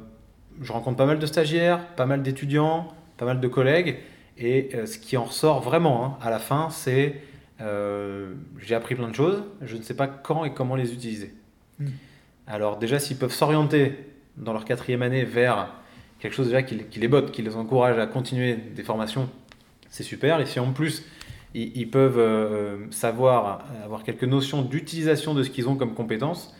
je 0.60 0.72
rencontre 0.72 0.96
pas 0.96 1.06
mal 1.06 1.20
de 1.20 1.26
stagiaires, 1.26 1.86
pas 1.94 2.04
mal 2.04 2.20
d'étudiants, 2.24 2.88
pas 3.16 3.26
mal 3.26 3.38
de 3.38 3.46
collègues, 3.46 3.98
et 4.36 4.70
euh, 4.74 4.86
ce 4.86 4.98
qui 4.98 5.16
en 5.16 5.24
ressort 5.24 5.60
vraiment 5.60 6.04
hein, 6.04 6.18
à 6.20 6.30
la 6.30 6.40
fin, 6.40 6.68
c'est 6.70 7.20
euh, 7.60 8.34
j'ai 8.58 8.74
appris 8.74 8.96
plein 8.96 9.06
de 9.06 9.14
choses, 9.14 9.44
je 9.62 9.76
ne 9.76 9.82
sais 9.82 9.94
pas 9.94 10.08
quand 10.08 10.44
et 10.44 10.52
comment 10.52 10.74
les 10.74 10.92
utiliser. 10.92 11.32
Hmm. 11.78 11.90
Alors 12.48 12.78
déjà, 12.78 12.98
s'ils 12.98 13.16
peuvent 13.16 13.32
s'orienter 13.32 13.96
dans 14.36 14.52
leur 14.52 14.64
quatrième 14.64 15.02
année 15.02 15.24
vers 15.24 15.68
quelque 16.18 16.34
chose 16.34 16.46
déjà 16.46 16.64
qui, 16.64 16.76
qui 16.78 16.98
les 16.98 17.06
botte, 17.06 17.30
qui 17.30 17.42
les 17.42 17.54
encourage 17.54 18.00
à 18.00 18.08
continuer 18.08 18.56
des 18.56 18.82
formations, 18.82 19.28
c'est 19.90 20.02
super. 20.02 20.40
Et 20.40 20.46
si 20.46 20.58
en 20.58 20.72
plus 20.72 21.04
ils, 21.54 21.88
peuvent 21.88 22.18
euh, 22.18 22.90
savoir, 22.90 23.64
avoir 23.84 24.02
quelques 24.02 24.24
notions 24.24 24.62
d'utilisation 24.62 25.34
de 25.34 25.42
ce 25.42 25.50
qu'ils 25.50 25.68
ont 25.68 25.76
comme 25.76 25.94
compétences 25.94 26.54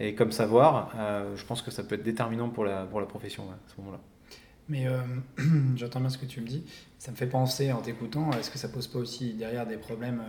et 0.00 0.14
comme 0.14 0.32
savoir, 0.32 0.90
euh, 0.96 1.36
je 1.36 1.44
pense 1.44 1.60
que 1.60 1.70
ça 1.70 1.82
peut 1.82 1.96
être 1.96 2.02
déterminant 2.02 2.48
pour 2.48 2.64
la, 2.64 2.84
pour 2.84 3.00
la 3.00 3.06
profession 3.06 3.44
à 3.44 3.58
ce 3.70 3.80
moment-là. 3.80 4.00
Mais 4.68 4.86
euh, 4.86 5.00
j'entends 5.76 6.00
bien 6.00 6.08
ce 6.08 6.18
que 6.18 6.26
tu 6.26 6.40
me 6.40 6.46
dis. 6.46 6.64
Ça 6.98 7.10
me 7.10 7.16
fait 7.16 7.26
penser 7.26 7.72
en 7.72 7.78
t'écoutant, 7.78 8.30
est-ce 8.32 8.50
que 8.50 8.58
ça 8.58 8.68
pose 8.68 8.86
pas 8.86 8.98
aussi 8.98 9.34
derrière 9.34 9.66
des 9.66 9.76
problèmes 9.76 10.22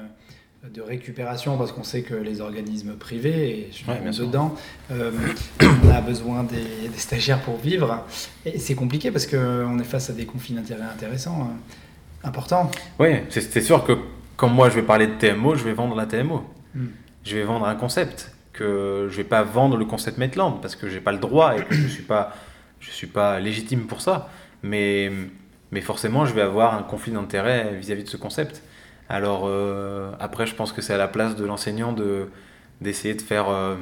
de 0.63 0.81
récupération? 0.81 1.57
Parce 1.57 1.71
qu'on 1.71 1.83
sait 1.83 2.01
que 2.01 2.13
les 2.13 2.41
organismes 2.41 2.95
privés, 2.95 3.49
et 3.49 3.67
je 3.71 3.77
suis 3.77 3.85
bien 3.85 4.11
dedans, 4.11 4.55
on 4.89 5.89
a 5.89 6.01
besoin 6.01 6.43
des, 6.43 6.89
des, 6.89 6.97
stagiaires 6.97 7.41
pour 7.41 7.57
vivre. 7.57 8.05
Et 8.45 8.59
c'est 8.59 8.75
compliqué 8.75 9.11
parce 9.11 9.27
qu'on 9.27 9.79
est 9.79 9.83
face 9.83 10.09
à 10.09 10.13
des 10.13 10.25
conflits 10.25 10.55
d'intérêts 10.55 10.83
intéressants. 10.83 11.43
Hein 11.43 11.57
important. 12.23 12.69
Oui, 12.99 13.09
c'est 13.29 13.61
sûr 13.61 13.83
que 13.83 13.97
quand 14.39 14.47
moi 14.47 14.69
je 14.69 14.75
vais 14.75 14.83
parler 14.83 15.05
de 15.05 15.15
TMO, 15.15 15.55
je 15.55 15.65
vais 15.65 15.73
vendre 15.73 15.95
la 15.97 16.05
TMO. 16.05 16.45
Hmm. 16.73 16.87
Je 17.25 17.35
vais 17.35 17.43
vendre 17.43 17.67
un 17.67 17.75
concept. 17.75 18.33
que 18.53 19.07
je 19.09 19.17
vais 19.17 19.25
pas 19.25 19.43
vendre 19.43 19.75
le 19.75 19.85
concept 19.85 20.17
Maitland 20.17 20.61
parce 20.61 20.75
que 20.77 20.87
j'ai 20.89 21.01
pas 21.01 21.11
le 21.11 21.17
droit 21.17 21.57
et 21.57 21.63
que 21.63 21.73
je 21.73 21.87
suis 21.87 22.03
pas, 22.03 22.33
je 22.79 22.89
suis 22.89 23.07
pas 23.07 23.39
légitime 23.41 23.85
pour 23.85 23.99
ça. 23.99 24.29
Mais, 24.63 25.11
mais 25.71 25.81
forcément, 25.81 26.25
je 26.25 26.33
vais 26.33 26.41
avoir 26.41 26.73
un 26.73 26.83
conflit 26.83 27.11
d'intérêt 27.11 27.75
vis-à-vis 27.75 28.03
de 28.03 28.09
ce 28.09 28.15
concept. 28.15 28.63
Alors 29.09 29.43
euh, 29.45 30.11
après, 30.21 30.45
je 30.45 30.55
pense 30.55 30.71
que 30.71 30.81
c'est 30.81 30.93
à 30.93 30.97
la 30.97 31.09
place 31.09 31.35
de 31.35 31.45
l'enseignant 31.45 31.91
de 31.91 32.29
d'essayer 32.79 33.15
de 33.15 33.21
faire, 33.21 33.49
euh, 33.49 33.75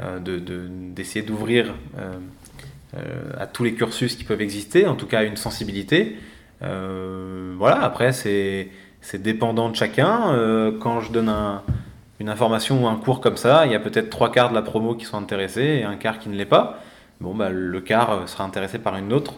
euh, 0.00 0.18
de, 0.18 0.40
d'essayer 0.92 1.24
d'ouvrir 1.24 1.72
à 3.38 3.46
tous 3.46 3.62
les 3.62 3.74
cursus 3.74 4.16
qui 4.16 4.24
peuvent 4.24 4.42
exister, 4.42 4.86
en 4.88 4.96
tout 4.96 5.06
cas 5.06 5.22
une 5.24 5.36
sensibilité. 5.36 6.16
voilà. 6.60 7.80
Après, 7.82 8.12
c'est 8.12 8.68
c'est 9.04 9.22
dépendant 9.22 9.68
de 9.68 9.76
chacun. 9.76 10.34
quand 10.80 11.00
je 11.00 11.12
donne 11.12 11.28
un, 11.28 11.62
une 12.20 12.28
information 12.28 12.84
ou 12.84 12.88
un 12.88 12.96
cours 12.96 13.20
comme 13.20 13.36
ça, 13.36 13.66
il 13.66 13.72
y 13.72 13.74
a 13.74 13.80
peut-être 13.80 14.10
trois 14.10 14.32
quarts 14.32 14.50
de 14.50 14.54
la 14.54 14.62
promo 14.62 14.94
qui 14.94 15.04
sont 15.04 15.18
intéressés 15.18 15.80
et 15.80 15.84
un 15.84 15.96
quart 15.96 16.18
qui 16.18 16.28
ne 16.28 16.34
l'est 16.34 16.44
pas. 16.44 16.80
Bon, 17.20 17.34
bah, 17.34 17.50
le 17.50 17.80
quart 17.80 18.28
sera 18.28 18.44
intéressé 18.44 18.78
par 18.78 18.96
une 18.96 19.12
autre, 19.12 19.34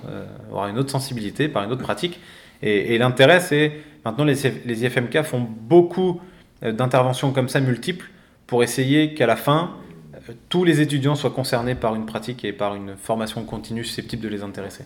aura 0.51 0.71
une 0.71 0.79
autre 0.79 0.91
sensibilité, 0.91 1.49
par 1.49 1.65
une 1.65 1.73
autre 1.73 1.83
pratique. 1.83 2.21
Et, 2.63 2.97
l'intérêt, 2.99 3.41
c'est 3.41 3.73
maintenant 4.05 4.25
les, 4.25 4.37
les 4.65 4.85
IFMK 4.85 5.23
font 5.23 5.41
beaucoup 5.41 6.21
euh, 6.63 6.73
d'interventions 6.73 7.33
comme 7.33 7.49
ça 7.49 7.61
multiples 7.61 8.09
pour 8.47 8.63
essayer 8.63 9.15
qu'à 9.15 9.27
la 9.27 9.37
fin, 9.37 9.73
euh, 10.15 10.33
tous 10.49 10.65
les 10.65 10.81
étudiants 10.81 11.15
soient 11.15 11.31
concernés 11.31 11.75
par 11.75 11.95
une 11.95 12.07
pratique 12.07 12.45
et 12.45 12.53
par 12.53 12.75
une 12.75 12.97
formation 12.97 13.45
continue 13.45 13.85
susceptible 13.85 14.23
de 14.23 14.29
les 14.29 14.43
intéresser. 14.43 14.85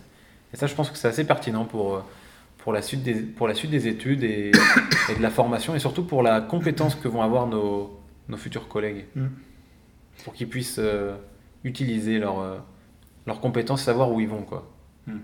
Et 0.52 0.56
ça, 0.56 0.66
je 0.66 0.74
pense 0.74 0.90
que 0.90 0.98
c'est 0.98 1.08
assez 1.08 1.24
pertinent 1.24 1.64
pour, 1.64 1.94
euh, 1.94 2.00
pour, 2.62 2.72
la 2.72 2.82
suite 2.82 3.02
des, 3.02 3.14
pour 3.14 3.48
la 3.48 3.54
suite 3.54 3.70
des 3.70 3.88
études 3.88 4.22
et, 4.22 4.50
de 4.50 5.22
la 5.22 5.30
formation, 5.30 5.74
et 5.74 5.78
surtout 5.78 6.04
pour 6.04 6.22
la 6.22 6.40
compétence 6.40 6.94
que 6.94 7.08
vont 7.08 7.22
avoir 7.22 7.46
nos, 7.46 7.98
nos 8.28 8.36
futurs 8.36 8.68
collègues, 8.68 9.06
mm. 9.14 9.26
pour 10.24 10.34
qu'ils 10.34 10.48
puissent 10.48 10.80
utiliser 11.64 12.18
leurs 12.18 12.64
leur 13.26 13.40
compétences, 13.40 13.82
savoir 13.82 14.10
où 14.10 14.20
ils 14.20 14.28
vont. 14.28 14.42
Quoi. 14.42 14.68
Mm 15.06 15.18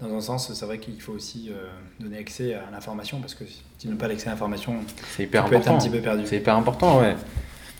dans 0.00 0.14
un 0.14 0.20
sens, 0.20 0.52
c'est 0.52 0.66
vrai 0.66 0.78
qu'il 0.78 1.00
faut 1.00 1.12
aussi 1.12 1.48
euh, 1.50 1.68
donner 2.00 2.18
accès 2.18 2.54
à 2.54 2.70
l'information 2.70 3.20
parce 3.20 3.34
que 3.34 3.44
si 3.46 3.62
tu 3.78 3.88
n'as 3.88 3.96
pas 3.96 4.08
l'accès 4.08 4.28
à 4.28 4.32
l'information, 4.32 4.76
c'est 5.08 5.24
hyper 5.24 5.44
tu 5.44 5.54
important. 5.54 5.70
Peux 5.70 5.70
être 5.70 5.74
un 5.74 5.88
petit 5.88 5.96
peu 5.96 6.02
perdu. 6.02 6.22
C'est 6.26 6.36
hyper 6.36 6.56
important, 6.56 7.00
ouais. 7.00 7.16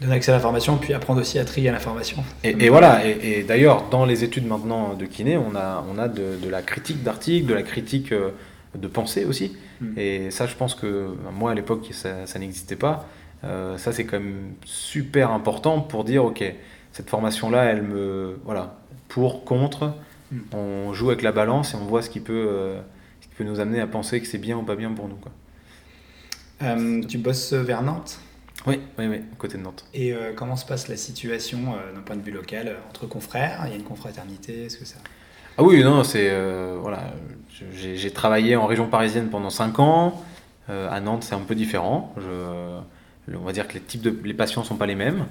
Donner 0.01 0.15
accès 0.15 0.31
à 0.31 0.35
l'information, 0.35 0.77
puis 0.77 0.93
apprendre 0.93 1.21
aussi 1.21 1.39
à 1.39 1.45
trier 1.45 1.71
l'information. 1.71 2.23
Et, 2.45 2.69
voilà, 2.69 3.07
et, 3.07 3.45
d'ailleurs, 3.45 3.89
dans 3.89 4.05
les 4.05 4.25
études 4.25 4.47
maintenant 4.47 4.95
de 4.95 5.07
kiné, 5.07 5.39
on 5.39 5.57
a, 5.57 5.85
on 5.91 5.99
a 5.99 6.09
de, 6.09 6.49
la 6.49 6.63
critique 6.63 7.03
d'articles, 7.03 7.47
de 7.47 7.55
la 7.55 7.63
critique 7.63 8.13
euh, 8.13 8.31
de 8.75 8.87
pensée 8.89 9.25
aussi. 9.25 9.57
Mm. 9.81 9.99
Et 9.99 10.31
ça, 10.31 10.47
je 10.47 10.55
pense 10.55 10.75
que 10.75 11.09
moi, 11.33 11.53
à 11.53 11.55
l'époque, 11.55 11.89
ça, 11.93 12.27
ça 12.27 12.39
n'existait 12.39 12.77
pas. 12.77 13.09
Euh, 13.45 13.79
ça, 13.79 13.93
c'est 13.93 14.05
quand 14.05 14.19
même 14.19 14.53
super 14.65 15.31
important 15.31 15.81
pour 15.81 16.05
dire, 16.05 16.25
ok, 16.25 16.45
cette 16.93 17.09
formation-là, 17.09 17.65
elle 17.65 17.83
me. 17.83 18.39
Voilà, 18.45 18.79
pour, 19.09 19.45
contre 19.45 19.95
Hmm. 20.31 20.41
On 20.53 20.93
joue 20.93 21.09
avec 21.09 21.23
la 21.23 21.33
balance 21.33 21.75
et 21.75 21.77
on 21.77 21.85
voit 21.85 22.03
ce 22.03 22.11
qui 22.11 22.21
peut, 22.21 22.47
euh, 22.49 22.81
ce 23.21 23.29
qui 23.29 23.35
peut 23.37 23.45
nous 23.45 23.61
amener 23.61 23.81
à 23.81 23.87
penser 23.87 24.21
que 24.21 24.27
c'est 24.27 24.39
bien 24.39 24.57
ou 24.57 24.63
pas 24.63 24.75
bien 24.75 24.91
pour 24.93 25.09
nous. 25.09 25.17
Quoi. 25.17 25.33
Euh, 26.63 27.03
tu 27.05 27.19
bosses 27.19 27.53
vers 27.53 27.83
Nantes? 27.83 28.19
Oui, 28.67 28.81
oui, 28.99 29.07
oui, 29.07 29.21
côté 29.39 29.59
de 29.59 29.63
Nantes. 29.63 29.85
Et 29.95 30.13
euh, 30.13 30.33
comment 30.35 30.57
se 30.57 30.67
passe 30.67 30.89
la 30.89 30.97
situation 30.97 31.75
d'un 31.95 32.01
point 32.01 32.17
de 32.17 32.23
vue 32.23 32.33
local 32.33 32.77
entre 32.89 33.07
confrères? 33.07 33.63
Il 33.67 33.71
y 33.71 33.73
a 33.73 33.77
une 33.77 33.85
confraternité 33.85 34.67
Est-ce 34.67 34.79
que 34.79 34.85
ça? 34.85 34.99
Ah 35.59 35.63
oui, 35.63 35.83
non, 35.83 36.05
c'est 36.05 36.31
voilà. 36.81 37.15
J'ai 37.73 38.11
travaillé 38.11 38.57
en 38.57 38.67
région 38.67 38.89
parisienne 38.89 39.29
pendant 39.31 39.51
5 39.51 39.79
ans. 39.79 40.23
à 40.69 41.01
Nantes, 41.01 41.25
c'est 41.25 41.35
un 41.35 41.41
peu 41.41 41.55
différent. 41.55 42.15
Je, 42.19 43.35
on 43.35 43.45
va 43.45 43.53
dire 43.53 43.67
que 43.67 43.75
les 43.75 43.81
types 43.81 44.03
de 44.03 44.15
les 44.25 44.35
patients 44.35 44.65
sont 44.65 44.77
pas 44.77 44.87
les 44.87 44.95
mêmes. 44.95 45.27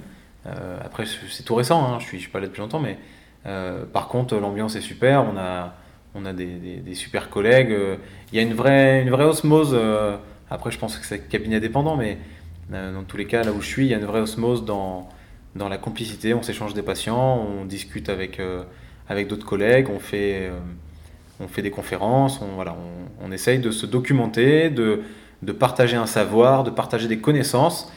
après, 0.84 1.06
c'est 1.30 1.44
tout 1.44 1.54
récent. 1.54 1.86
Hein, 1.86 2.00
je 2.00 2.06
suis, 2.06 2.18
je 2.18 2.24
suis 2.24 2.32
pas 2.32 2.40
là 2.40 2.48
depuis 2.48 2.62
longtemps, 2.62 2.80
mais 2.80 2.98
euh, 3.46 3.86
par 3.86 4.08
contre, 4.08 4.36
l'ambiance 4.38 4.76
est 4.76 4.82
super, 4.82 5.24
on 5.24 5.38
a, 5.38 5.76
on 6.16 6.26
a 6.26 6.34
des, 6.34 6.56
des, 6.56 6.96
super 6.96 7.30
collègues. 7.30 7.72
Euh, 7.72 7.98
il 8.32 8.38
y 8.38 8.40
a 8.40 8.42
une 8.42 8.54
vraie, 8.54 9.02
une 9.02 9.12
vraie 9.12 9.26
osmose. 9.26 9.72
Euh, 9.74 10.18
après, 10.50 10.72
je 10.72 10.80
pense 10.80 10.98
que 10.98 11.06
c'est 11.06 11.28
cabinet 11.28 11.60
dépendant, 11.60 11.96
mais 11.96 12.18
dans 12.70 13.04
tous 13.08 13.18
les 13.18 13.26
cas, 13.26 13.44
là 13.44 13.52
où 13.52 13.62
je 13.62 13.68
suis, 13.68 13.86
il 13.86 13.90
y 13.90 13.94
a 13.94 13.98
une 13.98 14.06
vraie 14.06 14.22
osmose 14.22 14.66
dans, 14.66 15.10
dans 15.56 15.70
la 15.70 15.78
complicité. 15.78 16.34
On 16.34 16.42
s'échange 16.42 16.74
des 16.74 16.82
patients, 16.82 17.48
on 17.60 17.66
discute 17.66 18.10
avec, 18.10 18.42
avec 19.08 19.28
d'autres 19.28 19.46
collègues, 19.46 19.88
on 19.90 20.00
fait, 20.00 20.52
on 21.40 21.48
fait 21.48 21.62
des 21.62 21.72
conférences, 21.72 22.42
on, 22.42 22.56
voilà, 22.56 22.76
on, 23.24 23.32
essaye 23.32 23.60
de 23.60 23.70
se 23.72 23.86
documenter, 23.86 24.70
de, 24.70 25.02
de, 25.44 25.52
partager 25.52 25.96
un 25.96 26.08
savoir, 26.08 26.64
de 26.64 26.72
partager 26.72 27.08
des 27.08 27.20
connaissances, 27.20 27.92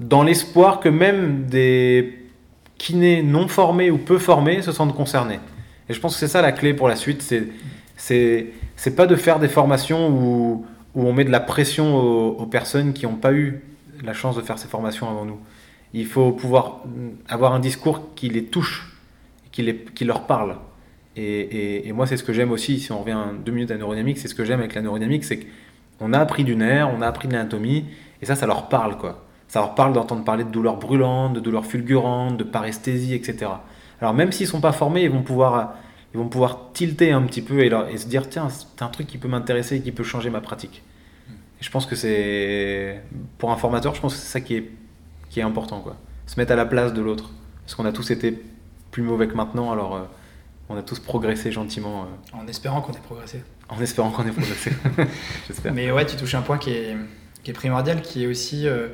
dans 0.00 0.22
l'espoir 0.22 0.80
que 0.80 0.88
même 0.88 1.46
des 1.46 2.26
kinés 2.78 3.22
non 3.22 3.48
formés 3.48 3.90
ou 3.90 3.98
peu 3.98 4.18
formés 4.18 4.62
se 4.62 4.72
sentent 4.72 4.94
concernés. 4.94 5.40
Et 5.88 5.94
je 5.94 6.00
pense 6.00 6.14
que 6.14 6.20
c'est 6.20 6.28
ça 6.28 6.42
la 6.42 6.52
clé 6.52 6.74
pour 6.74 6.88
la 6.88 6.96
suite. 6.96 7.22
C'est, 7.96 8.52
c'est 8.76 8.96
pas 8.96 9.06
de 9.06 9.16
faire 9.16 9.38
des 9.38 9.48
formations 9.48 10.08
où, 10.08 10.66
où 10.96 11.06
on 11.06 11.12
met 11.12 11.24
de 11.24 11.30
la 11.30 11.40
pression 11.40 11.96
aux, 11.96 12.46
personnes 12.46 12.92
qui 12.92 13.06
n'ont 13.06 13.16
pas 13.16 13.32
eu 13.32 13.62
la 14.02 14.14
chance 14.14 14.34
de 14.34 14.42
faire 14.42 14.58
ces 14.58 14.66
formations 14.66 15.08
avant 15.08 15.24
nous. 15.24 15.38
Il 15.92 16.06
faut 16.06 16.32
pouvoir 16.32 16.82
avoir 17.28 17.52
un 17.52 17.60
discours 17.60 18.14
qui 18.14 18.28
les 18.28 18.44
touche, 18.44 18.96
qui, 19.52 19.62
les, 19.62 19.76
qui 19.76 20.04
leur 20.04 20.26
parle. 20.26 20.56
Et, 21.16 21.90
moi, 21.94 22.06
c'est 22.06 22.16
ce 22.16 22.24
que 22.24 22.32
j'aime 22.32 22.50
aussi, 22.50 22.80
si 22.80 22.92
on 22.92 23.00
revient 23.00 23.18
deux 23.44 23.52
minutes 23.52 23.70
à 23.70 23.76
neurodynamique, 23.76 24.18
c'est 24.18 24.28
ce 24.28 24.34
que 24.34 24.44
j'aime 24.44 24.60
avec 24.60 24.74
la 24.74 24.82
neurodynamique, 24.82 25.24
c'est 25.24 25.46
qu'on 25.98 26.12
a 26.12 26.18
appris 26.18 26.44
du 26.44 26.56
nerf, 26.56 26.90
on 26.94 27.00
a 27.00 27.06
appris 27.06 27.28
de 27.28 27.32
l'anatomie, 27.32 27.86
et 28.20 28.26
ça, 28.26 28.34
ça 28.34 28.46
leur 28.46 28.68
parle, 28.68 28.98
quoi. 28.98 29.22
Ça 29.48 29.60
leur 29.60 29.74
parle 29.74 29.92
d'entendre 29.92 30.24
parler 30.24 30.44
de 30.44 30.50
douleurs 30.50 30.76
brûlantes, 30.76 31.34
de 31.34 31.40
douleurs 31.40 31.64
fulgurantes, 31.64 32.36
de 32.36 32.44
paresthésie, 32.44 33.14
etc. 33.14 33.50
Alors 34.00 34.12
même 34.12 34.32
s'ils 34.32 34.46
ne 34.46 34.50
sont 34.50 34.60
pas 34.60 34.72
formés, 34.72 35.04
ils 35.04 35.10
vont 35.10 35.22
pouvoir, 35.22 35.74
ils 36.16 36.18
vont 36.18 36.28
pouvoir 36.28 36.72
tilter 36.72 37.12
un 37.12 37.20
petit 37.22 37.42
peu 37.42 37.62
et, 37.62 37.70
et 37.90 37.98
se 37.98 38.06
dire 38.06 38.26
tiens, 38.30 38.48
c'est 38.48 38.82
un 38.82 38.88
truc 38.88 39.06
qui 39.06 39.18
peut 39.18 39.28
m'intéresser 39.28 39.76
et 39.76 39.80
qui 39.82 39.92
peut 39.92 40.02
changer 40.02 40.30
ma 40.30 40.40
pratique. 40.40 40.82
Et 41.60 41.64
je 41.64 41.70
pense 41.70 41.84
que 41.84 41.94
c'est 41.94 43.02
pour 43.36 43.50
un 43.52 43.56
formateur, 43.56 43.94
je 43.94 44.00
pense 44.00 44.14
que 44.14 44.20
c'est 44.20 44.32
ça 44.32 44.40
qui 44.40 44.56
est, 44.56 44.70
qui 45.28 45.40
est 45.40 45.42
important, 45.42 45.80
quoi. 45.80 45.96
Se 46.26 46.40
mettre 46.40 46.52
à 46.52 46.56
la 46.56 46.64
place 46.64 46.94
de 46.94 47.02
l'autre, 47.02 47.30
parce 47.62 47.74
qu'on 47.74 47.84
a 47.84 47.92
tous 47.92 48.10
été 48.10 48.42
plus 48.92 49.02
mauvais 49.02 49.28
que 49.28 49.34
maintenant, 49.34 49.70
alors 49.70 49.94
euh, 49.94 50.02
on 50.70 50.76
a 50.76 50.82
tous 50.82 51.00
progressé 51.00 51.52
gentiment. 51.52 52.04
Euh. 52.04 52.38
En 52.38 52.46
espérant 52.46 52.80
qu'on 52.80 52.94
ait 52.94 53.00
progressé. 53.00 53.42
En 53.68 53.78
espérant 53.82 54.10
qu'on 54.10 54.26
ait 54.26 54.32
progressé, 54.32 54.72
j'espère. 55.46 55.74
Mais 55.74 55.92
ouais, 55.92 56.06
tu 56.06 56.16
touches 56.16 56.34
un 56.34 56.42
point 56.42 56.56
qui 56.56 56.70
est, 56.70 56.96
qui 57.42 57.50
est 57.50 57.54
primordial, 57.54 58.00
qui 58.00 58.24
est 58.24 58.26
aussi 58.26 58.66
euh, 58.66 58.88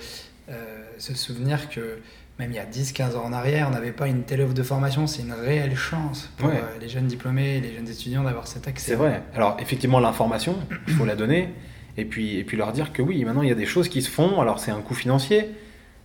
euh, 0.49 0.83
se 0.99 1.15
souvenir 1.15 1.69
que 1.69 1.99
même 2.39 2.51
il 2.51 2.57
y 2.57 2.59
a 2.59 2.65
10-15 2.65 3.17
ans 3.17 3.25
en 3.25 3.33
arrière, 3.33 3.69
on 3.69 3.73
n'avait 3.73 3.93
pas 3.93 4.09
une 4.09 4.23
telle 4.23 4.41
offre 4.41 4.55
de 4.55 4.63
formation, 4.63 5.07
c'est 5.07 5.23
une 5.23 5.33
réelle 5.33 5.77
chance 5.77 6.31
pour 6.39 6.49
euh, 6.49 6.55
les 6.81 6.89
jeunes 6.89 7.07
diplômés, 7.07 7.61
les 7.61 7.75
jeunes 7.75 7.89
étudiants 7.89 8.23
d'avoir 8.23 8.47
cet 8.47 8.67
accès. 8.69 8.91
C'est 8.91 8.97
vrai. 8.97 9.23
Alors 9.35 9.57
effectivement, 9.61 10.01
l'information, 10.01 10.57
il 10.89 10.95
faut 10.95 11.05
la 11.05 11.15
donner, 11.15 11.51
et 11.97 12.05
puis, 12.05 12.39
et 12.39 12.45
puis 12.45 12.57
leur 12.57 12.73
dire 12.73 12.93
que 12.93 13.03
oui, 13.03 13.25
maintenant 13.25 13.43
il 13.43 13.49
y 13.49 13.53
a 13.53 13.57
des 13.57 13.67
choses 13.67 13.89
qui 13.89 14.03
se 14.03 14.11
font, 14.11 14.41
alors 14.41 14.59
c'est 14.59 14.71
un 14.71 14.81
coût 14.81 14.95
financier, 14.95 15.51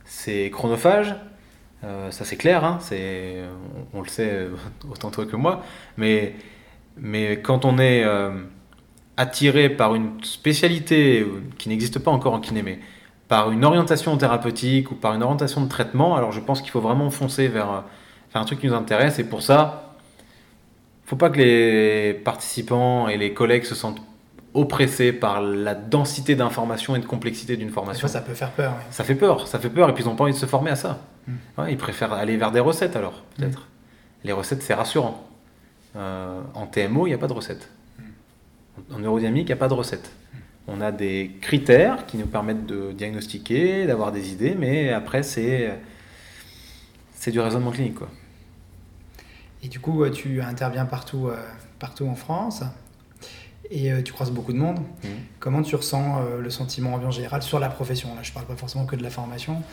c'est 0.05 0.49
chronophage, 0.49 1.15
euh, 1.83 2.11
ça 2.11 2.25
c'est 2.25 2.37
clair, 2.37 2.65
hein, 2.65 2.79
c'est, 2.81 3.37
on, 3.93 4.01
le 4.01 4.09
sait 4.09 4.47
autant 4.89 5.11
toi 5.11 5.25
que 5.25 5.35
moi, 5.35 5.63
mais, 5.95 6.35
mais 6.97 7.39
quand 7.41 7.63
on 7.63 7.79
est 7.79 8.03
attiré 9.15 9.69
par 9.69 9.95
une 9.95 10.23
spécialité 10.23 11.25
qui 11.57 11.69
n'existe 11.69 11.99
pas 11.99 12.11
encore 12.11 12.33
en 12.33 12.39
kiné, 12.39 12.61
mais 12.61 12.79
par 13.27 13.51
une 13.51 13.65
orientation 13.65 14.15
thérapeutique 14.17 14.91
ou 14.91 14.95
par 14.95 15.13
une 15.13 15.23
orientation 15.23 15.61
de 15.61 15.69
traitement, 15.69 16.15
alors 16.15 16.31
je 16.31 16.39
pense 16.39 16.61
qu'il 16.61 16.71
faut 16.71 16.81
vraiment 16.81 17.09
foncer 17.09 17.47
vers, 17.47 17.83
un 18.33 18.45
truc 18.45 18.59
qui 18.59 18.67
nous 18.67 18.73
intéresse. 18.73 19.19
Et 19.19 19.23
pour 19.23 19.41
ça, 19.41 19.93
il 20.19 21.05
ne 21.05 21.09
faut 21.09 21.15
pas 21.15 21.29
que 21.29 21.37
les 21.37 22.13
participants 22.13 23.07
et 23.07 23.17
les 23.17 23.33
collègues 23.33 23.63
se 23.63 23.75
sentent 23.75 24.01
oppressés 24.53 25.11
par 25.11 25.41
la 25.41 25.75
densité 25.75 26.35
d'informations 26.35 26.95
et 26.95 26.99
de 26.99 27.05
complexité 27.05 27.57
d'une 27.57 27.69
formation. 27.69 28.07
Ça, 28.07 28.13
ça 28.13 28.21
peut 28.21 28.33
faire 28.33 28.51
peur. 28.51 28.75
Ça 28.91 29.03
fait 29.03 29.15
peur, 29.15 29.47
ça 29.47 29.59
fait 29.59 29.69
peur, 29.69 29.89
et 29.89 29.93
puis 29.93 30.03
ils 30.03 30.07
n'ont 30.07 30.15
pas 30.15 30.23
envie 30.23 30.33
de 30.33 30.37
se 30.37 30.45
former 30.45 30.71
à 30.71 30.75
ça. 30.75 30.99
Hmm. 31.27 31.63
ils 31.69 31.77
préfèrent 31.77 32.13
aller 32.13 32.37
vers 32.37 32.51
des 32.51 32.61
recettes 32.61 32.95
alors, 32.95 33.23
peut-être. 33.35 33.59
Hmm. 33.59 34.23
Les 34.23 34.31
recettes, 34.31 34.63
c'est 34.63 34.73
rassurant. 34.73 35.27
Euh, 35.95 36.39
en 36.53 36.67
TMO, 36.67 37.05
il 37.05 37.09
n'y 37.09 37.15
a 37.15 37.17
pas 37.17 37.27
de 37.27 37.33
recette. 37.33 37.69
Hmm. 37.99 38.95
En 38.95 38.99
neurodynamique, 38.99 39.43
il 39.43 39.51
n'y 39.51 39.53
a 39.53 39.57
pas 39.57 39.67
de 39.67 39.73
recette. 39.73 40.11
On 40.67 40.81
a 40.81 40.91
des 40.91 41.31
critères 41.39 42.05
qui 42.05 42.17
nous 42.17 42.27
permettent 42.27 42.65
de 42.65 42.91
diagnostiquer, 42.91 43.85
d'avoir 43.87 44.11
des 44.11 44.33
idées, 44.33 44.53
mais 44.57 44.91
après, 44.91 45.23
c'est, 45.23 45.73
c'est 47.15 47.31
du 47.31 47.39
raisonnement 47.39 47.71
clinique. 47.71 47.95
Quoi. 47.95 48.09
Et 49.63 49.69
du 49.69 49.79
coup, 49.79 50.07
tu 50.09 50.41
interviens 50.41 50.85
partout, 50.85 51.27
euh, 51.27 51.37
partout 51.79 52.05
en 52.07 52.15
France 52.15 52.63
et 53.69 53.91
euh, 53.91 54.01
tu 54.01 54.13
croises 54.13 54.31
beaucoup 54.31 54.53
de 54.53 54.57
monde. 54.57 54.79
Mmh. 54.79 55.07
Comment 55.39 55.61
tu 55.61 55.75
ressens 55.75 56.21
euh, 56.21 56.41
le 56.41 56.49
sentiment 56.49 56.93
ambiant 56.93 57.11
général 57.11 57.41
sur 57.41 57.59
la 57.59 57.69
profession? 57.69 58.13
Là, 58.15 58.21
je 58.21 58.31
ne 58.31 58.33
parle 58.33 58.45
pas 58.45 58.55
forcément 58.55 58.85
que 58.85 58.95
de 58.95 59.03
la 59.03 59.09
formation. 59.09 59.63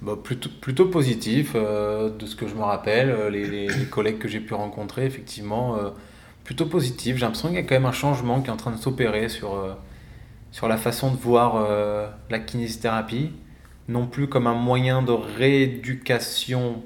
bah, 0.00 0.14
plutôt, 0.22 0.50
plutôt 0.60 0.86
positif, 0.86 1.54
de 1.54 2.26
ce 2.26 2.36
que 2.36 2.46
je 2.46 2.54
me 2.54 2.62
rappelle. 2.62 3.28
Les, 3.32 3.46
les 3.46 3.86
collègues 3.86 4.18
que 4.18 4.28
j'ai 4.28 4.40
pu 4.40 4.54
rencontrer, 4.54 5.06
effectivement 5.06 5.76
plutôt 6.46 6.66
positif. 6.66 7.16
J'ai 7.16 7.22
l'impression 7.22 7.48
qu'il 7.48 7.56
y 7.56 7.60
a 7.60 7.64
quand 7.64 7.74
même 7.74 7.86
un 7.86 7.92
changement 7.92 8.40
qui 8.40 8.46
est 8.46 8.52
en 8.52 8.56
train 8.56 8.70
de 8.70 8.76
s'opérer 8.76 9.28
sur, 9.28 9.54
euh, 9.54 9.74
sur 10.52 10.68
la 10.68 10.76
façon 10.76 11.10
de 11.10 11.16
voir 11.16 11.56
euh, 11.56 12.08
la 12.30 12.38
kinésithérapie. 12.38 13.32
non 13.88 14.06
plus 14.06 14.28
comme 14.28 14.46
un 14.46 14.54
moyen 14.54 15.02
de 15.02 15.10
rééducation 15.10 16.84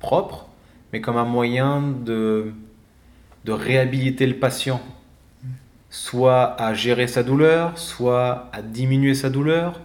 propre, 0.00 0.48
mais 0.92 1.00
comme 1.00 1.16
un 1.16 1.24
moyen 1.24 1.80
de, 1.80 2.52
de 3.44 3.52
réhabiliter 3.52 4.26
le 4.26 4.36
patient, 4.36 4.80
soit 5.88 6.60
à 6.60 6.74
gérer 6.74 7.06
sa 7.06 7.22
douleur, 7.22 7.78
soit 7.78 8.48
à 8.52 8.62
diminuer 8.62 9.14
sa 9.14 9.30
douleur, 9.30 9.80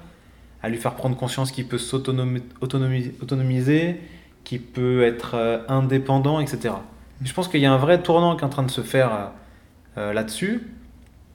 à 0.64 0.70
lui 0.70 0.78
faire 0.78 0.96
prendre 0.96 1.16
conscience 1.16 1.52
qu'il 1.52 1.68
peut 1.68 1.78
s'autonomiser, 1.78 4.02
qu'il 4.44 4.62
peut 4.62 5.04
être 5.04 5.36
euh, 5.36 5.60
indépendant, 5.68 6.40
etc. 6.40 6.74
Je 7.24 7.34
pense 7.34 7.48
qu'il 7.48 7.62
y 7.62 7.66
a 7.66 7.74
un 7.74 7.78
vrai 7.78 8.02
tournant 8.02 8.36
qui 8.36 8.42
est 8.42 8.46
en 8.46 8.50
train 8.50 8.64
de 8.64 8.72
se 8.72 8.82
faire 8.82 9.14
euh, 9.14 9.28
euh, 9.98 10.14
là-dessus, 10.14 10.68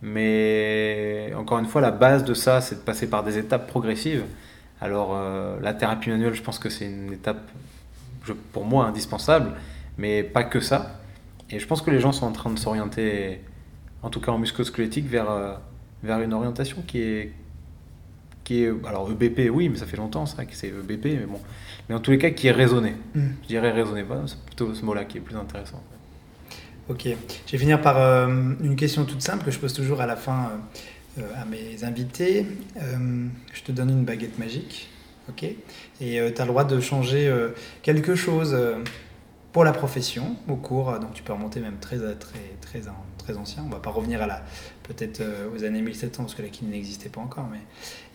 mais 0.03 1.33
encore 1.37 1.59
une 1.59 1.67
fois, 1.67 1.81
la 1.81 1.91
base 1.91 2.25
de 2.25 2.35
ça, 2.35 2.61
c'est 2.61 2.77
de 2.77 2.81
passer 2.81 3.09
par 3.09 3.23
des 3.23 3.39
étapes 3.39 3.67
progressives. 3.67 4.25
Alors, 4.83 5.15
la 5.61 5.75
thérapie 5.75 6.09
manuelle, 6.09 6.33
je 6.33 6.43
pense 6.43 6.59
que 6.59 6.71
c'est 6.71 6.87
une 6.87 7.13
étape, 7.13 7.51
pour 8.51 8.65
moi, 8.65 8.87
indispensable, 8.87 9.53
mais 9.99 10.23
pas 10.23 10.43
que 10.43 10.59
ça. 10.59 10.99
Et 11.51 11.59
je 11.59 11.67
pense 11.67 11.83
que 11.83 11.91
les 11.91 12.01
gens 12.01 12.13
sont 12.13 12.25
en 12.25 12.33
train 12.33 12.49
de 12.49 12.59
s'orienter, 12.59 13.43
en 14.03 14.09
tout 14.09 14.23
cas 14.23 14.33
en 14.33 14.39
musculosquelettique, 14.39 15.07
vers, 15.07 15.59
vers 16.03 16.21
une 16.21 16.33
orientation 16.33 16.83
qui 16.87 17.03
est, 17.03 17.35
qui 18.51 18.65
est. 18.65 18.73
Alors, 18.85 19.09
EBP, 19.11 19.49
oui, 19.53 19.69
mais 19.69 19.79
ça 19.79 19.87
fait 19.87 19.97
longtemps, 19.97 20.27
c'est 20.27 20.35
vrai 20.35 20.47
que 20.47 20.55
c'est 20.55 20.69
EBP, 20.69 21.05
mais 21.05 21.27
bon 21.27 21.41
mais 21.89 21.97
en 21.97 22.01
tous 22.01 22.13
les 22.13 22.19
cas 22.19 22.31
qui 22.31 22.47
est 22.47 22.53
raisonné. 22.53 22.95
Mm. 23.15 23.21
Je 23.43 23.49
dirais 23.49 23.73
raisonné, 23.73 24.05
c'est 24.27 24.39
plutôt 24.45 24.75
ce 24.75 24.85
mot-là 24.85 25.05
qui 25.05 25.19
est 25.19 25.21
plus 25.21 25.37
intéressant. 25.37 25.83
Ok, 26.89 27.05
je 27.05 27.53
vais 27.53 27.59
finir 27.59 27.81
par 27.81 27.99
euh, 27.99 28.29
une 28.63 28.77
question 28.77 29.05
toute 29.05 29.23
simple 29.23 29.45
que 29.45 29.51
je 29.51 29.59
pose 29.59 29.73
toujours 29.73 30.01
à 30.01 30.07
la 30.07 30.15
fin 30.15 30.53
euh, 31.19 31.23
à 31.41 31.45
mes 31.45 31.83
invités. 31.83 32.47
Euh, 32.77 33.27
je 33.53 33.63
te 33.63 33.73
donne 33.73 33.91
une 33.91 34.05
baguette 34.05 34.39
magique, 34.39 34.89
ok? 35.29 35.43
Et 35.43 35.57
tu 36.01 36.43
as 36.43 36.45
le 36.45 36.51
droit 36.51 36.65
de 36.65 36.79
changer 36.81 37.33
quelque 37.83 38.15
chose 38.15 38.57
pour 39.53 39.65
la 39.65 39.73
profession 39.73 40.37
au 40.49 40.55
cours, 40.57 40.93
donc 41.01 41.13
tu 41.13 41.25
peux 41.25 41.33
remonter 41.33 41.59
même 41.59 41.79
très, 41.81 41.97
très, 41.97 42.15
très, 42.15 42.57
très 42.61 42.89
ancien. 43.37 43.63
On 43.67 43.71
va 43.71 43.79
pas 43.79 43.91
revenir 43.91 44.23
à 44.23 44.27
la 44.27 44.43
peut-être 44.83 45.23
aux 45.55 45.65
années 45.65 45.83
1700 45.83 46.25
parce 46.25 46.35
que 46.35 46.43
la 46.43 46.49
kiné 46.49 46.73
n'existait 46.73 47.09
pas 47.09 47.21
encore. 47.21 47.49
Mais... 47.51 47.61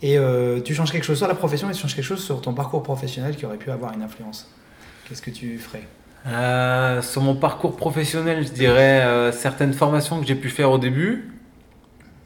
Et 0.02 0.18
tu 0.62 0.74
changes 0.74 0.92
quelque 0.92 1.04
chose 1.04 1.18
sur 1.18 1.28
la 1.28 1.34
profession 1.34 1.70
et 1.70 1.72
tu 1.72 1.80
changes 1.80 1.94
quelque 1.94 2.04
chose 2.04 2.22
sur 2.22 2.40
ton 2.40 2.54
parcours 2.54 2.82
professionnel 2.82 3.36
qui 3.36 3.46
aurait 3.46 3.56
pu 3.56 3.70
avoir 3.70 3.94
une 3.94 4.02
influence. 4.02 4.50
Qu'est-ce 5.08 5.22
que 5.22 5.30
tu 5.30 5.58
ferais? 5.58 5.82
Sur 7.02 7.22
mon 7.22 7.36
parcours 7.36 7.76
professionnel, 7.76 8.46
je 8.46 8.52
dirais 8.52 9.30
certaines 9.32 9.72
formations 9.72 10.20
que 10.20 10.26
j'ai 10.26 10.34
pu 10.34 10.48
faire 10.50 10.70
au 10.70 10.78
début. 10.78 11.32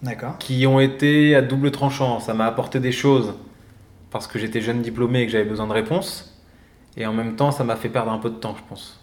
D'accord. 0.02 0.38
Qui 0.38 0.66
ont 0.66 0.80
été 0.80 1.34
à 1.34 1.42
double 1.42 1.70
tranchant. 1.70 2.20
Ça 2.20 2.32
m'a 2.32 2.46
apporté 2.46 2.80
des 2.80 2.92
choses 2.92 3.34
parce 4.10 4.26
que 4.26 4.38
j'étais 4.38 4.62
jeune 4.62 4.80
diplômé 4.80 5.20
et 5.20 5.26
que 5.26 5.32
j'avais 5.32 5.44
besoin 5.44 5.66
de 5.66 5.72
réponses. 5.74 6.38
Et 6.96 7.06
en 7.06 7.12
même 7.12 7.36
temps, 7.36 7.52
ça 7.52 7.62
m'a 7.62 7.76
fait 7.76 7.90
perdre 7.90 8.10
un 8.10 8.18
peu 8.18 8.30
de 8.30 8.36
temps, 8.36 8.56
je 8.56 8.62
pense 8.68 9.00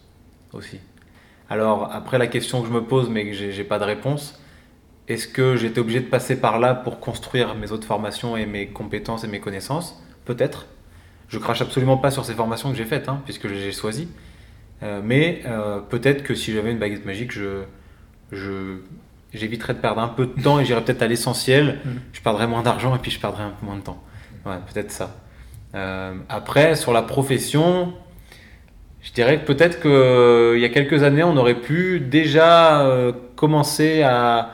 aussi. 0.52 0.80
Alors 1.50 1.90
après 1.94 2.18
la 2.18 2.28
question 2.28 2.62
que 2.62 2.68
je 2.68 2.74
me 2.74 2.84
pose 2.84 3.10
mais 3.10 3.26
que 3.26 3.34
j'ai 3.34 3.64
pas 3.64 3.80
de 3.80 3.84
réponse, 3.84 4.40
est-ce 5.08 5.28
que 5.28 5.56
j'étais 5.56 5.80
obligé 5.80 6.02
de 6.02 6.06
passer 6.06 6.40
par 6.40 6.60
là 6.60 6.76
pour 6.76 7.00
construire 7.00 7.56
mes 7.56 7.72
autres 7.72 7.88
formations 7.88 8.36
et 8.36 8.46
mes 8.46 8.68
compétences 8.68 9.24
et 9.24 9.28
mes 9.28 9.40
connaissances? 9.40 10.04
Peut-être. 10.26 10.68
Je 11.30 11.40
crache 11.40 11.62
absolument 11.62 11.98
pas 11.98 12.12
sur 12.12 12.26
ces 12.26 12.34
formations 12.34 12.72
que 12.72 12.78
j'ai 12.78 12.86
faites, 12.86 13.08
hein, 13.08 13.22
puisque 13.26 13.48
j'ai 13.48 13.72
choisi. 13.72 14.10
Euh, 14.84 15.02
mais 15.04 15.42
euh, 15.46 15.80
peut-être 15.80 16.24
que 16.24 16.36
si 16.36 16.54
j'avais 16.54 16.72
une 16.72 16.78
baguette 16.78 17.06
magique, 17.06 17.32
je, 17.32 17.64
je, 18.32 18.80
j'éviterais 19.34 19.74
de 19.74 19.80
perdre 19.80 20.02
un 20.02 20.08
peu 20.10 20.28
de 20.28 20.42
temps 20.42 20.60
et 20.60 20.66
j'irais 20.66 20.84
peut-être 20.84 21.02
à 21.02 21.08
l'essentiel. 21.08 21.80
Mm. 21.86 21.90
Je 22.12 22.22
perdrais 22.22 22.48
moins 22.48 22.64
d'argent 22.64 22.96
et 22.96 23.00
puis 23.00 23.12
je 23.12 23.20
perdrais 23.20 23.44
un 23.44 23.52
peu 23.52 23.66
moins 23.66 23.78
de 23.78 23.82
temps. 23.82 24.04
Ouais, 24.46 24.58
peut-être 24.74 24.92
ça. 24.92 25.16
Euh, 25.76 26.16
après, 26.28 26.76
sur 26.76 26.92
la 26.92 27.02
profession, 27.02 27.94
je 29.08 29.14
dirais 29.14 29.40
que 29.40 29.46
peut-être 29.46 29.80
qu'il 29.80 29.90
euh, 29.90 30.60
y 30.60 30.66
a 30.66 30.70
quelques 30.70 31.04
années, 31.04 31.24
on 31.24 31.38
aurait 31.38 31.62
pu 31.62 32.02
déjà 32.02 32.82
euh, 32.82 33.14
commencer 33.38 34.02
à, 34.02 34.54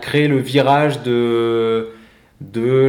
créer 0.00 0.28
le 0.28 0.38
virage 0.38 1.02
de, 1.02 1.88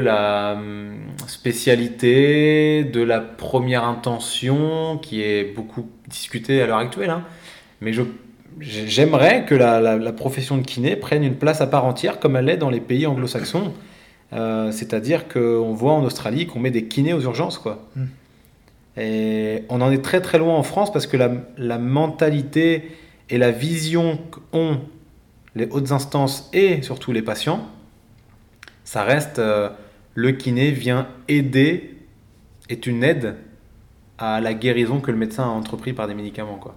la 0.03 0.53
hum, 0.53 0.99
spécialité, 1.25 2.83
de 2.83 3.01
la 3.01 3.21
première 3.21 3.85
intention, 3.85 4.99
qui 4.99 5.23
est 5.23 5.55
beaucoup 5.55 5.89
discutée 6.07 6.61
à 6.61 6.67
l'heure 6.67 6.77
actuelle. 6.77 7.09
Hein. 7.09 7.23
Mais 7.81 7.91
j'aimerais 8.59 9.45
que 9.45 9.55
la, 9.55 10.11
profession 10.11 10.57
de 10.57 10.63
kiné 10.63 10.95
prenne 10.95 11.23
une 11.23 11.37
place 11.37 11.59
à 11.59 11.67
part 11.67 11.85
entière, 11.85 12.19
comme 12.19 12.35
elle 12.35 12.49
est 12.49 12.57
dans 12.57 12.69
les 12.69 12.81
pays 12.81 13.07
anglo-saxons. 13.07 13.73
Euh, 14.33 14.71
c'est-à-dire 14.71 15.27
qu'on 15.27 15.73
voit 15.73 15.93
en 15.93 16.03
Australie 16.03 16.45
qu'on 16.45 16.59
met 16.59 16.69
des 16.69 16.85
kinés 16.85 17.13
aux 17.13 17.21
urgences. 17.21 17.57
quoi. 17.57 17.87
Mmh. 17.95 18.03
Et 18.99 19.63
on 19.69 19.79
en 19.79 19.91
est 19.91 20.03
très 20.03 20.19
très 20.19 20.37
loin 20.37 20.55
en 20.55 20.63
France 20.63 20.91
parce 20.91 21.07
que 21.07 21.15
la, 21.15 21.77
mentalité 21.77 22.91
et 23.29 23.37
la 23.37 23.49
vision 23.49 24.19
qu'ont 24.51 24.81
les 25.55 25.67
hautes 25.71 25.93
instances 25.93 26.49
et 26.51 26.81
surtout 26.81 27.13
les 27.13 27.21
patients, 27.21 27.65
ça 28.83 29.03
reste 29.03 29.39
euh, 29.39 29.69
le 30.15 30.33
kiné 30.33 30.71
vient 30.71 31.07
aider, 31.29 31.97
est 32.67 32.85
une 32.87 33.03
aide 33.03 33.37
à 34.17 34.41
la 34.41 34.53
guérison 34.53 34.99
que 34.99 35.11
le 35.11 35.17
médecin 35.17 35.43
a 35.43 35.47
entrepris 35.47 35.93
par 35.93 36.07
des 36.07 36.13
médicaments. 36.13 36.57
Quoi. 36.57 36.75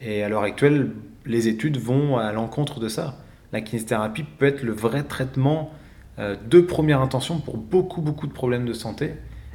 Et 0.00 0.22
à 0.22 0.28
l'heure 0.28 0.44
actuelle, 0.44 0.92
les 1.24 1.48
études 1.48 1.78
vont 1.78 2.16
à 2.16 2.30
l'encontre 2.30 2.78
de 2.78 2.88
ça. 2.88 3.16
La 3.52 3.60
kinésithérapie 3.60 4.22
peut 4.22 4.46
être 4.46 4.62
le 4.62 4.72
vrai 4.72 5.02
traitement 5.02 5.72
euh, 6.20 6.36
de 6.48 6.60
première 6.60 7.00
intention 7.00 7.38
pour 7.40 7.56
beaucoup 7.56 8.02
beaucoup 8.02 8.28
de 8.28 8.32
problèmes 8.32 8.66
de 8.66 8.72
santé. 8.72 9.14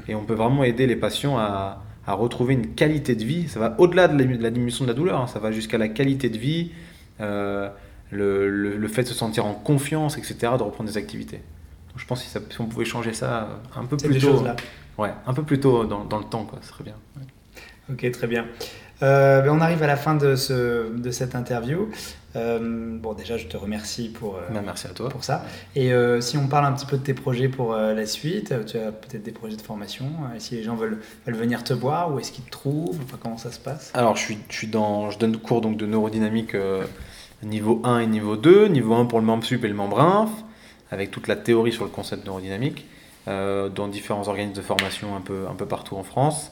Et 0.09 0.16
on 0.16 0.26
peut 0.26 0.34
vraiment 0.34 0.66
aider 0.66 0.88
les 0.88 0.95
patients 0.97 1.38
à, 1.38 1.84
à 2.08 2.14
retrouver 2.14 2.54
une 2.54 2.74
qualité 2.74 3.16
de 3.16 3.24
vie. 3.24 3.47
Ça 3.47 3.60
va 3.60 3.76
au-delà 3.78 4.08
de, 4.08 4.24
la 4.41 4.49
diminution 4.49 4.86
de 4.86 4.89
la 4.89 4.95
douleur, 4.95 5.22
hein. 5.22 5.28
ça 5.28 5.39
va 5.39 5.52
jusqu'à 5.52 5.78
la 5.78 5.88
qualité 5.88 6.30
de 6.30 6.38
vie, 6.38 6.72
euh, 7.20 7.70
le, 8.10 8.78
le, 8.78 8.88
fait 8.88 9.04
de 9.04 9.08
se 9.08 9.14
sentir 9.14 9.45
en 9.45 9.54
confiance, 9.54 10.18
etc., 10.18 10.36
de 10.58 10.64
reprendre 10.64 10.89
des 10.89 10.97
activités. 10.97 11.41
je 11.95 12.06
pense 12.06 12.24
que 12.24 12.39
si, 12.54 12.62
on 12.62 12.66
pouvait 12.66 12.86
changer 12.86 13.14
ça 13.14 13.62
un 13.76 13.86
peu 13.86 13.97
plus 13.97 14.20
tôt, 14.20 14.43
ouais, 14.97 15.12
un 15.26 15.34
peu 15.34 15.43
plus 15.43 15.60
tôt 15.60 15.86
dans, 15.86 16.04
dans 16.04 16.18
le 16.18 16.26
temps, 16.26 16.45
quoi, 16.45 16.60
ce 16.62 16.70
serait 16.70 16.84
bien. 16.84 16.95
Ok, 17.91 18.10
très 18.12 18.28
bien. 18.28 18.45
Euh, 19.04 19.41
ben, 19.41 19.49
on 19.49 19.62
arrive 19.62 19.82
à 19.84 19.88
la 19.88 19.95
fin 19.95 20.16
de, 20.16 20.36
ce, 20.36 20.95
de 20.95 21.12
cette 21.12 21.36
interview. 21.36 21.89
Euh, 22.36 22.97
bon, 22.99 23.14
déjà, 23.14 23.38
je 23.38 23.47
te 23.47 23.58
remercie 23.58 24.10
pour, 24.10 24.36
euh, 24.36 24.41
ben, 24.52 24.62
merci 24.64 24.88
à 24.88 24.91
toi. 24.91 25.10
pour 25.10 25.24
ça. 25.24 25.43
Et 25.76 25.91
si 26.22 26.38
on 26.38 26.47
parle 26.47 26.66
un 26.66 26.74
petit 26.74 26.86
peu 26.86 26.97
de 26.97 27.04
tes 27.04 27.14
projets 27.14 27.49
pour 27.49 27.74
la 27.76 28.06
suite, 28.06 28.54
tu 28.66 28.78
as 28.78 28.91
peut-être 28.91 29.24
des 29.24 29.32
projets 29.32 29.58
de 29.58 29.62
formation. 29.62 30.06
si 30.38 30.56
les 30.56 30.64
gens 30.64 30.76
veulent, 30.76 30.99
veulent 31.26 31.36
venir 31.36 31.64
te 31.64 31.74
voir, 31.74 32.14
où 32.14 32.20
est-ce 32.20 32.32
qu'ils 32.32 32.45
te 32.45 32.52
trouvent 32.52 32.99
enfin, 33.04 33.18
Comment 33.22 33.38
ça 33.38 33.52
se 33.52 33.60
passe? 33.60 33.91
Alors, 33.93 34.16
je, 34.16 34.22
suis, 34.22 34.38
je, 34.49 34.56
suis 34.56 34.68
dans, 34.68 35.10
je 35.10 35.18
donne 35.18 35.38
cours 35.38 35.62
donc, 35.62 35.78
de 35.78 35.86
neurodynamique 35.86 36.56
niveau 37.43 37.82
1 37.84 37.99
et 37.99 38.08
niveau 38.08 38.36
2. 38.38 38.68
Niveau 38.68 38.93
1 38.95 39.06
pour 39.06 39.20
le 39.20 39.26
membre 39.26 39.43
sup 39.43 39.64
et 39.66 39.68
le 39.68 39.74
membre 39.74 39.99
inf, 39.99 40.30
avec 40.91 41.12
toute 41.12 41.28
la 41.28 41.36
théorie 41.36 41.72
sur 41.72 41.84
le 41.84 41.89
concept 41.89 42.26
neurodynamique, 42.26 42.86
dans 43.26 43.88
différents 43.88 44.28
organismes 44.28 44.56
de 44.56 44.62
formation 44.62 45.16
un 45.16 45.22
peu, 45.22 45.45
un 45.49 45.56
peu 45.56 45.66
partout 45.66 45.95
en 45.95 46.04
France. 46.04 46.52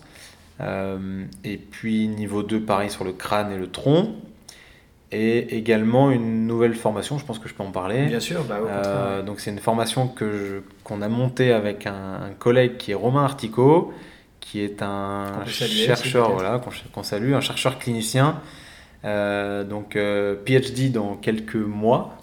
Euh, 0.62 1.26
et 1.43 1.57
puis 1.57 2.07
niveau 2.07 2.43
2, 2.43 2.62
pareil 2.62 2.89
sur 2.89 3.03
le 3.03 3.14
crâne 3.14 3.51
et 3.51 3.57
le 3.57 3.70
tronc. 3.70 4.16
Et 5.12 5.57
également 5.57 6.12
une 6.12 6.45
nouvelle 6.45 6.76
formation, 6.76 7.18
je 7.18 7.26
pense 7.26 7.39
que 7.39 7.49
je 7.49 7.55
peux 7.55 7.64
en 7.64 7.72
parler. 7.72 8.05
Bien 8.05 8.20
sûr, 8.20 8.43
bah, 8.43 8.60
euh, 8.64 9.24
Donc 9.24 9.39
c'est 9.39 9.49
une 9.49 9.60
formation 9.60 10.07
que 10.07 10.62
qu'on 10.84 11.01
a 11.01 11.07
montée 11.07 11.51
avec 11.51 11.88
un, 11.88 12.30
collègue 12.38 12.78
qui 12.78 12.91
est 12.91 12.95
Romain 12.95 13.24
Artico, 13.24 13.91
qui 14.39 14.62
est 14.62 14.84
un 14.84 15.45
chercheur, 15.47 16.34
voilà, 16.34 16.62
qu'on 16.93 17.01
salue, 17.01 17.34
un 17.34 17.41
chercheur 17.41 17.80
clinicien, 17.80 18.39
euh, 19.03 19.64
donc 19.64 19.97
PhD 20.45 20.91
dans 20.91 21.16
quelques 21.16 21.55
mois. 21.55 22.16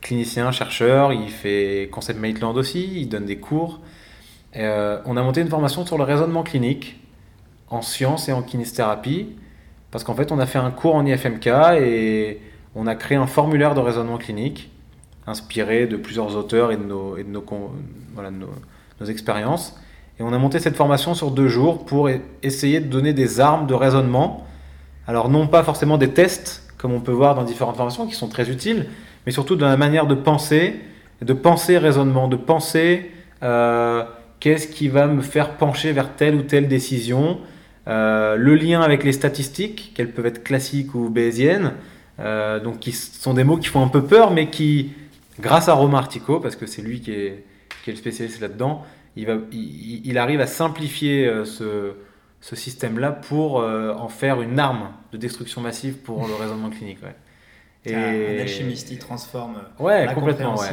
clinicien, 0.00 0.50
chercheur, 0.50 1.12
il 1.12 1.28
fait 1.28 1.88
Concept 1.92 2.18
Maitland 2.18 2.56
aussi, 2.56 3.00
il 3.00 3.08
donne 3.08 3.26
des 3.26 3.38
cours. 3.38 3.80
Euh, 4.56 5.00
on 5.04 5.16
a 5.16 5.22
monté 5.22 5.40
une 5.40 5.48
formation 5.48 5.86
sur 5.86 5.96
le 5.96 6.04
raisonnement 6.04 6.42
clinique 6.42 7.00
en 7.68 7.82
sciences 7.82 8.28
et 8.28 8.32
en 8.32 8.42
kinésithérapie, 8.42 9.28
parce 9.90 10.04
qu'en 10.04 10.14
fait, 10.14 10.32
on 10.32 10.38
a 10.38 10.46
fait 10.46 10.58
un 10.58 10.70
cours 10.70 10.94
en 10.96 11.06
IFMK 11.06 11.46
et 11.80 12.40
on 12.74 12.86
a 12.86 12.94
créé 12.94 13.16
un 13.16 13.26
formulaire 13.26 13.74
de 13.74 13.80
raisonnement 13.80 14.18
clinique 14.18 14.70
inspiré 15.26 15.86
de 15.86 15.96
plusieurs 15.96 16.36
auteurs 16.36 16.72
et 16.72 16.76
de 16.76 16.82
nos, 16.82 17.16
de 17.16 17.22
nos, 17.22 19.06
expériences. 19.08 19.78
Et 20.18 20.22
on 20.22 20.32
a 20.32 20.38
monté 20.38 20.58
cette 20.58 20.76
formation 20.76 21.14
sur 21.14 21.30
deux 21.30 21.48
jours 21.48 21.84
pour 21.84 22.08
e-, 22.08 22.20
essayer 22.42 22.80
de 22.80 22.86
donner 22.86 23.12
des 23.12 23.40
armes 23.40 23.66
de 23.66 23.74
raisonnement. 23.74 24.46
Alors 25.06 25.28
non 25.28 25.46
pas 25.46 25.62
forcément 25.62 25.96
des 25.96 26.10
tests, 26.10 26.70
comme 26.76 26.92
on 26.92 27.00
peut 27.00 27.12
voir 27.12 27.34
dans 27.34 27.44
différentes 27.44 27.76
formations, 27.76 28.06
qui 28.06 28.14
sont 28.14 28.28
très 28.28 28.50
utiles, 28.50 28.88
mais 29.24 29.32
surtout 29.32 29.56
de 29.56 29.64
la 29.64 29.76
manière 29.76 30.06
de 30.06 30.14
penser, 30.14 30.80
de 31.22 31.32
penser 31.32 31.78
raisonnement, 31.78 32.26
de 32.26 32.36
penser... 32.36 33.12
Euh, 33.42 34.04
Qu'est-ce 34.40 34.68
qui 34.68 34.88
va 34.88 35.06
me 35.06 35.20
faire 35.20 35.58
pencher 35.58 35.92
vers 35.92 36.16
telle 36.16 36.34
ou 36.34 36.42
telle 36.42 36.66
décision 36.66 37.40
euh, 37.88 38.36
Le 38.36 38.54
lien 38.54 38.80
avec 38.80 39.04
les 39.04 39.12
statistiques, 39.12 39.92
qu'elles 39.94 40.12
peuvent 40.12 40.26
être 40.26 40.42
classiques 40.42 40.94
ou 40.94 41.10
bayésiennes, 41.10 41.74
euh, 42.18 42.58
donc 42.58 42.80
qui 42.80 42.92
sont 42.92 43.34
des 43.34 43.44
mots 43.44 43.58
qui 43.58 43.68
font 43.68 43.84
un 43.84 43.88
peu 43.88 44.02
peur, 44.02 44.30
mais 44.30 44.48
qui, 44.48 44.92
grâce 45.40 45.68
à 45.68 45.74
Romain 45.74 45.98
Artico, 45.98 46.40
parce 46.40 46.56
que 46.56 46.64
c'est 46.64 46.80
lui 46.80 47.00
qui 47.00 47.12
est, 47.12 47.44
le 47.86 47.94
spécialiste 47.94 48.40
là-dedans, 48.40 48.84
il, 49.16 50.16
arrive 50.16 50.40
à 50.40 50.46
simplifier 50.46 51.26
euh, 51.26 51.44
ce, 51.44 52.56
système-là 52.56 53.12
pour 53.12 53.56
en 53.56 54.08
faire 54.08 54.40
une 54.40 54.58
arme 54.58 54.92
de 55.12 55.18
destruction 55.18 55.60
massive 55.60 55.96
pour 55.96 56.26
le 56.26 56.34
raisonnement 56.34 56.70
clinique. 56.70 56.98
Et... 57.86 57.94
Un, 57.94 58.40
alchimiste, 58.40 58.90
il 58.90 58.98
transforme 58.98 59.62
ouais, 59.78 60.06
complètement, 60.14 60.56
ouais. 60.56 60.68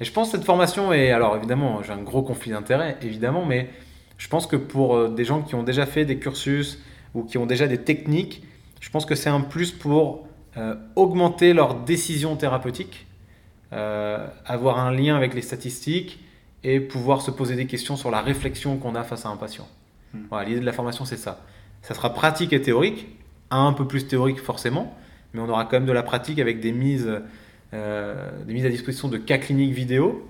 Et 0.00 0.04
je 0.04 0.12
pense 0.12 0.30
que 0.30 0.36
cette 0.36 0.46
formation 0.46 0.92
est, 0.92 1.12
alors 1.12 1.36
évidemment, 1.36 1.82
j'ai 1.82 1.92
un 1.92 2.02
gros 2.02 2.22
conflit 2.22 2.50
d'intérêt, 2.50 2.96
évidemment, 3.02 3.44
mais 3.44 3.70
je 4.16 4.28
pense 4.28 4.46
que 4.46 4.56
pour 4.56 4.96
euh, 4.96 5.08
des 5.08 5.24
gens 5.24 5.42
qui 5.42 5.54
ont 5.54 5.62
déjà 5.62 5.86
fait 5.86 6.04
des 6.04 6.18
cursus 6.18 6.80
ou 7.14 7.22
qui 7.22 7.38
ont 7.38 7.46
déjà 7.46 7.68
des 7.68 7.78
techniques, 7.78 8.42
je 8.80 8.90
pense 8.90 9.06
que 9.06 9.14
c'est 9.14 9.30
un 9.30 9.40
plus 9.40 9.70
pour 9.70 10.26
euh, 10.56 10.74
augmenter 10.96 11.52
leur 11.52 11.76
décision 11.76 12.34
thérapeutique, 12.36 13.06
euh, 13.72 14.26
avoir 14.44 14.80
un 14.80 14.90
lien 14.90 15.16
avec 15.16 15.34
les 15.34 15.42
statistiques 15.42 16.20
et 16.64 16.80
pouvoir 16.80 17.22
se 17.22 17.30
poser 17.30 17.54
des 17.54 17.66
questions 17.66 17.96
sur 17.96 18.10
la 18.10 18.20
réflexion 18.20 18.76
qu'on 18.78 18.96
a 18.96 19.04
face 19.04 19.24
à 19.24 19.28
un 19.28 19.36
patient. 19.36 19.68
Hmm. 20.12 20.22
Voilà, 20.30 20.48
l'idée 20.48 20.60
de 20.60 20.66
la 20.66 20.72
formation, 20.72 21.04
c'est 21.04 21.16
ça. 21.16 21.40
Ça 21.82 21.94
sera 21.94 22.12
pratique 22.12 22.52
et 22.52 22.60
théorique, 22.60 23.06
un 23.50 23.72
peu 23.72 23.86
plus 23.86 24.08
théorique 24.08 24.40
forcément, 24.40 24.96
mais 25.32 25.40
on 25.40 25.48
aura 25.48 25.64
quand 25.64 25.72
même 25.72 25.86
de 25.86 25.92
la 25.92 26.02
pratique 26.02 26.38
avec 26.38 26.60
des 26.60 26.72
mises, 26.72 27.10
euh, 27.74 28.30
des 28.46 28.54
mises 28.54 28.66
à 28.66 28.70
disposition 28.70 29.08
de 29.08 29.18
cas 29.18 29.38
cliniques 29.38 29.72
vidéo 29.72 30.26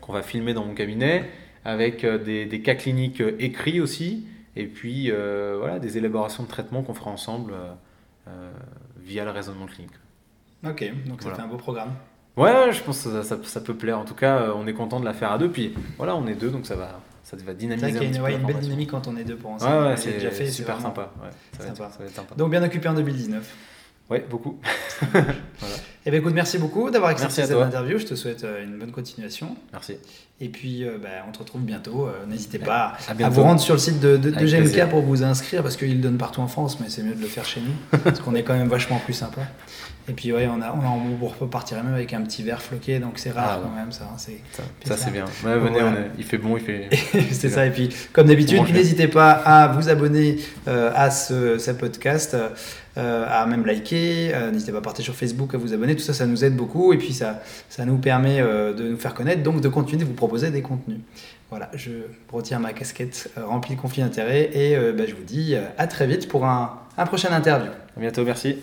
qu'on 0.00 0.12
va 0.12 0.22
filmer 0.22 0.54
dans 0.54 0.64
mon 0.64 0.74
cabinet, 0.74 1.28
avec 1.64 2.04
euh, 2.04 2.18
des, 2.18 2.46
des 2.46 2.62
cas 2.62 2.74
cliniques 2.74 3.20
euh, 3.20 3.36
écrits 3.38 3.80
aussi, 3.80 4.26
et 4.56 4.66
puis 4.66 5.10
voilà, 5.10 5.78
des 5.78 5.98
élaborations 5.98 6.42
de 6.42 6.48
traitements 6.48 6.82
qu'on 6.82 6.94
fera 6.94 7.10
ensemble 7.10 7.52
via 9.04 9.24
le 9.24 9.30
raisonnement 9.30 9.66
clinique. 9.66 9.92
Ok, 10.66 10.84
donc 11.06 11.22
ça 11.22 11.32
fait 11.32 11.42
un 11.42 11.46
beau 11.46 11.56
programme. 11.56 11.92
Ouais, 12.36 12.72
je 12.72 12.82
pense 12.82 13.04
que 13.04 13.22
ça, 13.22 13.38
ça, 13.40 13.60
peut 13.60 13.74
plaire. 13.74 14.00
En 14.00 14.04
tout 14.04 14.14
cas, 14.14 14.52
on 14.56 14.66
est 14.66 14.72
content 14.72 14.98
de 14.98 15.04
la 15.04 15.12
faire 15.12 15.30
à 15.30 15.38
deux. 15.38 15.48
Puis 15.48 15.74
voilà, 15.96 16.16
on 16.16 16.26
est 16.26 16.34
deux, 16.34 16.50
donc 16.50 16.66
ça 16.66 16.74
va, 16.74 17.00
ça 17.22 17.36
va 17.36 17.54
dynamiser. 17.54 17.86
C'est 17.86 17.98
qu'il 17.98 18.14
y 18.14 18.18
a 18.18 18.30
une, 18.30 18.46
belle 18.46 18.58
dynamique 18.58 18.90
quand 18.90 19.06
on 19.06 19.16
est 19.16 19.22
deux 19.22 19.36
pour 19.36 19.52
ensemble. 19.52 19.76
Ouais, 19.76 19.88
ouais 19.90 19.96
c'est 19.96 20.14
déjà 20.14 20.32
fait. 20.32 20.46
Super 20.46 20.80
sympa. 20.80 21.12
Ouais, 21.22 21.28
ça, 21.52 21.64
va 21.64 21.68
Être, 21.68 21.76
ça, 21.76 21.98
va 21.98 22.04
être, 22.04 22.14
sympa. 22.14 22.34
Donc 22.34 22.50
bien 22.50 22.64
occupé 22.64 22.88
en 22.88 22.94
2019. 22.94 23.77
Ouais, 24.10 24.24
beaucoup. 24.28 24.58
voilà. 25.12 25.26
Eh 26.08 26.10
bien, 26.10 26.20
écoute, 26.20 26.32
merci 26.32 26.56
beaucoup 26.56 26.88
d'avoir 26.88 27.10
accepté 27.10 27.44
cette 27.44 27.50
interview. 27.50 27.98
Je 27.98 28.06
te 28.06 28.14
souhaite 28.14 28.42
euh, 28.42 28.64
une 28.64 28.78
bonne 28.78 28.92
continuation. 28.92 29.54
Merci. 29.72 29.96
Et 30.40 30.48
puis, 30.48 30.82
euh, 30.82 30.96
bah, 31.02 31.08
on 31.28 31.32
te 31.32 31.38
retrouve 31.40 31.60
bientôt. 31.60 32.06
Euh, 32.06 32.24
n'hésitez 32.26 32.58
pas 32.58 32.94
à, 33.08 33.28
vous 33.28 33.42
rendre 33.42 33.60
sur 33.60 33.74
le 33.74 33.78
site 33.78 34.00
de, 34.00 34.16
de, 34.16 34.30
GMK 34.30 34.88
pour 34.88 35.02
vous 35.02 35.22
inscrire 35.22 35.62
parce 35.62 35.76
qu'il 35.76 36.00
donne 36.00 36.16
partout 36.16 36.40
en 36.40 36.46
France, 36.46 36.80
mais 36.80 36.86
c'est 36.88 37.02
mieux 37.02 37.14
de 37.14 37.20
le 37.20 37.26
faire 37.26 37.44
chez 37.44 37.60
nous 37.60 37.98
parce 38.04 38.20
qu'on 38.20 38.34
est 38.34 38.42
quand 38.42 38.54
même 38.54 38.68
vachement 38.68 38.98
plus 39.04 39.12
sympa. 39.12 39.42
Et 40.08 40.12
puis, 40.12 40.32
ouais, 40.32 40.48
on, 40.48 40.62
a, 40.62 40.72
on, 40.72 41.28
on 41.42 41.46
partirait 41.46 41.82
même 41.82 41.92
avec 41.92 42.14
un 42.14 42.22
petit 42.22 42.42
verre 42.42 42.62
floqué, 42.62 43.00
donc 43.00 43.18
c'est 43.18 43.32
rare 43.32 43.58
ah, 43.58 43.60
quand 43.62 43.76
même, 43.76 43.92
ça. 43.92 44.04
Hein, 44.04 44.16
ça, 44.16 44.96
c'est 44.96 45.10
bien. 45.10 45.26
venez, 45.42 45.80
il 46.16 46.24
fait 46.24 46.38
bon, 46.38 46.56
il 46.56 46.62
fait. 46.62 46.88
c'est 47.32 47.50
ça. 47.50 47.66
Et 47.66 47.70
puis, 47.70 47.90
comme 48.14 48.28
d'habitude, 48.28 48.62
n'hésitez 48.72 49.08
pas 49.08 49.32
à 49.32 49.68
vous 49.68 49.90
abonner 49.90 50.38
à 50.66 51.10
ce, 51.10 51.58
ce 51.58 51.72
podcast. 51.72 52.34
Euh, 52.98 53.26
à 53.28 53.46
même 53.46 53.64
liker, 53.64 54.34
euh, 54.34 54.50
n'hésitez 54.50 54.72
pas 54.72 54.78
à 54.78 54.82
partager 54.82 55.04
sur 55.04 55.14
Facebook, 55.14 55.54
à 55.54 55.58
vous 55.58 55.72
abonner, 55.72 55.94
tout 55.94 56.02
ça, 56.02 56.12
ça 56.12 56.26
nous 56.26 56.44
aide 56.44 56.56
beaucoup 56.56 56.92
et 56.92 56.98
puis 56.98 57.12
ça, 57.12 57.40
nous 57.86 57.98
permet 57.98 58.40
euh, 58.40 58.72
de 58.72 58.88
nous 58.88 58.96
faire 58.96 59.14
connaître, 59.14 59.42
donc 59.42 59.60
de 59.60 59.68
continuer 59.68 60.02
de 60.02 60.08
vous 60.08 60.14
proposer 60.14 60.50
des 60.50 60.62
contenus. 60.62 60.98
Voilà, 61.50 61.70
je 61.74 61.90
retire 62.30 62.58
ma 62.58 62.72
casquette 62.72 63.30
remplie 63.36 63.76
de 63.76 63.80
conflits 63.80 64.02
d'intérêts 64.02 64.50
et 64.52 64.76
bah, 64.92 65.04
je 65.06 65.14
vous 65.14 65.24
dis 65.24 65.54
à 65.78 65.86
très 65.86 66.06
vite 66.06 66.28
pour 66.28 66.44
un, 66.44 66.78
un 66.98 67.06
prochain 67.06 67.32
interview. 67.32 67.70
À 67.96 68.00
bientôt, 68.00 68.22
merci. 68.22 68.58